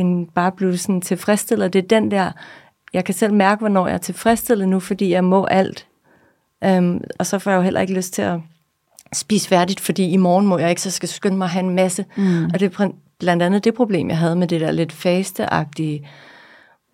end 0.00 0.28
bare 0.34 0.52
blive 0.52 0.78
sådan 0.78 1.00
tilfredsstillet. 1.00 1.72
Det 1.72 1.84
er 1.84 1.88
den 1.88 2.10
der, 2.10 2.32
jeg 2.92 3.04
kan 3.04 3.14
selv 3.14 3.34
mærke, 3.34 3.58
hvornår 3.58 3.86
jeg 3.86 3.94
er 3.94 3.98
tilfredsstillet 3.98 4.68
nu, 4.68 4.80
fordi 4.80 5.10
jeg 5.10 5.24
må 5.24 5.44
alt. 5.44 5.86
Um, 6.66 7.00
og 7.18 7.26
så 7.26 7.38
får 7.38 7.50
jeg 7.50 7.58
jo 7.58 7.62
heller 7.62 7.80
ikke 7.80 7.94
lyst 7.94 8.12
til 8.12 8.22
at 8.22 8.40
spise 9.12 9.48
færdigt, 9.48 9.80
fordi 9.80 10.10
i 10.10 10.16
morgen 10.16 10.46
må 10.46 10.58
jeg 10.58 10.70
ikke, 10.70 10.82
så 10.82 10.90
skal 10.90 11.08
skynde 11.08 11.36
mig 11.36 11.44
at 11.44 11.50
have 11.50 11.64
en 11.64 11.74
masse. 11.74 12.04
Mm. 12.16 12.44
Og 12.44 12.60
det 12.60 12.78
er 12.78 12.90
blandt 13.18 13.42
andet 13.42 13.64
det 13.64 13.74
problem, 13.74 14.08
jeg 14.08 14.18
havde 14.18 14.36
med 14.36 14.48
det 14.48 14.60
der 14.60 14.70
lidt 14.70 14.92
fasteagtige 14.92 16.08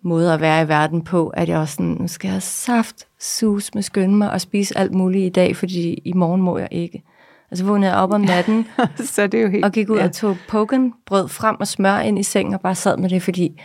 måde 0.01 0.33
at 0.33 0.41
være 0.41 0.63
i 0.63 0.67
verden 0.67 1.01
på, 1.01 1.27
at 1.27 1.49
jeg 1.49 1.57
også 1.59 1.73
sådan, 1.73 1.97
nu 1.99 2.07
skal 2.07 2.27
jeg 2.27 2.33
have 2.33 2.41
saft, 2.41 3.07
sus 3.19 3.73
med 3.73 3.83
skynde 3.83 4.15
mig 4.15 4.31
og 4.31 4.41
spise 4.41 4.77
alt 4.77 4.93
muligt 4.93 5.25
i 5.25 5.29
dag, 5.29 5.55
fordi 5.55 5.93
i 5.93 6.13
morgen 6.13 6.41
må 6.41 6.57
jeg 6.57 6.67
ikke. 6.71 7.03
Altså 7.51 7.65
vågnede 7.65 7.91
jeg 7.91 7.99
op 7.99 8.11
om 8.11 8.21
natten, 8.21 8.67
så 9.13 9.27
det 9.27 9.37
er 9.37 9.41
jo 9.41 9.49
helt, 9.49 9.65
og 9.65 9.71
gik 9.71 9.89
ud 9.89 9.97
ja. 9.97 10.03
og 10.03 10.11
tog 10.11 10.37
poken 10.49 10.93
brød 11.05 11.27
frem 11.27 11.55
og 11.59 11.67
smør 11.67 11.99
ind 11.99 12.19
i 12.19 12.23
sengen 12.23 12.53
og 12.53 12.61
bare 12.61 12.75
sad 12.75 12.97
med 12.97 13.09
det, 13.09 13.23
fordi 13.23 13.61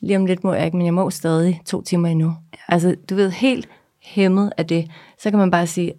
lige 0.00 0.16
om 0.16 0.26
lidt 0.26 0.44
må 0.44 0.52
jeg 0.52 0.64
ikke, 0.64 0.76
men 0.76 0.86
jeg 0.86 0.94
må 0.94 1.10
stadig 1.10 1.60
to 1.66 1.82
timer 1.82 2.08
endnu. 2.08 2.34
Ja. 2.52 2.74
Altså 2.74 2.96
du 3.10 3.14
ved, 3.14 3.30
helt 3.30 3.68
hæmmet 4.02 4.52
af 4.56 4.66
det. 4.66 4.90
Så 5.18 5.30
kan 5.30 5.38
man 5.38 5.50
bare 5.50 5.66
sige, 5.66 5.92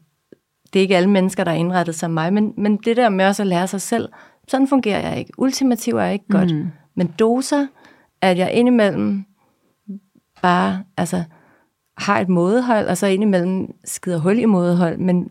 det 0.74 0.80
er 0.80 0.82
ikke 0.82 0.98
alle 0.98 1.10
mennesker, 1.10 1.44
der 1.44 1.52
er 1.52 1.56
indrettet 1.56 1.96
som 1.96 2.12
mig, 2.12 2.34
men, 2.34 2.54
men 2.58 2.78
det 2.78 2.98
der 2.98 3.10
med 3.10 3.26
også 3.26 3.44
at 3.44 3.48
lære 3.48 3.68
sig 3.68 3.82
selv, 3.82 4.10
sådan 4.48 4.68
fungerer 4.68 5.10
jeg 5.10 5.20
ikke. 5.20 5.32
Ultimativ 5.38 5.96
er 5.96 6.06
ikke 6.06 6.26
godt. 6.30 6.56
Mm. 6.56 6.68
Men 6.96 7.08
doser, 7.20 7.68
at 8.22 8.38
jeg 8.38 8.52
indimellem 8.54 9.26
bare, 10.42 10.84
altså, 10.98 11.24
har 11.98 12.20
et 12.20 12.30
mådehold, 12.30 12.88
og 12.88 12.98
så 12.98 13.08
indimellem 13.08 13.74
skider 13.86 14.18
hul 14.18 14.40
i 14.40 14.46
mådehold, 14.46 14.98
men 14.98 15.30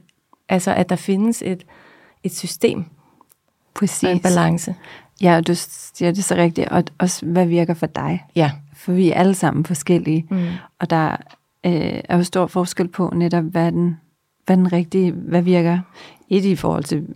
altså, 0.49 0.75
at 0.75 0.89
der 0.89 0.97
findes 0.97 1.43
et, 1.47 1.67
et 2.25 2.37
system 2.37 2.85
Præcis. 3.75 4.05
og 4.05 4.13
en 4.13 4.21
balance. 4.21 4.75
Ja, 5.23 5.37
og 5.37 5.47
du 5.47 5.53
siger 5.55 6.13
det 6.13 6.25
så 6.25 6.35
rigtigt, 6.35 6.69
og 6.69 6.85
også 6.99 7.27
hvad 7.27 7.47
virker 7.47 7.75
for 7.75 7.87
dig. 7.87 8.25
Ja. 8.37 8.51
For 8.77 8.93
vi 8.93 9.11
er 9.11 9.15
alle 9.15 9.35
sammen 9.35 9.65
forskellige, 9.65 10.27
Mm. 10.31 10.47
og 10.79 10.91
der 10.91 11.11
øh, 11.67 12.01
er 12.05 12.17
jo 12.17 12.23
stor 12.23 12.47
forskel 12.47 12.89
på 12.89 13.13
netop, 13.17 13.45
hvad 13.45 13.73
den, 13.73 13.97
hvad 14.47 14.57
den 14.57 14.73
rigtige, 14.73 15.13
hvad 15.13 15.43
virker 15.43 15.79
et 16.29 16.45
i 16.45 16.57
forhold 16.57 16.85
til, 16.85 17.07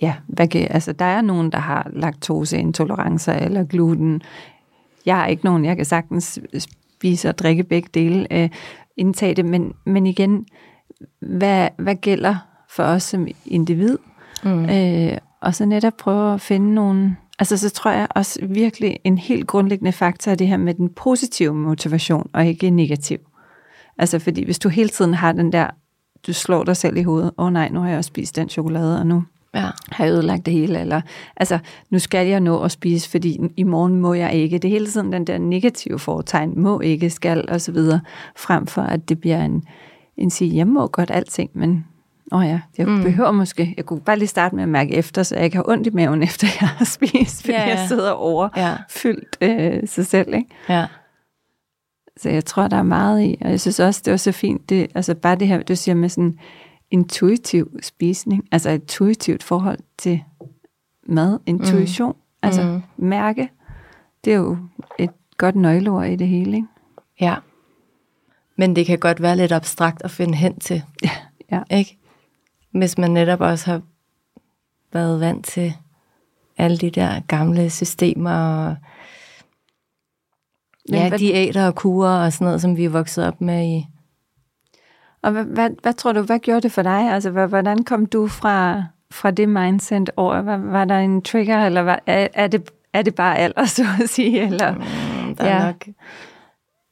ja, 0.00 0.14
hvad 0.26 0.48
kan, 0.48 0.66
altså 0.70 0.92
der 0.92 1.04
er 1.04 1.20
nogen, 1.20 1.52
der 1.52 1.58
har 1.58 1.90
laktoseintolerancer 1.92 3.32
eller 3.32 3.64
gluten. 3.64 4.22
Jeg 5.06 5.16
har 5.16 5.26
ikke 5.26 5.44
nogen, 5.44 5.64
jeg 5.64 5.76
kan 5.76 5.84
sagtens 5.84 6.38
spise 6.58 7.28
og 7.28 7.38
drikke 7.38 7.62
begge 7.64 7.88
dele, 7.94 8.26
øh, 8.30 8.48
indtage 8.96 9.34
det, 9.34 9.44
men, 9.44 9.72
men 9.84 10.06
igen, 10.06 10.46
hvad, 11.20 11.68
hvad 11.78 11.94
gælder 11.94 12.36
for 12.70 12.82
os 12.82 13.02
som 13.02 13.26
individ? 13.46 13.98
Mm. 14.44 14.70
Øh, 14.70 15.18
og 15.40 15.54
så 15.54 15.64
netop 15.64 15.92
prøve 15.98 16.34
at 16.34 16.40
finde 16.40 16.74
nogle... 16.74 17.16
Altså, 17.38 17.56
så 17.56 17.70
tror 17.70 17.90
jeg 17.90 18.06
også 18.14 18.38
virkelig 18.46 18.98
en 19.04 19.18
helt 19.18 19.46
grundlæggende 19.46 19.92
faktor 19.92 20.30
er 20.30 20.34
det 20.34 20.48
her 20.48 20.56
med 20.56 20.74
den 20.74 20.88
positive 20.88 21.54
motivation, 21.54 22.30
og 22.32 22.46
ikke 22.46 22.70
negativ. 22.70 23.18
Altså, 23.98 24.18
fordi 24.18 24.44
hvis 24.44 24.58
du 24.58 24.68
hele 24.68 24.88
tiden 24.88 25.14
har 25.14 25.32
den 25.32 25.52
der, 25.52 25.66
du 26.26 26.32
slår 26.32 26.64
dig 26.64 26.76
selv 26.76 26.96
i 26.96 27.02
hovedet, 27.02 27.30
åh 27.38 27.46
oh, 27.46 27.52
nej, 27.52 27.68
nu 27.68 27.80
har 27.80 27.88
jeg 27.88 27.98
også 27.98 28.08
spist 28.08 28.36
den 28.36 28.48
chokolade, 28.48 28.98
og 28.98 29.06
nu 29.06 29.24
Ja. 29.54 29.68
har 29.88 30.04
jeg 30.04 30.12
ødelagt 30.12 30.46
det 30.46 30.54
hele, 30.54 30.80
eller 30.80 31.00
altså, 31.36 31.58
nu 31.90 31.98
skal 31.98 32.26
jeg 32.26 32.40
nå 32.40 32.62
at 32.62 32.72
spise, 32.72 33.10
fordi 33.10 33.38
i 33.56 33.62
morgen 33.62 33.96
må 34.00 34.14
jeg 34.14 34.34
ikke. 34.34 34.58
Det 34.58 34.68
er 34.68 34.72
hele 34.72 34.86
tiden 34.86 35.12
den 35.12 35.26
der 35.26 35.38
negative 35.38 35.98
foretegn, 35.98 36.60
må 36.60 36.80
ikke, 36.80 37.10
skal, 37.10 37.44
og 37.48 37.60
så 37.60 37.72
videre, 37.72 38.00
frem 38.36 38.66
for 38.66 38.82
at 38.82 39.08
det 39.08 39.20
bliver 39.20 39.44
en, 39.44 39.64
en 40.16 40.30
sige, 40.30 40.56
jeg 40.56 40.66
må 40.66 40.86
godt 40.86 41.10
alting, 41.10 41.50
men 41.54 41.84
åh 42.32 42.38
oh 42.38 42.46
ja, 42.46 42.60
jeg 42.78 42.86
mm. 42.88 43.02
behøver 43.02 43.30
måske, 43.30 43.74
jeg 43.76 43.84
kunne 43.86 44.00
bare 44.00 44.18
lige 44.18 44.28
starte 44.28 44.54
med 44.54 44.62
at 44.62 44.68
mærke 44.68 44.94
efter, 44.94 45.22
så 45.22 45.34
jeg 45.36 45.44
ikke 45.44 45.56
har 45.56 45.68
ondt 45.68 45.86
i 45.86 45.90
maven, 45.90 46.22
efter 46.28 46.46
jeg 46.60 46.68
har 46.68 46.84
spist, 46.84 47.40
fordi 47.40 47.52
Ja, 47.52 47.62
ja, 47.62 47.68
jeg 47.68 47.88
sidder 47.88 48.10
over 48.10 48.48
Ja. 48.56 48.76
øh, 49.40 49.88
sig 49.88 50.06
selv, 50.06 50.34
ikke? 50.34 50.48
Ja. 50.68 50.86
Så 52.16 52.30
jeg 52.30 52.44
tror, 52.44 52.68
der 52.68 52.76
er 52.76 52.82
meget 52.82 53.22
i, 53.22 53.38
og 53.40 53.50
jeg 53.50 53.60
synes 53.60 53.80
også, 53.80 54.02
det 54.04 54.10
var 54.10 54.16
så 54.16 54.32
fint, 54.32 54.68
det, 54.68 54.86
altså 54.94 55.14
bare 55.14 55.36
det 55.36 55.48
her, 55.48 55.62
du 55.62 55.76
siger 55.76 55.94
med 55.94 56.08
sådan 56.08 56.38
intuitiv 56.90 57.70
spisning, 57.82 58.44
altså 58.52 58.70
et 58.70 58.74
intuitivt 58.74 59.42
forhold 59.42 59.78
til 59.98 60.22
mad, 61.08 61.38
intuition, 61.46 62.12
mm. 62.12 62.18
altså 62.42 62.62
Mm. 62.62 62.82
mærke, 63.06 63.48
det 64.24 64.32
er 64.32 64.36
jo 64.36 64.56
et 64.98 65.10
godt 65.38 65.56
nøgleord 65.56 66.06
i 66.06 66.16
det 66.16 66.28
hele, 66.28 66.56
ikke? 66.56 66.68
Ja. 67.20 67.34
Men 68.56 68.76
det 68.76 68.86
kan 68.86 68.98
godt 68.98 69.22
være 69.22 69.36
lidt 69.36 69.52
abstrakt 69.52 70.02
at 70.02 70.10
finde 70.10 70.34
hen 70.34 70.58
til. 70.60 70.82
Ja, 71.04 71.10
ja. 71.52 71.76
Ikke? 71.78 71.98
Hvis 72.70 72.98
man 72.98 73.10
netop 73.10 73.40
også 73.40 73.70
har 73.70 73.80
været 74.92 75.20
vant 75.20 75.46
til 75.46 75.74
alle 76.58 76.78
de 76.78 76.90
der 76.90 77.20
gamle 77.28 77.70
systemer 77.70 78.32
og 78.66 78.76
ja, 80.92 81.08
hvad- 81.08 81.18
diæter 81.18 81.66
og 81.66 81.74
kurer 81.74 82.24
og 82.24 82.32
sådan 82.32 82.44
noget, 82.44 82.60
som 82.60 82.76
vi 82.76 82.84
er 82.84 82.88
vokset 82.90 83.26
op 83.26 83.40
med 83.40 83.66
i. 83.66 83.86
Og 85.22 85.32
hvad, 85.32 85.44
hvad, 85.44 85.70
hvad 85.82 85.94
tror 85.94 86.12
du, 86.12 86.22
hvad 86.22 86.38
gjorde 86.38 86.60
det 86.60 86.72
for 86.72 86.82
dig? 86.82 87.12
Altså, 87.12 87.30
hvordan 87.30 87.84
kom 87.84 88.06
du 88.06 88.28
fra, 88.28 88.84
fra 89.10 89.30
det 89.30 89.48
mindset 89.48 90.10
over? 90.16 90.36
Var, 90.42 90.56
var 90.56 90.84
der 90.84 90.98
en 90.98 91.22
trigger, 91.22 91.66
eller 91.66 91.80
var, 91.80 92.00
er, 92.06 92.28
er, 92.34 92.46
det, 92.46 92.70
er 92.92 93.02
det 93.02 93.14
bare 93.14 93.38
alder, 93.38 93.64
så 93.76 93.84
at 94.02 94.08
sige? 94.08 94.40
Eller? 94.40 94.74
Mm, 94.74 95.36
Der 95.36 95.44
er 95.44 95.56
Ja. 95.60 95.66
nok... 95.66 95.86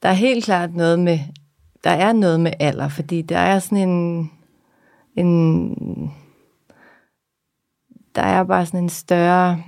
Der 0.03 0.09
er 0.09 0.13
helt 0.13 0.45
klart 0.45 0.75
noget 0.75 0.99
med... 0.99 1.19
Der 1.83 1.89
er 1.89 2.13
noget 2.13 2.39
med 2.39 2.51
alder, 2.59 2.87
fordi 2.89 3.21
der 3.21 3.37
er 3.37 3.59
sådan 3.59 3.89
en... 3.89 4.31
en 5.15 6.11
der 8.15 8.21
er 8.21 8.43
bare 8.43 8.65
sådan 8.65 8.83
en 8.83 8.89
større 8.89 9.63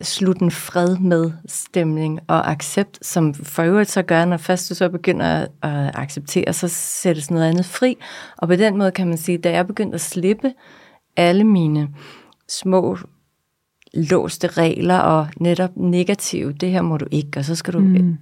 slutten 0.00 0.50
fred 0.50 0.96
med 0.98 1.32
stemning 1.46 2.20
og 2.26 2.50
accept, 2.50 3.06
som 3.06 3.34
for 3.34 3.62
øvrigt 3.62 3.90
så 3.90 4.02
gør, 4.02 4.24
når 4.24 4.36
først 4.36 4.68
du 4.68 4.74
så 4.74 4.88
begynder 4.88 5.46
at, 5.62 5.90
acceptere, 5.94 6.52
så 6.52 6.68
sættes 6.68 7.30
noget 7.30 7.48
andet 7.48 7.66
fri. 7.66 7.96
Og 8.36 8.48
på 8.48 8.56
den 8.56 8.76
måde 8.76 8.90
kan 8.90 9.08
man 9.08 9.18
sige, 9.18 9.38
da 9.38 9.50
jeg 9.50 9.66
begyndte 9.66 9.94
at 9.94 10.00
slippe 10.00 10.52
alle 11.16 11.44
mine 11.44 11.88
små 12.48 12.98
låste 13.94 14.46
regler 14.46 14.98
og 14.98 15.28
netop 15.40 15.70
negative, 15.76 16.52
det 16.52 16.70
her 16.70 16.82
må 16.82 16.96
du 16.96 17.06
ikke, 17.10 17.38
og 17.38 17.44
så 17.44 17.54
skal 17.54 17.74
du... 17.74 17.78
Mm. 17.78 18.18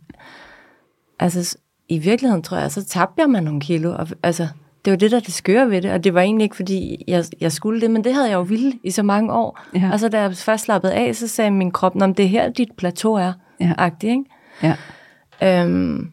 Altså, 1.19 1.59
i 1.89 1.99
virkeligheden 1.99 2.43
tror 2.43 2.57
jeg, 2.57 2.73
så 2.73 2.85
tabte 2.85 3.23
jeg 3.23 3.31
mig 3.31 3.41
nogle 3.41 3.61
kilo. 3.61 3.97
Og, 3.97 4.09
altså, 4.23 4.49
det 4.85 4.91
var 4.91 4.97
det, 4.97 5.11
der 5.11 5.17
er 5.17 5.21
det 5.21 5.35
skøre 5.35 5.71
ved 5.71 5.83
det, 5.83 5.93
og 5.93 6.05
det 6.05 6.15
var 6.15 6.21
egentlig 6.21 6.45
ikke, 6.45 6.57
fordi 6.57 7.05
jeg, 7.09 7.25
jeg 7.41 7.53
skulle 7.53 7.81
det, 7.81 7.91
men 7.91 8.05
det 8.05 8.15
havde 8.15 8.29
jeg 8.29 8.35
jo 8.35 8.43
ville 8.43 8.73
i 8.85 8.91
så 8.91 9.03
mange 9.03 9.33
år. 9.33 9.61
Ja. 9.75 9.91
Og 9.93 10.01
så 10.01 10.09
da 10.09 10.21
jeg 10.21 10.37
først 10.37 10.65
slappede 10.65 10.95
af, 10.95 11.17
så 11.17 11.29
sagde 11.29 11.51
min 11.51 11.71
krop, 11.71 12.03
om 12.03 12.15
det 12.15 12.25
er 12.25 12.29
her, 12.29 12.49
dit 12.49 12.73
plateau 12.77 13.15
er, 13.15 13.33
Ja. 13.61 13.73
agtigt, 13.79 14.11
ikke? 14.11 14.25
Ja. 14.63 15.63
Øhm, 15.63 16.11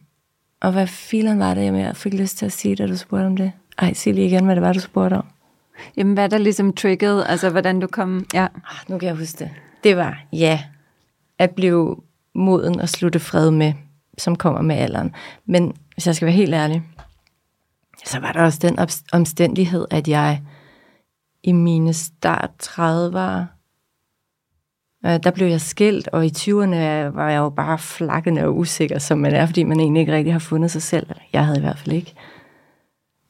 og 0.60 0.72
hvad 0.72 0.86
filen 0.86 1.38
var 1.38 1.54
det, 1.54 1.64
jeg 1.78 1.96
fik 1.96 2.14
lyst 2.14 2.38
til 2.38 2.46
at 2.46 2.52
sige, 2.52 2.76
da 2.76 2.86
du 2.86 2.96
spurgte 2.96 3.26
om 3.26 3.36
det? 3.36 3.52
Ej, 3.78 3.92
sig 3.92 4.14
lige 4.14 4.26
igen, 4.26 4.44
hvad 4.44 4.54
det 4.56 4.62
var, 4.62 4.72
du 4.72 4.80
spurgte 4.80 5.14
om. 5.14 5.24
Jamen, 5.96 6.14
hvad 6.14 6.28
der 6.28 6.38
ligesom 6.38 6.72
triggede, 6.72 7.26
altså 7.26 7.50
hvordan 7.50 7.80
du 7.80 7.86
kom, 7.86 8.26
ja. 8.34 8.42
Ah, 8.42 8.88
nu 8.88 8.98
kan 8.98 9.08
jeg 9.08 9.16
huske 9.16 9.38
det. 9.38 9.50
Det 9.84 9.96
var, 9.96 10.22
ja, 10.32 10.60
at 11.38 11.50
blive 11.50 11.96
moden 12.34 12.80
og 12.80 12.88
slutte 12.88 13.18
fred 13.18 13.50
med, 13.50 13.72
som 14.18 14.36
kommer 14.36 14.62
med 14.62 14.76
alderen. 14.76 15.14
Men 15.46 15.72
hvis 15.94 16.06
jeg 16.06 16.14
skal 16.16 16.26
være 16.26 16.34
helt 16.36 16.54
ærlig, 16.54 16.82
så 18.04 18.18
var 18.20 18.32
der 18.32 18.42
også 18.42 18.58
den 18.62 18.78
omstændighed, 19.12 19.86
at 19.90 20.08
jeg 20.08 20.42
i 21.42 21.52
mine 21.52 21.92
start 21.92 22.50
30'ere, 22.62 23.44
øh, 25.06 25.20
der 25.22 25.30
blev 25.34 25.46
jeg 25.46 25.60
skilt, 25.60 26.08
og 26.08 26.26
i 26.26 26.28
20'erne 26.28 26.76
var 27.14 27.30
jeg 27.30 27.38
jo 27.38 27.48
bare 27.50 27.78
flakkende 27.78 28.44
og 28.44 28.56
usikker, 28.58 28.98
som 28.98 29.18
man 29.18 29.34
er, 29.34 29.46
fordi 29.46 29.62
man 29.62 29.80
egentlig 29.80 30.00
ikke 30.00 30.12
rigtig 30.12 30.34
har 30.34 30.38
fundet 30.38 30.70
sig 30.70 30.82
selv. 30.82 31.06
Jeg 31.32 31.46
havde 31.46 31.58
i 31.58 31.62
hvert 31.62 31.78
fald 31.78 31.94
ikke. 31.94 32.14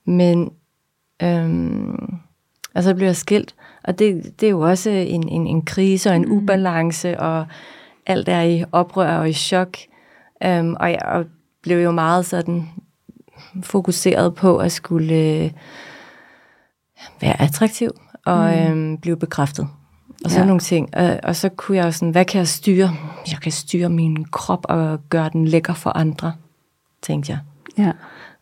Men 0.06 0.50
øhm, 1.22 2.18
og 2.74 2.82
så 2.82 2.94
blev 2.94 3.06
jeg 3.06 3.16
skilt, 3.16 3.54
og 3.84 3.98
det, 3.98 4.40
det 4.40 4.46
er 4.46 4.50
jo 4.50 4.60
også 4.60 4.90
en, 4.90 5.28
en, 5.28 5.46
en 5.46 5.62
krise 5.64 6.10
og 6.10 6.16
en 6.16 6.28
Mm. 6.28 6.32
ubalance, 6.32 7.20
og 7.20 7.46
alt 8.06 8.28
er 8.28 8.42
i 8.42 8.64
oprør 8.72 9.18
og 9.18 9.28
i 9.28 9.32
chok. 9.32 9.76
Um, 10.44 10.76
og 10.80 10.90
jeg 10.90 11.02
og 11.04 11.24
blev 11.62 11.82
jo 11.82 11.90
meget 11.90 12.26
sådan 12.26 12.68
fokuseret 13.62 14.34
på 14.34 14.58
at 14.58 14.72
skulle 14.72 15.14
øh, 15.14 15.50
være 17.20 17.40
attraktiv 17.42 17.90
og 18.24 18.50
mm. 18.52 18.58
øhm, 18.58 18.98
blive 18.98 19.16
bekræftet. 19.16 19.68
Og 20.24 20.30
sådan 20.30 20.36
Ja. 20.36 20.40
ja. 20.40 20.46
nogle 20.46 20.60
ting. 20.60 20.94
Og, 20.96 21.20
og 21.22 21.36
så 21.36 21.48
kunne 21.48 21.76
jeg 21.76 21.84
jo 21.84 21.92
sådan, 21.92 22.10
hvad 22.10 22.24
kan 22.24 22.38
jeg 22.38 22.48
styre? 22.48 22.90
Jeg 23.30 23.38
kan 23.40 23.52
styre 23.52 23.88
min 23.88 24.24
krop 24.24 24.66
og 24.68 25.00
gøre 25.08 25.30
den 25.32 25.48
lækker 25.48 25.74
for 25.74 25.90
andre, 25.96 26.34
tænkte 27.02 27.32
jeg 27.32 27.38
Ja. 27.78 27.92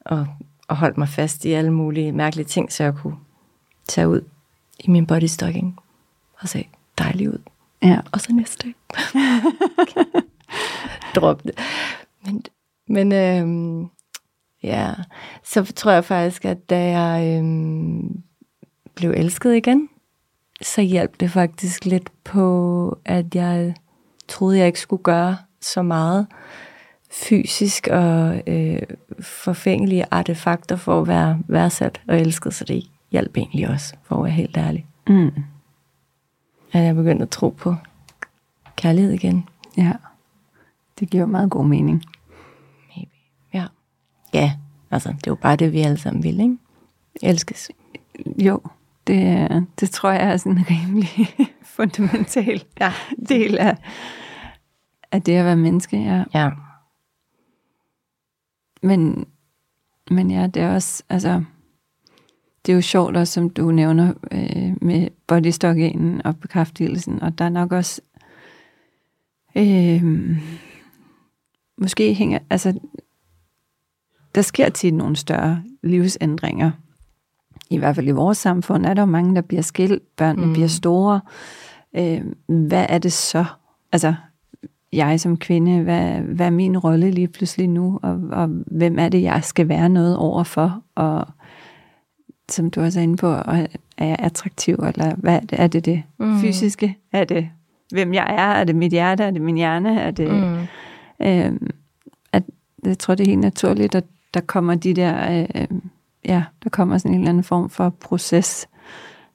og, 0.01 0.27
og 0.69 0.77
holdt 0.77 0.99
mig 0.99 1.09
fast 1.09 1.45
i 1.45 1.53
alle 1.53 1.71
mulige 1.71 2.13
mærkelige 2.13 2.47
ting, 2.47 2.73
så 2.73 2.83
jeg 2.85 2.95
kunne 2.95 3.17
tage 3.89 4.09
ud 4.09 4.21
i 4.81 4.91
min 4.91 5.07
bodystocking 5.07 5.79
og 6.41 6.49
se 6.49 6.69
dejlig 6.99 7.29
ud. 7.29 7.39
Ja. 7.83 8.01
Og 8.13 8.21
så 8.21 8.33
næste 8.33 8.67
dag. 8.67 8.75
Drop 11.15 11.43
det. 11.43 11.53
Men, 12.27 12.43
men 12.89 13.13
øhm, 13.13 13.89
ja, 14.63 14.95
så 15.45 15.73
tror 15.77 15.91
jeg 15.91 16.05
faktisk, 16.05 16.45
at 16.45 16.71
da 16.71 16.99
jeg 16.99 17.39
øhm, 17.39 18.23
blev 18.95 19.11
elsket 19.11 19.55
igen, 19.55 19.89
så 20.63 20.81
hjalp 20.81 21.21
det 21.21 21.31
faktisk 21.31 21.85
lidt 21.85 22.11
på, 22.25 22.99
at 23.05 23.35
jeg 23.35 23.75
troede, 24.29 24.59
jeg 24.59 24.67
ikke 24.67 24.81
skulle 24.81 25.03
gøre 25.03 25.37
så 25.61 25.83
meget 25.83 26.27
fysisk 27.11 27.89
og 27.91 28.43
øh, 28.47 28.83
forfængelige 29.21 30.05
artefakter 30.11 30.77
for 30.77 31.01
at 31.01 31.09
være 31.09 31.39
værdsat 31.49 32.01
og 32.09 32.21
elsket, 32.21 32.55
så 32.55 32.65
det 32.65 32.91
hjalp 33.11 33.37
egentlig 33.37 33.69
også, 33.69 33.95
for 34.03 34.17
at 34.17 34.25
være 34.25 34.33
helt 34.33 34.57
ærlig. 34.57 34.87
Mm. 35.09 35.33
At 36.73 36.83
jeg 36.83 36.95
begyndte 36.95 37.23
at 37.23 37.31
tro 37.31 37.49
på 37.49 37.75
kærlighed 38.77 39.13
igen. 39.13 39.49
Ja. 39.77 39.93
Det 41.01 41.11
giver 41.11 41.27
meget 41.27 41.51
god 41.51 41.67
mening. 41.67 42.05
Ja. 44.35 44.53
Altså, 44.91 45.09
det 45.09 45.27
er 45.27 45.31
jo 45.31 45.35
bare 45.35 45.57
det, 45.57 45.73
vi 45.73 45.81
alle 45.81 45.99
sammen 45.99 46.23
vil, 46.23 46.41
ikke? 46.41 46.57
Elskes. 47.23 47.71
Jo, 48.39 48.61
det, 49.07 49.49
det 49.81 49.91
tror 49.91 50.11
jeg 50.11 50.33
er 50.33 50.37
sådan 50.37 50.59
en 50.59 50.65
rimelig 50.71 51.29
fundamental 51.77 52.65
Ja. 52.81 52.93
del 53.29 53.59
af, 53.59 53.77
af 55.13 55.23
det 55.23 55.33
at 55.33 55.45
være 55.45 55.57
menneske. 55.57 56.03
Ja. 56.03 56.25
Ja. 56.35 56.51
Men, 58.83 59.27
men 60.11 60.31
ja, 60.31 60.47
det 60.47 60.63
er 60.63 60.75
også, 60.75 61.03
altså, 61.09 61.45
det 62.67 62.73
er 62.73 62.77
jo 62.77 62.81
sjovt 62.83 63.17
også, 63.17 63.33
som 63.33 63.51
du 63.51 63.71
nævner 63.71 64.15
øh, 64.33 64.77
med 64.83 65.09
bodystock-enen 65.27 66.23
og 66.25 66.37
bekræftelsen, 66.37 67.23
og 67.23 67.39
der 67.39 67.45
er 67.45 67.49
nok 67.49 67.73
også, 67.73 68.01
øh, 69.57 70.03
måske 71.79 72.15
hænger, 72.15 72.39
altså, 72.51 72.81
der 74.35 74.43
sker 74.43 74.69
tit 74.69 74.95
nogle 74.95 75.17
større 75.17 75.63
livsændringer. 75.83 76.71
I 77.71 77.79
hvert 77.79 77.95
fald 77.95 78.09
i 78.09 78.11
vores 78.11 78.39
samfund 78.39 78.87
er 78.87 78.95
der 78.95 79.03
jo 79.03 79.07
mange, 79.07 79.35
der 79.35 79.41
bliver 79.41 79.63
skilt, 79.63 80.03
børnene 80.17 80.47
mm. 80.47 80.53
bliver 80.53 80.69
store. 80.69 81.21
Øh, 81.97 82.21
hvad 82.47 82.87
er 82.89 82.99
det 82.99 83.13
så? 83.13 83.45
Altså, 83.93 84.15
jeg 84.93 85.21
som 85.21 85.37
kvinde, 85.37 85.83
hvad, 85.83 86.21
hvad 86.21 86.47
er 86.47 86.51
min 86.51 86.79
rolle 86.79 87.11
lige 87.11 87.29
pludselig 87.29 87.69
nu, 87.69 88.01
og, 88.03 88.21
og 88.31 88.47
hvem 88.67 88.99
er 88.99 89.09
det, 89.09 89.23
jeg 89.23 89.45
skal 89.45 89.69
være 89.69 89.89
noget 89.89 90.17
overfor, 90.17 90.83
og 90.95 91.27
som 92.49 92.71
du 92.71 92.81
også 92.81 93.01
er 93.01 93.03
inde 93.03 93.17
på, 93.17 93.27
er 93.27 93.67
jeg 94.07 94.17
attraktiv, 94.19 94.75
eller 94.75 95.15
hvad 95.15 95.35
er 95.35 95.41
det, 95.41 95.61
er 95.61 95.67
det, 95.67 95.85
det 95.85 96.03
mm. 96.19 96.41
fysiske? 96.41 96.99
Er 97.13 97.25
det, 97.25 97.49
hvem 97.93 98.15
jeg 98.15 98.27
er? 98.39 98.61
Er 98.61 98.65
det 98.65 98.77
mit 98.77 98.93
hjerte? 98.93 99.25
Er 99.25 99.31
det 99.31 99.43
min 99.43 99.57
hjerne? 99.57 100.01
Er 100.01 100.11
det, 100.11 100.31
mm. 100.31 100.59
øh, 101.27 101.71
at, 102.33 102.43
jeg 102.85 102.99
tror, 102.99 103.15
det 103.15 103.25
er 103.25 103.31
helt 103.31 103.41
naturligt, 103.41 103.95
at 103.95 104.05
der 104.35 104.41
kommer 104.41 104.75
de 104.75 104.95
der, 104.95 105.47
øh, 105.55 105.69
ja, 106.25 106.43
der 106.65 106.71
kommer 106.71 106.99
sådan 106.99 107.15
en 107.15 107.21
eller 107.21 107.29
anden 107.29 107.45
form 107.45 107.71
for 107.71 107.89
proces 107.89 108.69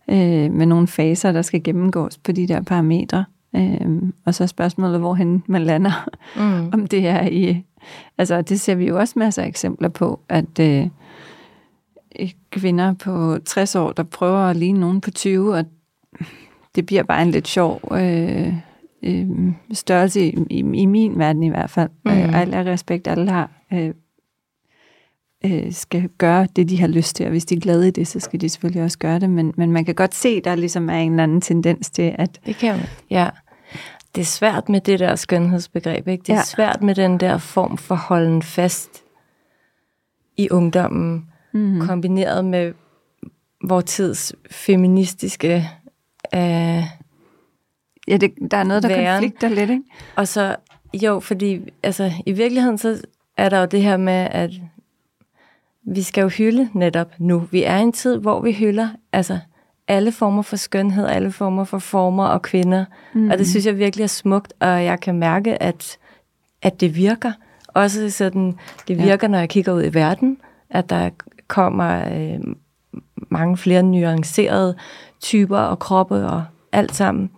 øh, 0.09 0.51
med 0.51 0.65
nogle 0.65 0.87
faser, 0.87 1.31
der 1.31 1.41
skal 1.41 1.63
gennemgås 1.63 2.17
på 2.17 2.31
de 2.31 2.47
der 2.47 2.61
parametre. 2.61 3.25
Øh, 3.55 4.01
og 4.25 4.35
så 4.35 4.43
er 4.43 4.47
spørgsmålet, 4.47 4.99
hvorhen 4.99 5.43
man 5.47 5.63
lander. 5.63 6.09
Mm. 6.35 6.69
Om 6.73 6.87
det 6.87 7.07
er 7.07 7.27
i... 7.27 7.63
Altså, 8.17 8.41
det 8.41 8.59
ser 8.59 8.75
vi 8.75 8.87
jo 8.87 8.99
også 8.99 9.19
masser 9.19 9.43
af 9.43 9.47
eksempler 9.47 9.89
på, 9.89 10.19
at 10.29 10.59
øh, 10.59 10.87
kvinder 12.49 12.93
på 12.93 13.37
60 13.45 13.75
år, 13.75 13.91
der 13.91 14.03
prøver 14.03 14.39
at 14.39 14.55
ligne 14.55 14.79
nogen 14.79 15.01
på 15.01 15.11
20, 15.11 15.53
og 15.53 15.65
det 16.75 16.85
bliver 16.85 17.03
bare 17.03 17.21
en 17.21 17.31
lidt 17.31 17.47
sjov 17.47 17.81
øh, 17.91 18.53
øh, 19.03 19.27
størrelse 19.73 20.21
i, 20.21 20.37
i, 20.49 20.59
i 20.59 20.85
min 20.85 21.19
verden 21.19 21.43
i 21.43 21.49
hvert 21.49 21.69
fald. 21.69 21.89
Mm. 22.05 22.11
Øh, 22.11 22.41
al 22.41 22.49
respekt, 22.49 23.07
alle 23.07 23.31
har 23.31 23.51
øh, 23.73 23.93
øh, 25.51 25.73
skal 25.73 26.09
gøre 26.17 26.47
det, 26.55 26.69
de 26.69 26.79
har 26.79 26.87
lyst 26.87 27.15
til, 27.15 27.25
og 27.25 27.29
hvis 27.29 27.45
de 27.45 27.55
er 27.55 27.59
glade 27.59 27.87
i 27.87 27.91
det, 27.91 28.07
så 28.07 28.19
skal 28.19 28.41
de 28.41 28.49
selvfølgelig 28.49 28.83
også 28.83 28.97
gøre 28.97 29.19
det, 29.19 29.29
men, 29.29 29.53
men 29.57 29.71
man 29.71 29.85
kan 29.85 29.95
godt 29.95 30.15
se, 30.15 30.41
der 30.41 30.55
ligesom 30.55 30.89
er 30.89 30.97
en 30.97 31.11
eller 31.11 31.23
anden 31.23 31.41
tendens 31.41 31.89
til, 31.89 32.15
at... 32.17 32.39
Det 32.45 32.55
kan 32.55 32.77
man, 32.77 32.85
ja. 33.09 33.29
Det 34.15 34.21
er 34.21 34.25
svært 34.25 34.69
med 34.69 34.81
det 34.81 34.99
der 34.99 35.15
skønhedsbegreb, 35.15 36.07
ikke? 36.07 36.21
Det 36.21 36.29
er 36.29 36.37
ja. 36.37 36.43
svært 36.43 36.81
med 36.81 36.95
den 36.95 37.19
der 37.19 37.37
form 37.37 37.77
for 37.77 37.95
holden 37.95 38.41
fast 38.41 38.89
i 40.37 40.49
ungdommen, 40.49 41.25
mm-hmm. 41.53 41.87
kombineret 41.87 42.45
med 42.45 42.73
vores 43.67 43.85
tids 43.85 44.33
feministiske 44.51 45.69
øh, 46.35 46.83
Ja, 48.07 48.17
det, 48.17 48.33
der 48.51 48.57
er 48.57 48.63
noget, 48.63 48.83
der 48.83 48.89
væren. 48.89 49.23
konflikter 49.23 49.49
lidt, 49.49 49.69
ikke? 49.69 49.83
Og 50.15 50.27
så, 50.27 50.55
jo, 50.93 51.19
fordi 51.19 51.61
altså, 51.83 52.11
i 52.25 52.31
virkeligheden, 52.31 52.77
så 52.77 53.01
er 53.37 53.49
der 53.49 53.59
jo 53.59 53.65
det 53.65 53.81
her 53.81 53.97
med, 53.97 54.27
at 54.31 54.51
vi 55.85 56.01
skal 56.01 56.21
jo 56.21 56.27
hylde 56.27 56.69
netop 56.73 57.11
nu. 57.17 57.39
Vi 57.51 57.63
er 57.63 57.77
i 57.77 57.81
en 57.81 57.91
tid, 57.91 58.17
hvor 58.17 58.41
vi 58.41 58.51
hylder 58.51 58.89
altså, 59.13 59.39
alle 59.87 60.11
former 60.11 60.41
for 60.41 60.55
skønhed, 60.55 61.07
alle 61.07 61.31
former 61.31 61.63
for 61.63 61.79
former 61.79 62.25
og 62.25 62.41
kvinder. 62.41 62.85
Mm. 63.13 63.29
Og 63.29 63.37
det 63.37 63.47
synes 63.47 63.65
jeg 63.65 63.77
virkelig 63.77 64.03
er 64.03 64.07
smukt, 64.07 64.53
og 64.59 64.83
jeg 64.83 64.99
kan 64.99 65.15
mærke, 65.15 65.63
at, 65.63 65.97
at 66.61 66.81
det 66.81 66.95
virker. 66.95 67.31
Også 67.67 68.09
sådan, 68.09 68.57
det 68.87 68.97
virker, 68.97 69.27
ja. 69.27 69.31
når 69.31 69.39
jeg 69.39 69.49
kigger 69.49 69.73
ud 69.73 69.83
i 69.83 69.93
verden, 69.93 70.37
at 70.69 70.89
der 70.89 71.09
kommer 71.47 72.17
øh, 72.17 72.39
mange 73.29 73.57
flere 73.57 73.83
nuancerede 73.83 74.75
typer 75.21 75.57
og 75.57 75.79
kroppe 75.79 76.15
og 76.15 76.43
alt 76.71 76.95
sammen. 76.95 77.29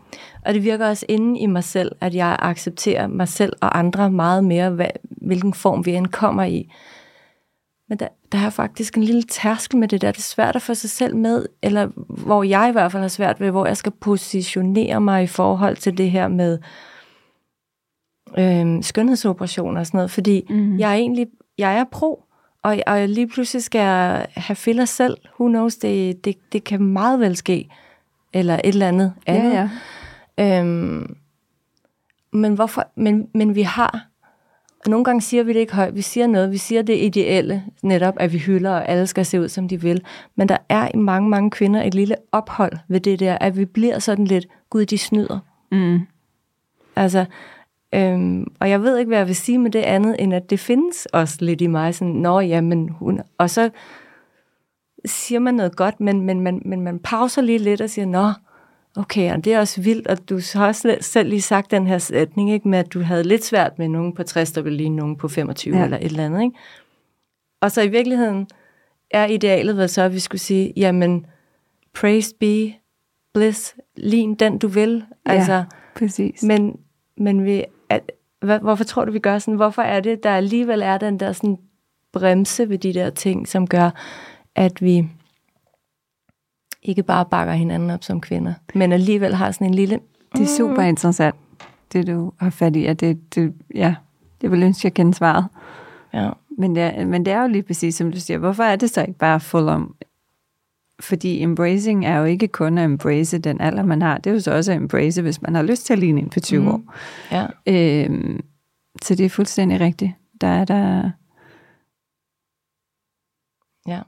Og 0.45 0.53
det 0.53 0.63
virker 0.63 0.87
også 0.87 1.05
inde 1.09 1.39
i 1.39 1.45
mig 1.45 1.63
selv, 1.63 1.91
at 2.01 2.15
jeg 2.15 2.37
accepterer 2.39 3.07
mig 3.07 3.27
selv 3.27 3.53
og 3.61 3.79
andre 3.79 4.11
meget 4.11 4.43
mere, 4.43 4.69
hvad, 4.69 4.89
hvilken 5.03 5.53
form 5.53 5.85
vi 5.85 5.95
end 5.95 6.07
kommer 6.07 6.43
i. 6.43 6.71
Men 7.89 7.99
der, 7.99 8.07
der 8.31 8.37
er 8.37 8.49
faktisk 8.49 8.97
en 8.97 9.03
lille 9.03 9.23
tærskel 9.23 9.77
med 9.77 9.87
det 9.87 10.01
der. 10.01 10.11
Det 10.11 10.19
er 10.19 10.23
svært 10.23 10.55
at 10.55 10.61
få 10.61 10.73
sig 10.73 10.89
selv 10.89 11.15
med, 11.15 11.45
eller 11.61 11.89
hvor 12.23 12.43
jeg 12.43 12.69
i 12.69 12.71
hvert 12.71 12.91
fald 12.91 13.01
har 13.01 13.07
svært 13.07 13.39
ved, 13.39 13.51
hvor 13.51 13.65
jeg 13.65 13.77
skal 13.77 13.91
positionere 13.91 15.01
mig 15.01 15.23
i 15.23 15.27
forhold 15.27 15.75
til 15.75 15.97
det 15.97 16.11
her 16.11 16.27
med 16.27 16.59
øh, 18.37 18.83
skønhedsoperationer 18.83 19.79
og 19.79 19.85
sådan 19.85 19.97
noget. 19.97 20.11
Fordi 20.11 20.45
mm. 20.49 20.79
jeg 20.79 20.91
er 20.91 20.95
egentlig, 20.95 21.27
jeg 21.57 21.77
er 21.77 21.83
pro, 21.91 22.23
og, 22.63 22.77
og 22.87 23.07
lige 23.07 23.27
pludselig 23.27 23.63
skal 23.63 23.79
jeg 23.79 24.27
have 24.35 24.55
filler 24.55 24.85
selv. 24.85 25.17
Who 25.39 25.47
knows, 25.47 25.75
det, 25.75 26.25
det, 26.25 26.35
det 26.51 26.63
kan 26.63 26.83
meget 26.83 27.19
vel 27.19 27.35
ske. 27.35 27.69
Eller 28.33 28.53
et 28.53 28.65
eller 28.65 28.87
andet 28.87 29.13
andet. 29.25 29.53
Ja, 29.53 29.69
ja. 30.37 30.59
Øhm, 30.59 31.15
men, 32.33 32.53
hvorfor, 32.53 32.87
men, 32.95 33.27
men 33.33 33.55
vi 33.55 33.61
har 33.61 34.06
nogle 34.89 35.05
gange 35.05 35.21
siger 35.21 35.43
vi 35.43 35.53
det 35.53 35.59
ikke 35.59 35.75
højt. 35.75 35.95
Vi 35.95 36.01
siger 36.01 36.27
noget. 36.27 36.51
Vi 36.51 36.57
siger 36.57 36.81
det 36.81 36.97
ideelle, 37.03 37.63
netop 37.83 38.13
at 38.17 38.33
vi 38.33 38.37
hylder, 38.37 38.71
og 38.71 38.89
alle 38.89 39.07
skal 39.07 39.25
se 39.25 39.41
ud, 39.41 39.49
som 39.49 39.67
de 39.67 39.81
vil. 39.81 40.01
Men 40.35 40.49
der 40.49 40.57
er 40.69 40.89
i 40.93 40.97
mange, 40.97 41.29
mange 41.29 41.51
kvinder 41.51 41.83
et 41.83 41.93
lille 41.93 42.15
ophold 42.31 42.73
ved 42.87 42.99
det 42.99 43.19
der, 43.19 43.37
at 43.37 43.57
vi 43.57 43.65
bliver 43.65 43.99
sådan 43.99 44.25
lidt, 44.25 44.47
gud, 44.69 44.85
de 44.85 44.97
snyder. 44.97 45.39
Mm. 45.71 45.99
Altså, 46.95 47.25
øhm, 47.95 48.47
og 48.59 48.69
jeg 48.69 48.81
ved 48.81 48.97
ikke, 48.97 49.09
hvad 49.09 49.17
jeg 49.17 49.27
vil 49.27 49.35
sige 49.35 49.57
med 49.57 49.71
det 49.71 49.79
andet, 49.79 50.15
end 50.19 50.33
at 50.33 50.49
det 50.49 50.59
findes 50.59 51.05
også 51.05 51.37
lidt 51.39 51.61
i 51.61 51.67
mig. 51.67 51.95
Sådan, 51.95 52.13
Nå, 52.13 52.39
ja, 52.39 52.61
men 52.61 52.89
hun... 52.89 53.21
Og 53.37 53.49
så 53.49 53.69
siger 55.05 55.39
man 55.39 55.53
noget 55.53 55.75
godt, 55.75 55.99
men, 55.99 56.21
men, 56.21 56.41
men, 56.41 56.61
men 56.65 56.81
man 56.81 56.99
pauser 56.99 57.41
lige 57.41 57.57
lidt 57.57 57.81
og 57.81 57.89
siger, 57.89 58.05
nå, 58.05 58.31
Okay, 58.97 59.33
og 59.33 59.45
det 59.45 59.53
er 59.53 59.59
også 59.59 59.81
vildt, 59.81 60.07
og 60.07 60.29
du 60.29 60.39
har 60.53 60.67
også 60.67 60.97
selv 61.01 61.29
lige 61.29 61.41
sagt 61.41 61.71
den 61.71 61.87
her 61.87 61.97
sætning, 61.97 62.51
ikke, 62.51 62.67
med 62.67 62.79
at 62.79 62.93
du 62.93 63.01
havde 63.01 63.23
lidt 63.23 63.45
svært 63.45 63.79
med 63.79 63.87
nogen 63.87 64.13
på 64.13 64.23
60, 64.23 64.51
der 64.51 64.61
ville 64.61 64.77
lige 64.77 64.89
nogen 64.89 65.15
på 65.15 65.27
25 65.27 65.77
ja. 65.77 65.83
eller 65.83 65.97
et 65.97 66.03
eller 66.05 66.25
andet. 66.25 66.41
Ikke? 66.43 66.55
Og 67.61 67.71
så 67.71 67.81
i 67.81 67.87
virkeligheden 67.87 68.47
er 69.11 69.25
idealet 69.25 69.77
vel 69.77 69.89
så, 69.89 70.01
at 70.01 70.13
vi 70.13 70.19
skulle 70.19 70.41
sige, 70.41 70.73
jamen, 70.77 71.25
praise 71.93 72.35
be, 72.39 72.73
bliss, 73.33 73.75
lin 73.95 74.35
den 74.35 74.57
du 74.57 74.67
vil. 74.67 75.03
Ja, 75.27 75.31
altså, 75.31 75.63
præcis. 75.95 76.43
Men, 76.43 76.79
men 77.17 77.45
vi, 77.45 77.63
at, 77.89 78.11
hvad, 78.41 78.59
hvorfor 78.59 78.83
tror 78.83 79.05
du, 79.05 79.11
vi 79.11 79.19
gør 79.19 79.39
sådan? 79.39 79.55
Hvorfor 79.55 79.81
er 79.81 79.99
det, 79.99 80.23
der 80.23 80.35
alligevel 80.35 80.81
er 80.81 80.97
den 80.97 81.19
der 81.19 81.31
sådan 81.31 81.57
bremse 82.13 82.69
ved 82.69 82.77
de 82.77 82.93
der 82.93 83.09
ting, 83.09 83.47
som 83.47 83.67
gør, 83.67 83.89
at 84.55 84.81
vi 84.81 85.07
ikke 86.87 87.03
bare 87.03 87.25
bakker 87.25 87.53
hinanden 87.53 87.89
op 87.89 88.03
som 88.03 88.21
kvinder, 88.21 88.53
men 88.75 88.91
alligevel 88.91 89.35
har 89.35 89.51
sådan 89.51 89.67
en 89.67 89.73
lille... 89.73 89.99
Det 90.35 90.41
er 90.41 90.57
super 90.57 90.81
mm. 90.81 90.87
interessant, 90.87 91.35
det 91.93 92.07
du 92.07 92.31
har 92.37 92.49
fat 92.49 92.75
i. 92.75 92.85
At 92.85 92.99
det, 92.99 93.35
det, 93.35 93.53
ja, 93.75 93.95
det 94.41 94.51
vil 94.51 94.63
ønske, 94.63 94.85
jeg 94.85 94.93
kender 94.93 95.13
svaret. 95.13 95.45
Ja. 96.13 96.29
Men, 96.57 96.75
det 96.75 96.83
er, 96.83 97.05
men 97.05 97.25
det 97.25 97.33
er 97.33 97.41
jo 97.41 97.47
lige 97.47 97.63
præcis, 97.63 97.95
som 97.95 98.11
du 98.11 98.19
siger, 98.19 98.37
hvorfor 98.37 98.63
er 98.63 98.75
det 98.75 98.89
så 98.89 99.01
ikke 99.01 99.19
bare 99.19 99.39
full 99.39 99.69
om? 99.69 99.95
Fordi 100.99 101.41
embracing 101.41 102.05
er 102.05 102.17
jo 102.17 102.25
ikke 102.25 102.47
kun 102.47 102.77
at 102.77 102.85
embrace 102.85 103.37
den 103.37 103.61
alder, 103.61 103.83
man 103.83 104.01
har. 104.01 104.17
Det 104.17 104.29
er 104.29 104.33
jo 104.33 104.39
så 104.39 104.51
også 104.51 104.71
at 104.71 104.77
embrace, 104.77 105.21
hvis 105.21 105.41
man 105.41 105.55
har 105.55 105.61
lyst 105.61 105.85
til 105.85 105.93
at 105.93 105.99
ligne 105.99 106.21
ind 106.21 106.31
på 106.31 106.39
20 106.39 106.61
mm. 106.61 106.67
år. 106.67 106.81
Ja. 107.31 107.45
Øhm, 107.67 108.43
så 109.01 109.15
det 109.15 109.25
er 109.25 109.29
fuldstændig 109.29 109.79
rigtigt. 109.79 110.11
Der 110.41 110.47
er 110.47 110.65
der... 110.65 111.11
Ja. 113.87 114.01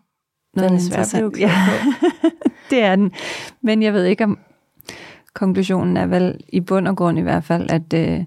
Den 0.55 0.73
er 0.73 1.05
svært 1.05 1.39
ja. 1.39 1.51
det 2.71 2.83
er 2.83 2.95
den. 2.95 3.11
Men 3.61 3.83
jeg 3.83 3.93
ved 3.93 4.05
ikke 4.05 4.23
om 4.23 4.39
konklusionen 5.33 5.97
er 5.97 6.05
vel 6.05 6.39
i 6.49 6.59
bund 6.59 6.87
og 6.87 6.97
grund 6.97 7.19
i 7.19 7.21
hvert 7.21 7.43
fald, 7.43 7.71
at, 7.71 7.93
øh, 7.93 8.23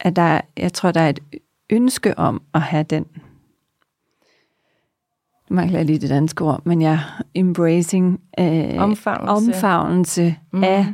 at 0.00 0.16
der, 0.16 0.40
jeg 0.56 0.72
tror, 0.72 0.92
der 0.92 1.00
er 1.00 1.08
et 1.08 1.20
ønske 1.70 2.18
om 2.18 2.42
at 2.54 2.60
have 2.60 2.82
den 2.82 3.06
nu 5.50 5.56
mangler 5.56 5.78
jeg 5.78 5.86
lige 5.86 5.98
det 5.98 6.10
danske 6.10 6.44
ord, 6.44 6.60
men 6.64 6.82
ja, 6.82 7.00
embracing, 7.34 8.20
øh, 8.38 8.82
omfavnelse, 8.82 9.32
omfavnelse 9.32 10.36
mm. 10.52 10.64
af 10.64 10.86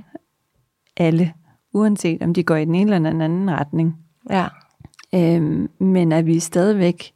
alle, 0.97 1.33
uanset 1.73 2.23
om 2.23 2.35
de 2.35 2.43
går 2.43 2.57
i 2.57 2.65
den 2.65 2.75
ene 2.75 2.95
eller 2.95 3.11
den 3.11 3.21
anden 3.21 3.51
retning. 3.51 3.97
Ja. 4.31 4.47
Øhm, 5.15 5.69
men 5.79 6.13
at 6.13 6.27
vi 6.27 6.39
stadigvæk 6.39 7.13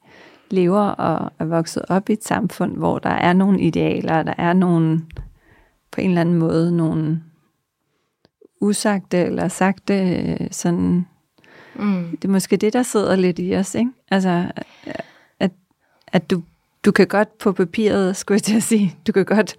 lever 0.51 0.81
og 0.81 1.33
er 1.39 1.45
vokset 1.45 1.83
op 1.89 2.11
i 2.11 2.13
et 2.13 2.25
samfund, 2.25 2.77
hvor 2.77 2.99
der 2.99 3.11
er 3.11 3.33
nogle 3.33 3.61
idealer, 3.61 4.23
der 4.23 4.35
er 4.39 4.53
nogle, 4.53 5.03
på 5.91 6.01
en 6.01 6.09
eller 6.09 6.21
anden 6.21 6.39
måde, 6.39 6.77
nogle 6.77 7.23
usagte 8.61 9.19
eller 9.19 9.49
sagte 9.49 10.49
sådan, 10.51 11.07
mm. 11.75 12.11
det 12.11 12.25
er 12.25 12.33
måske 12.33 12.57
det, 12.57 12.73
der 12.73 12.83
sidder 12.83 13.17
lidt 13.17 13.39
i 13.39 13.57
os, 13.57 13.75
ikke? 13.75 13.91
Altså, 14.11 14.53
at, 15.41 15.51
at 16.07 16.31
du, 16.31 16.43
du 16.85 16.93
kan 16.93 17.07
godt 17.07 17.39
på 17.39 17.53
papiret, 17.53 18.17
skulle 18.17 18.37
jeg 18.37 18.43
til 18.43 18.57
at 18.57 18.63
sige, 18.63 18.95
du 19.07 19.13
kan 19.13 19.25
godt 19.25 19.57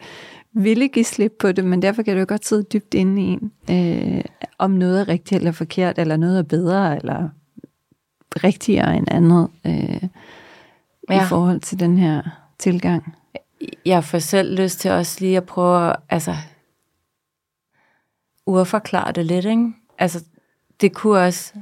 ville 0.54 0.88
give 0.88 1.06
slip 1.06 1.34
på 1.40 1.52
det, 1.52 1.66
men 1.66 1.82
derfor 1.82 2.04
kan 2.04 2.18
du 2.18 2.26
godt 2.26 2.46
sidde 2.46 2.64
dybt 2.64 2.94
inde 2.94 3.22
i 3.22 3.26
en, 3.26 3.52
øh, 3.70 4.22
om 4.58 4.72
noget 4.72 5.00
er 5.00 5.08
rigtigt 5.08 5.40
eller 5.40 5.52
forkert, 5.52 6.00
eller 6.00 6.18
noget 6.18 6.40
er 6.40 6.44
bedre, 6.44 6.98
eller 6.98 7.30
rigtigere 8.44 8.98
end 8.98 9.08
andet. 9.12 9.48
Øh, 9.66 10.10
ja. 11.16 11.26
i 11.26 11.28
forhold 11.28 11.60
til 11.60 11.80
den 11.80 11.98
her 11.98 12.22
tilgang. 12.60 13.16
Jeg 13.86 14.04
får 14.04 14.20
selv 14.20 14.62
lyst 14.62 14.80
til 14.80 14.92
også 14.92 15.18
lige 15.20 15.38
at 15.38 15.46
prøve 15.46 15.90
at 15.90 15.96
altså, 16.10 16.36
urforklare 18.46 19.12
det 19.12 19.26
lidt. 19.26 19.46
Ikke? 19.46 19.74
Altså, 19.98 20.24
det 20.82 20.94
kunne 20.94 21.20
også 21.20 21.54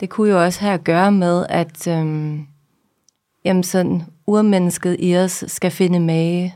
det 0.00 0.10
kunne 0.10 0.30
jo 0.30 0.44
også 0.44 0.60
have 0.60 0.74
at 0.74 0.84
gøre 0.84 1.12
med, 1.12 1.46
at 1.48 1.86
øhm, 1.86 2.46
jamen 3.44 3.62
sådan, 3.62 4.02
urmennesket 4.26 4.96
i 4.98 5.16
os 5.16 5.44
skal 5.46 5.70
finde 5.70 6.00
mage. 6.00 6.54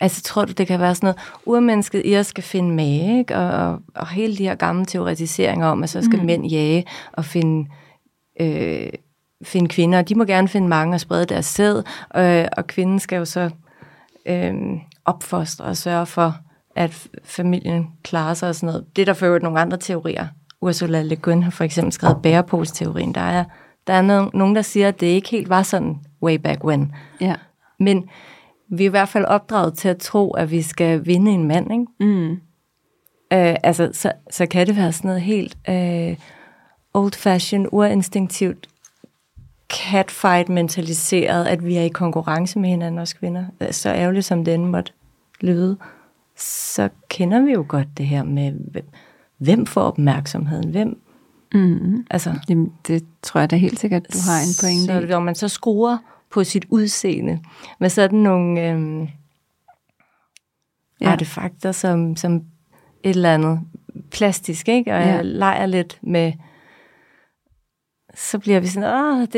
Altså, 0.00 0.22
tror 0.22 0.44
du, 0.44 0.52
det 0.52 0.66
kan 0.66 0.80
være 0.80 0.94
sådan 0.94 1.06
noget, 1.06 1.18
urmennesket 1.46 2.02
i 2.04 2.16
os 2.16 2.26
skal 2.26 2.44
finde 2.44 2.74
mage, 2.74 3.18
ikke? 3.18 3.36
Og, 3.36 3.50
og, 3.50 3.80
og 3.94 4.08
hele 4.08 4.36
de 4.36 4.44
her 4.44 4.54
gamle 4.54 4.86
teoretiseringer 4.86 5.66
om, 5.66 5.82
at 5.82 5.90
så 5.90 6.02
skal 6.02 6.18
mm. 6.18 6.26
mænd 6.26 6.46
jage 6.46 6.84
og 7.12 7.24
finde, 7.24 7.68
øh, 8.40 8.92
finde 9.42 9.68
kvinder. 9.68 10.02
De 10.02 10.14
må 10.14 10.24
gerne 10.24 10.48
finde 10.48 10.68
mange 10.68 10.94
og 10.94 11.00
sprede 11.00 11.26
deres 11.26 11.46
sæd, 11.46 11.82
øh, 12.16 12.44
og 12.56 12.66
kvinden 12.66 12.98
skal 12.98 13.16
jo 13.16 13.24
så 13.24 13.50
øh, 14.26 14.54
opfostre 15.04 15.64
og 15.64 15.76
sørge 15.76 16.06
for, 16.06 16.36
at 16.76 17.08
familien 17.24 17.86
klarer 18.04 18.34
sig 18.34 18.48
og 18.48 18.54
sådan 18.54 18.66
noget. 18.66 18.96
Det 18.96 19.02
er 19.02 19.06
der 19.06 19.12
for 19.12 19.38
nogle 19.38 19.60
andre 19.60 19.76
teorier. 19.76 20.26
Ursula 20.60 21.02
Le 21.02 21.16
Guin 21.16 21.42
har 21.42 21.50
for 21.50 21.64
eksempel 21.64 21.92
skrevet 21.92 22.22
bærepose-teorien. 22.22 23.14
Der 23.14 23.20
er, 23.20 23.44
der 23.86 23.92
er 23.92 24.30
nogen, 24.36 24.56
der 24.56 24.62
siger, 24.62 24.88
at 24.88 25.00
det 25.00 25.06
ikke 25.06 25.28
helt 25.28 25.48
var 25.48 25.62
sådan 25.62 25.96
way 26.22 26.34
back 26.34 26.64
when. 26.64 26.92
Ja. 27.20 27.34
Men 27.80 28.08
vi 28.70 28.84
er 28.84 28.88
i 28.88 28.90
hvert 28.90 29.08
fald 29.08 29.24
opdraget 29.24 29.74
til 29.74 29.88
at 29.88 29.98
tro, 29.98 30.30
at 30.30 30.50
vi 30.50 30.62
skal 30.62 31.06
vinde 31.06 31.32
en 31.32 31.48
mand, 31.48 31.72
ikke? 31.72 31.86
Mm. 32.00 32.30
Øh, 33.32 33.56
altså, 33.62 33.90
så, 33.92 34.12
så 34.30 34.46
kan 34.46 34.66
det 34.66 34.76
være 34.76 34.92
sådan 34.92 35.08
noget 35.08 35.22
helt 35.22 35.56
øh, 35.68 36.16
old-fashioned, 36.94 37.68
urinstinktivt, 37.72 38.66
catfight-mentaliseret, 39.72 41.44
at 41.44 41.66
vi 41.66 41.76
er 41.76 41.82
i 41.82 41.88
konkurrence 41.88 42.58
med 42.58 42.68
hinanden, 42.68 43.00
os 43.00 43.12
kvinder. 43.12 43.44
Så 43.70 43.88
ærgerligt 43.88 44.24
som 44.24 44.44
den 44.44 44.66
måtte 44.66 44.92
lyde, 45.40 45.76
så 46.36 46.88
kender 47.08 47.40
vi 47.40 47.52
jo 47.52 47.64
godt 47.68 47.88
det 47.98 48.06
her 48.06 48.22
med, 48.22 48.52
hvem 49.38 49.66
får 49.66 49.82
opmærksomheden, 49.82 50.70
hvem 50.70 51.00
Mm. 51.54 52.06
Altså, 52.10 52.34
Jamen, 52.48 52.72
det 52.86 53.04
tror 53.22 53.40
jeg 53.40 53.50
da 53.50 53.56
helt 53.56 53.80
sikkert, 53.80 54.02
du 54.12 54.18
har 54.26 54.40
en 54.40 54.54
pointe 54.60 55.06
så, 55.06 55.12
Når 55.12 55.20
man 55.20 55.34
så 55.34 55.48
skruer 55.48 55.98
på 56.30 56.44
sit 56.44 56.66
udseende 56.70 57.40
med 57.80 57.88
sådan 57.88 58.18
nogle 58.18 58.68
øh, 58.70 59.08
ja. 61.00 61.10
artefakter 61.10 61.72
som, 61.72 62.16
som 62.16 62.34
et 63.02 63.10
eller 63.10 63.34
andet 63.34 63.60
plastisk, 64.10 64.68
ikke? 64.68 64.94
og 64.94 65.00
ja. 65.00 65.06
jeg 65.06 65.24
leger 65.24 65.66
lidt 65.66 65.98
med, 66.02 66.32
så 68.16 68.38
bliver 68.38 68.60
vi 68.60 68.66
sådan, 68.66 68.94
åh, 68.94 69.20
det, 69.20 69.32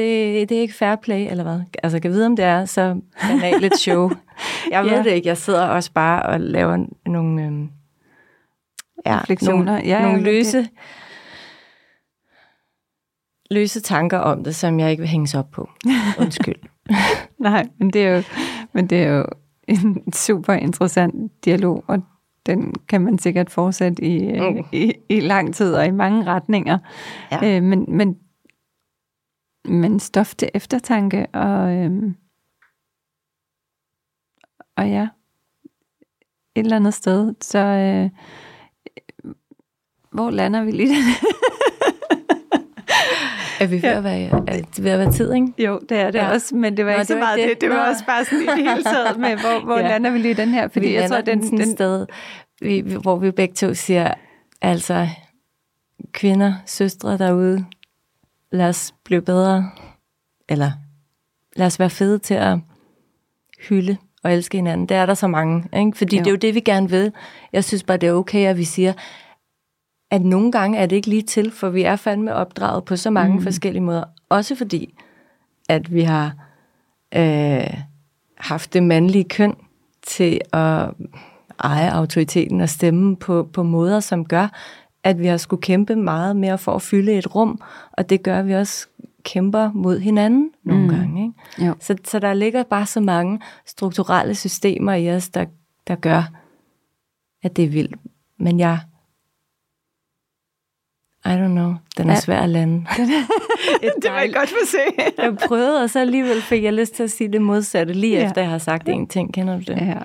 det 0.48 0.52
er 0.52 0.60
ikke 0.60 0.74
fair 0.74 0.96
play, 0.96 1.30
eller 1.30 1.44
hvad? 1.44 1.60
Altså, 1.82 2.00
kan 2.00 2.10
vide, 2.10 2.26
om 2.26 2.36
det 2.36 2.44
er 2.44 2.64
så 2.64 3.00
lidt 3.60 3.78
show. 3.78 4.10
Jeg 4.70 4.84
ved 4.84 4.90
ja. 4.90 5.02
det 5.02 5.10
ikke, 5.10 5.28
jeg 5.28 5.36
sidder 5.36 5.66
også 5.66 5.92
bare 5.92 6.22
og 6.22 6.40
laver 6.40 6.86
nogle, 7.06 7.42
øh, 7.42 7.52
ja, 9.06 9.18
nogle, 9.42 9.72
ja, 9.72 10.02
nogle 10.02 10.22
løse... 10.22 10.58
Det 10.58 10.70
løse 13.50 13.80
tanker 13.80 14.18
om 14.18 14.44
det, 14.44 14.56
som 14.56 14.80
jeg 14.80 14.90
ikke 14.90 15.00
vil 15.00 15.08
hænges 15.08 15.34
op 15.34 15.50
på. 15.50 15.68
Undskyld. 16.20 16.54
Nej, 17.38 17.66
men 17.78 17.90
det 17.90 18.04
er 18.04 18.16
jo, 18.16 18.22
men 18.72 18.86
det 18.86 19.02
er 19.02 19.08
jo 19.08 19.24
en 19.68 20.12
super 20.12 20.52
interessant 20.52 21.32
dialog, 21.44 21.84
og 21.86 22.02
den 22.46 22.74
kan 22.88 23.00
man 23.00 23.18
sikkert 23.18 23.50
fortsætte 23.50 24.04
i, 24.04 24.40
mm. 24.40 24.64
i, 24.72 24.92
i 25.08 25.20
lang 25.20 25.54
tid 25.54 25.74
og 25.74 25.86
i 25.86 25.90
mange 25.90 26.24
retninger. 26.24 26.78
Ja. 27.32 27.56
Øh, 27.56 27.62
men, 27.62 27.84
men, 27.88 28.16
men 29.64 30.00
stof 30.00 30.34
til 30.34 30.48
eftertanke, 30.54 31.26
og, 31.32 31.74
øh, 31.74 32.12
og 34.76 34.88
ja, 34.88 35.08
et 36.54 36.64
eller 36.64 36.76
andet 36.76 36.94
sted, 36.94 37.34
så 37.40 37.58
øh, 37.58 38.10
hvor 40.12 40.30
lander 40.30 40.64
vi 40.64 40.70
lige 40.70 40.94
Er 43.60 43.66
vi 43.66 43.82
ved, 43.82 43.90
ja. 43.90 43.96
at 43.96 44.04
være, 44.04 44.44
er 44.46 44.62
det 44.62 44.84
ved 44.84 44.90
at 44.90 44.98
være 44.98 45.12
tid, 45.12 45.32
ikke? 45.32 45.52
Jo, 45.58 45.80
det 45.88 45.98
er 45.98 46.10
det 46.10 46.18
ja. 46.18 46.30
også, 46.30 46.56
men 46.56 46.76
det 46.76 46.86
var 46.86 46.92
Nå, 46.92 46.98
ikke 46.98 47.06
så 47.06 47.18
meget 47.18 47.38
det. 47.38 47.48
Det, 47.48 47.60
det 47.60 47.70
var 47.70 47.76
Nå. 47.76 47.90
også 47.90 48.04
bare 48.06 48.24
sådan 48.24 48.42
i 48.42 48.46
det 48.46 48.56
hele 48.56 48.82
taget 48.82 49.18
med, 49.18 49.36
hvor, 49.36 49.60
hvor 49.66 49.78
ja. 49.78 49.88
lander 49.88 50.10
vi 50.10 50.18
lige 50.18 50.34
den 50.34 50.48
her? 50.48 50.68
Fordi 50.68 50.86
vi 50.86 50.94
jeg 50.94 51.10
tror, 51.10 51.20
den, 51.20 51.42
den, 51.42 51.58
den 51.58 51.70
sted, 51.70 52.06
vi, 52.60 52.80
hvor 53.02 53.16
vi 53.16 53.30
begge 53.30 53.54
to 53.54 53.74
siger, 53.74 54.14
altså 54.62 55.08
kvinder, 56.12 56.54
søstre 56.66 57.18
derude, 57.18 57.64
lad 58.52 58.68
os 58.68 58.94
blive 59.04 59.22
bedre, 59.22 59.70
eller 60.48 60.72
lad 61.56 61.66
os 61.66 61.78
være 61.78 61.90
fede 61.90 62.18
til 62.18 62.34
at 62.34 62.58
hylde 63.68 63.96
og 64.22 64.32
elske 64.32 64.58
hinanden. 64.58 64.88
Det 64.88 64.96
er 64.96 65.06
der 65.06 65.14
så 65.14 65.26
mange, 65.26 65.64
ikke? 65.76 65.98
fordi 65.98 66.16
jo. 66.16 66.20
det 66.20 66.26
er 66.26 66.30
jo 66.30 66.36
det, 66.36 66.54
vi 66.54 66.60
gerne 66.60 66.90
vil. 66.90 67.12
Jeg 67.52 67.64
synes 67.64 67.82
bare, 67.82 67.96
det 67.96 68.08
er 68.08 68.12
okay, 68.12 68.46
at 68.46 68.56
vi 68.56 68.64
siger, 68.64 68.92
at 70.10 70.22
nogle 70.22 70.52
gange 70.52 70.78
er 70.78 70.86
det 70.86 70.96
ikke 70.96 71.08
lige 71.08 71.22
til, 71.22 71.50
for 71.50 71.68
vi 71.68 71.82
er 71.82 71.96
fandme 71.96 72.34
opdraget 72.34 72.84
på 72.84 72.96
så 72.96 73.10
mange 73.10 73.36
mm. 73.36 73.42
forskellige 73.42 73.82
måder. 73.82 74.04
Også 74.28 74.54
fordi, 74.54 74.94
at 75.68 75.94
vi 75.94 76.02
har 76.02 76.34
øh, 77.16 77.74
haft 78.38 78.72
det 78.72 78.82
mandlige 78.82 79.24
køn 79.24 79.54
til 80.02 80.40
at 80.52 80.90
eje 81.64 81.90
autoriteten 81.90 82.60
og 82.60 82.68
stemme 82.68 83.16
på, 83.16 83.48
på 83.52 83.62
måder, 83.62 84.00
som 84.00 84.24
gør, 84.24 84.48
at 85.04 85.18
vi 85.18 85.26
har 85.26 85.36
skulle 85.36 85.62
kæmpe 85.62 85.96
meget 85.96 86.36
mere 86.36 86.58
for 86.58 86.74
at 86.74 86.82
fylde 86.82 87.12
et 87.18 87.34
rum, 87.34 87.60
og 87.92 88.10
det 88.10 88.22
gør, 88.22 88.38
at 88.38 88.46
vi 88.46 88.54
også 88.54 88.86
kæmper 89.22 89.70
mod 89.74 89.98
hinanden 89.98 90.50
nogle 90.64 90.82
mm. 90.82 90.88
gange. 90.88 91.22
Ikke? 91.22 91.66
Jo. 91.68 91.74
Så, 91.80 91.96
så 92.04 92.18
der 92.18 92.34
ligger 92.34 92.62
bare 92.62 92.86
så 92.86 93.00
mange 93.00 93.40
strukturelle 93.66 94.34
systemer 94.34 94.94
i 94.94 95.10
os, 95.10 95.28
der, 95.28 95.44
der 95.86 95.94
gør, 95.94 96.22
at 97.42 97.56
det 97.56 97.64
er 97.64 97.68
vildt. 97.68 97.96
Men 98.38 98.60
jeg 98.60 98.78
i 101.24 101.28
don't 101.28 101.48
know. 101.48 101.74
Den 101.96 102.10
er 102.10 102.14
ja. 102.14 102.20
svær 102.20 102.40
at 102.40 102.48
lande. 102.48 102.74
det 104.02 104.10
var 104.10 104.20
jeg 104.20 104.32
godt 104.34 104.48
for 104.48 104.66
se. 104.66 104.78
jeg 105.22 105.36
prøvede, 105.36 105.82
og 105.82 105.90
så 105.90 106.00
alligevel 106.00 106.42
fik 106.42 106.64
jeg 106.64 106.72
lyst 106.72 106.94
til 106.94 107.02
at 107.02 107.10
sige 107.10 107.32
det 107.32 107.42
modsatte, 107.42 107.92
lige 107.92 108.18
ja. 108.18 108.26
efter 108.26 108.40
jeg 108.40 108.50
har 108.50 108.58
sagt 108.58 108.88
en 108.88 109.06
ting. 109.06 109.34
Kender 109.34 109.54
du 109.54 109.60
det? 109.66 109.76
Ja. 109.76 109.98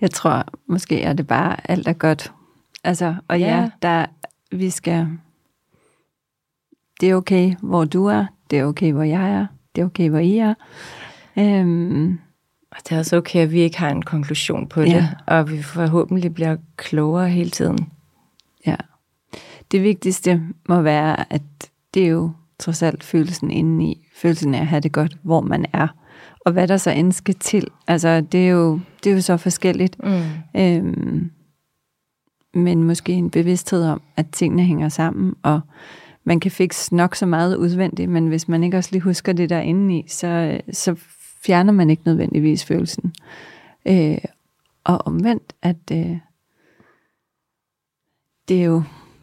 Jeg 0.00 0.10
tror, 0.10 0.44
måske 0.66 1.02
er 1.02 1.12
det 1.12 1.26
bare 1.26 1.70
alt 1.70 1.88
er 1.88 1.92
godt. 1.92 2.32
Altså, 2.88 3.14
og 3.28 3.40
ja, 3.40 3.60
ja 3.60 3.70
der, 3.82 4.06
vi 4.50 4.70
skal... 4.70 5.06
Det 7.00 7.10
er 7.10 7.14
okay, 7.14 7.54
hvor 7.62 7.84
du 7.84 8.06
er. 8.06 8.26
Det 8.50 8.58
er 8.58 8.64
okay, 8.64 8.92
hvor 8.92 9.02
jeg 9.02 9.30
er. 9.30 9.46
Det 9.76 9.82
er 9.82 9.86
okay, 9.86 10.10
hvor 10.10 10.18
I 10.18 10.38
er. 10.38 10.54
Øhm, 11.38 12.18
og 12.70 12.76
det 12.84 12.92
er 12.92 12.98
også 12.98 13.16
okay, 13.16 13.40
at 13.40 13.52
vi 13.52 13.60
ikke 13.60 13.78
har 13.78 13.90
en 13.90 14.02
konklusion 14.02 14.68
på 14.68 14.82
det, 14.82 14.88
ja. 14.88 15.08
og 15.26 15.50
vi 15.50 15.62
forhåbentlig 15.62 16.34
bliver 16.34 16.56
klogere 16.76 17.28
hele 17.28 17.50
tiden. 17.50 17.78
Ja 18.66 18.76
det 19.72 19.82
vigtigste 19.82 20.42
må 20.68 20.82
være, 20.82 21.32
at 21.32 21.42
det 21.94 22.04
er 22.04 22.08
jo 22.08 22.32
trods 22.58 22.82
alt 22.82 23.04
følelsen 23.04 23.50
indeni, 23.50 24.06
følelsen 24.14 24.54
af 24.54 24.60
at 24.60 24.66
have 24.66 24.80
det 24.80 24.92
godt, 24.92 25.16
hvor 25.22 25.40
man 25.40 25.66
er. 25.72 25.88
Og 26.40 26.52
hvad 26.52 26.68
der 26.68 26.76
så 26.76 26.90
end 26.90 27.12
skal 27.12 27.34
til, 27.34 27.66
altså 27.86 28.20
det 28.20 28.46
er 28.46 28.48
jo, 28.48 28.80
det 29.04 29.10
er 29.10 29.14
jo 29.14 29.20
så 29.20 29.36
forskelligt. 29.36 29.96
Mm. 30.04 30.60
Øhm, 30.60 31.30
men 32.58 32.84
måske 32.84 33.12
en 33.12 33.30
bevidsthed 33.30 33.84
om, 33.84 34.00
at 34.16 34.26
tingene 34.32 34.62
hænger 34.62 34.88
sammen, 34.88 35.34
og 35.42 35.60
man 36.24 36.40
kan 36.40 36.50
fikse 36.50 36.96
nok 36.96 37.14
så 37.14 37.26
meget 37.26 37.56
udvendigt, 37.56 38.10
men 38.10 38.26
hvis 38.26 38.48
man 38.48 38.64
ikke 38.64 38.76
også 38.76 38.90
lige 38.92 39.02
husker 39.02 39.32
det 39.32 39.50
der 39.50 39.60
indeni, 39.60 40.04
så, 40.08 40.60
så 40.72 40.94
fjerner 41.44 41.72
man 41.72 41.90
ikke 41.90 42.02
nødvendigvis 42.06 42.64
følelsen. 42.64 43.14
Øh, 43.86 44.18
og 44.84 45.06
omvendt, 45.06 45.52
at 45.62 45.76
øh, 45.92 46.16
det 48.48 48.60
er 48.60 48.64
jo 48.64 48.82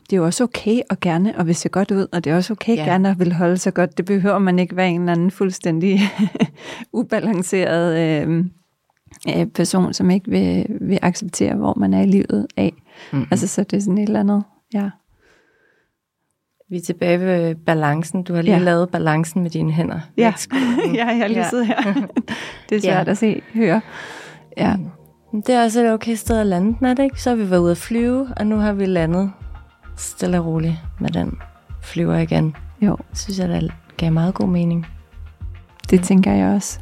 det 0.09 0.15
er 0.15 0.17
jo 0.17 0.25
også 0.25 0.43
okay 0.43 0.79
at 0.89 0.99
gerne 0.99 1.39
at 1.39 1.47
vil 1.47 1.55
se 1.55 1.69
godt 1.69 1.91
ud, 1.91 2.07
og 2.11 2.23
det 2.23 2.31
er 2.31 2.35
også 2.35 2.53
okay 2.53 2.75
ja. 2.75 2.83
gerne 2.83 3.09
at 3.09 3.19
vil 3.19 3.33
holde 3.33 3.57
sig 3.57 3.73
godt. 3.73 3.97
Det 3.97 4.05
behøver 4.05 4.39
man 4.39 4.59
ikke 4.59 4.75
være 4.75 4.89
en 4.89 5.01
eller 5.01 5.11
anden 5.11 5.31
fuldstændig 5.31 5.99
ubalanceret 6.93 7.97
øh, 7.99 8.45
øh, 9.35 9.45
person, 9.45 9.93
som 9.93 10.09
ikke 10.09 10.29
vil, 10.29 10.65
vil 10.81 10.99
acceptere, 11.01 11.55
hvor 11.55 11.73
man 11.77 11.93
er 11.93 12.01
i 12.01 12.05
livet 12.05 12.47
af. 12.57 12.73
Mm-hmm. 13.11 13.27
Altså, 13.31 13.47
så 13.47 13.63
det 13.63 13.77
er 13.77 13.81
sådan 13.81 13.97
et 13.97 14.07
eller 14.07 14.19
andet, 14.19 14.43
ja. 14.73 14.89
Vi 16.69 16.77
er 16.77 16.81
tilbage 16.81 17.19
ved 17.19 17.55
balancen. 17.55 18.23
Du 18.23 18.33
har 18.33 18.41
lige 18.41 18.55
ja. 18.55 18.61
lavet 18.61 18.89
balancen 18.89 19.41
med 19.43 19.49
dine 19.49 19.71
hænder. 19.71 19.99
Ja, 20.17 20.33
ja 20.95 21.05
jeg 21.05 21.17
har 21.17 21.27
lige 21.27 21.39
ja. 21.39 21.49
siddet 21.49 21.67
her. 21.67 21.83
det 22.69 22.75
er 22.75 22.81
svært 22.81 23.07
ja. 23.07 23.11
at 23.11 23.17
se, 23.17 23.41
høre. 23.53 23.81
Ja. 24.57 24.75
Det 25.31 25.49
er 25.49 25.63
også 25.63 25.85
et 25.85 25.91
okay 25.91 26.15
sted 26.15 26.37
at 26.39 26.47
lande 26.47 26.75
den, 26.79 26.87
er 26.87 26.93
det 26.93 27.03
ikke? 27.03 27.21
Så 27.21 27.29
har 27.29 27.35
vi 27.37 27.49
været 27.49 27.59
ude 27.59 27.71
at 27.71 27.77
flyve, 27.77 28.27
og 28.37 28.47
nu 28.47 28.55
har 28.57 28.73
vi 28.73 28.85
landet 28.85 29.31
stille 29.97 30.39
og 30.39 30.45
roligt 30.45 30.75
med 30.99 31.09
den 31.09 31.37
flyver 31.81 32.17
igen. 32.17 32.55
Jo. 32.81 32.97
Synes 33.13 33.39
jeg, 33.39 33.49
det 33.49 33.71
gav 33.97 34.11
meget 34.11 34.33
god 34.33 34.47
mening. 34.47 34.85
Det 35.89 36.03
tænker 36.03 36.31
jeg 36.31 36.55
også. 36.55 36.79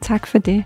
Tak 0.00 0.26
for 0.26 0.38
det. 0.38 0.64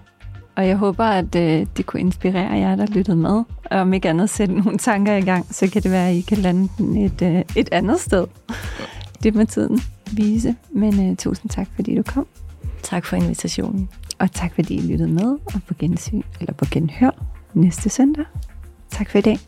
Og 0.59 0.68
jeg 0.68 0.76
håber, 0.76 1.04
at 1.04 1.34
øh, 1.34 1.66
det 1.76 1.86
kunne 1.86 2.00
inspirere 2.00 2.52
jer, 2.52 2.76
der 2.76 2.86
lyttede 2.86 3.16
med. 3.16 3.44
Og 3.64 3.78
om 3.78 3.92
ikke 3.92 4.09
andet 4.09 4.30
sætte 4.30 4.54
nogle 4.54 4.78
tanker 4.78 5.16
i 5.16 5.20
gang, 5.20 5.54
så 5.54 5.70
kan 5.70 5.82
det 5.82 5.90
være, 5.90 6.09
at 6.09 6.14
I 6.14 6.20
kan 6.20 6.38
lande 6.38 6.68
den 6.78 6.96
et, 6.96 7.22
øh, 7.22 7.42
et 7.56 7.68
andet 7.72 8.00
sted. 8.00 8.26
Det 9.22 9.34
må 9.34 9.44
tiden 9.44 9.80
vise. 10.12 10.56
Men 10.70 11.11
øh, 11.11 11.16
tusind 11.16 11.50
tak, 11.50 11.68
fordi 11.74 11.96
du 11.96 12.02
kom. 12.02 12.26
Tak 12.82 13.04
for 13.04 13.16
invitationen. 13.16 13.88
Og 14.18 14.32
tak, 14.32 14.54
fordi 14.54 14.74
I 14.74 14.80
lyttede 14.80 15.11
med. 15.11 15.36
Og 15.54 15.61
på 15.68 15.74
gensyn, 15.78 16.22
eller 16.40 16.52
på 16.52 16.64
genhør 16.70 17.11
næste 17.54 17.88
søndag. 17.88 18.24
Tak 18.90 19.11
for 19.11 19.18
i 19.18 19.22
dag. 19.22 19.38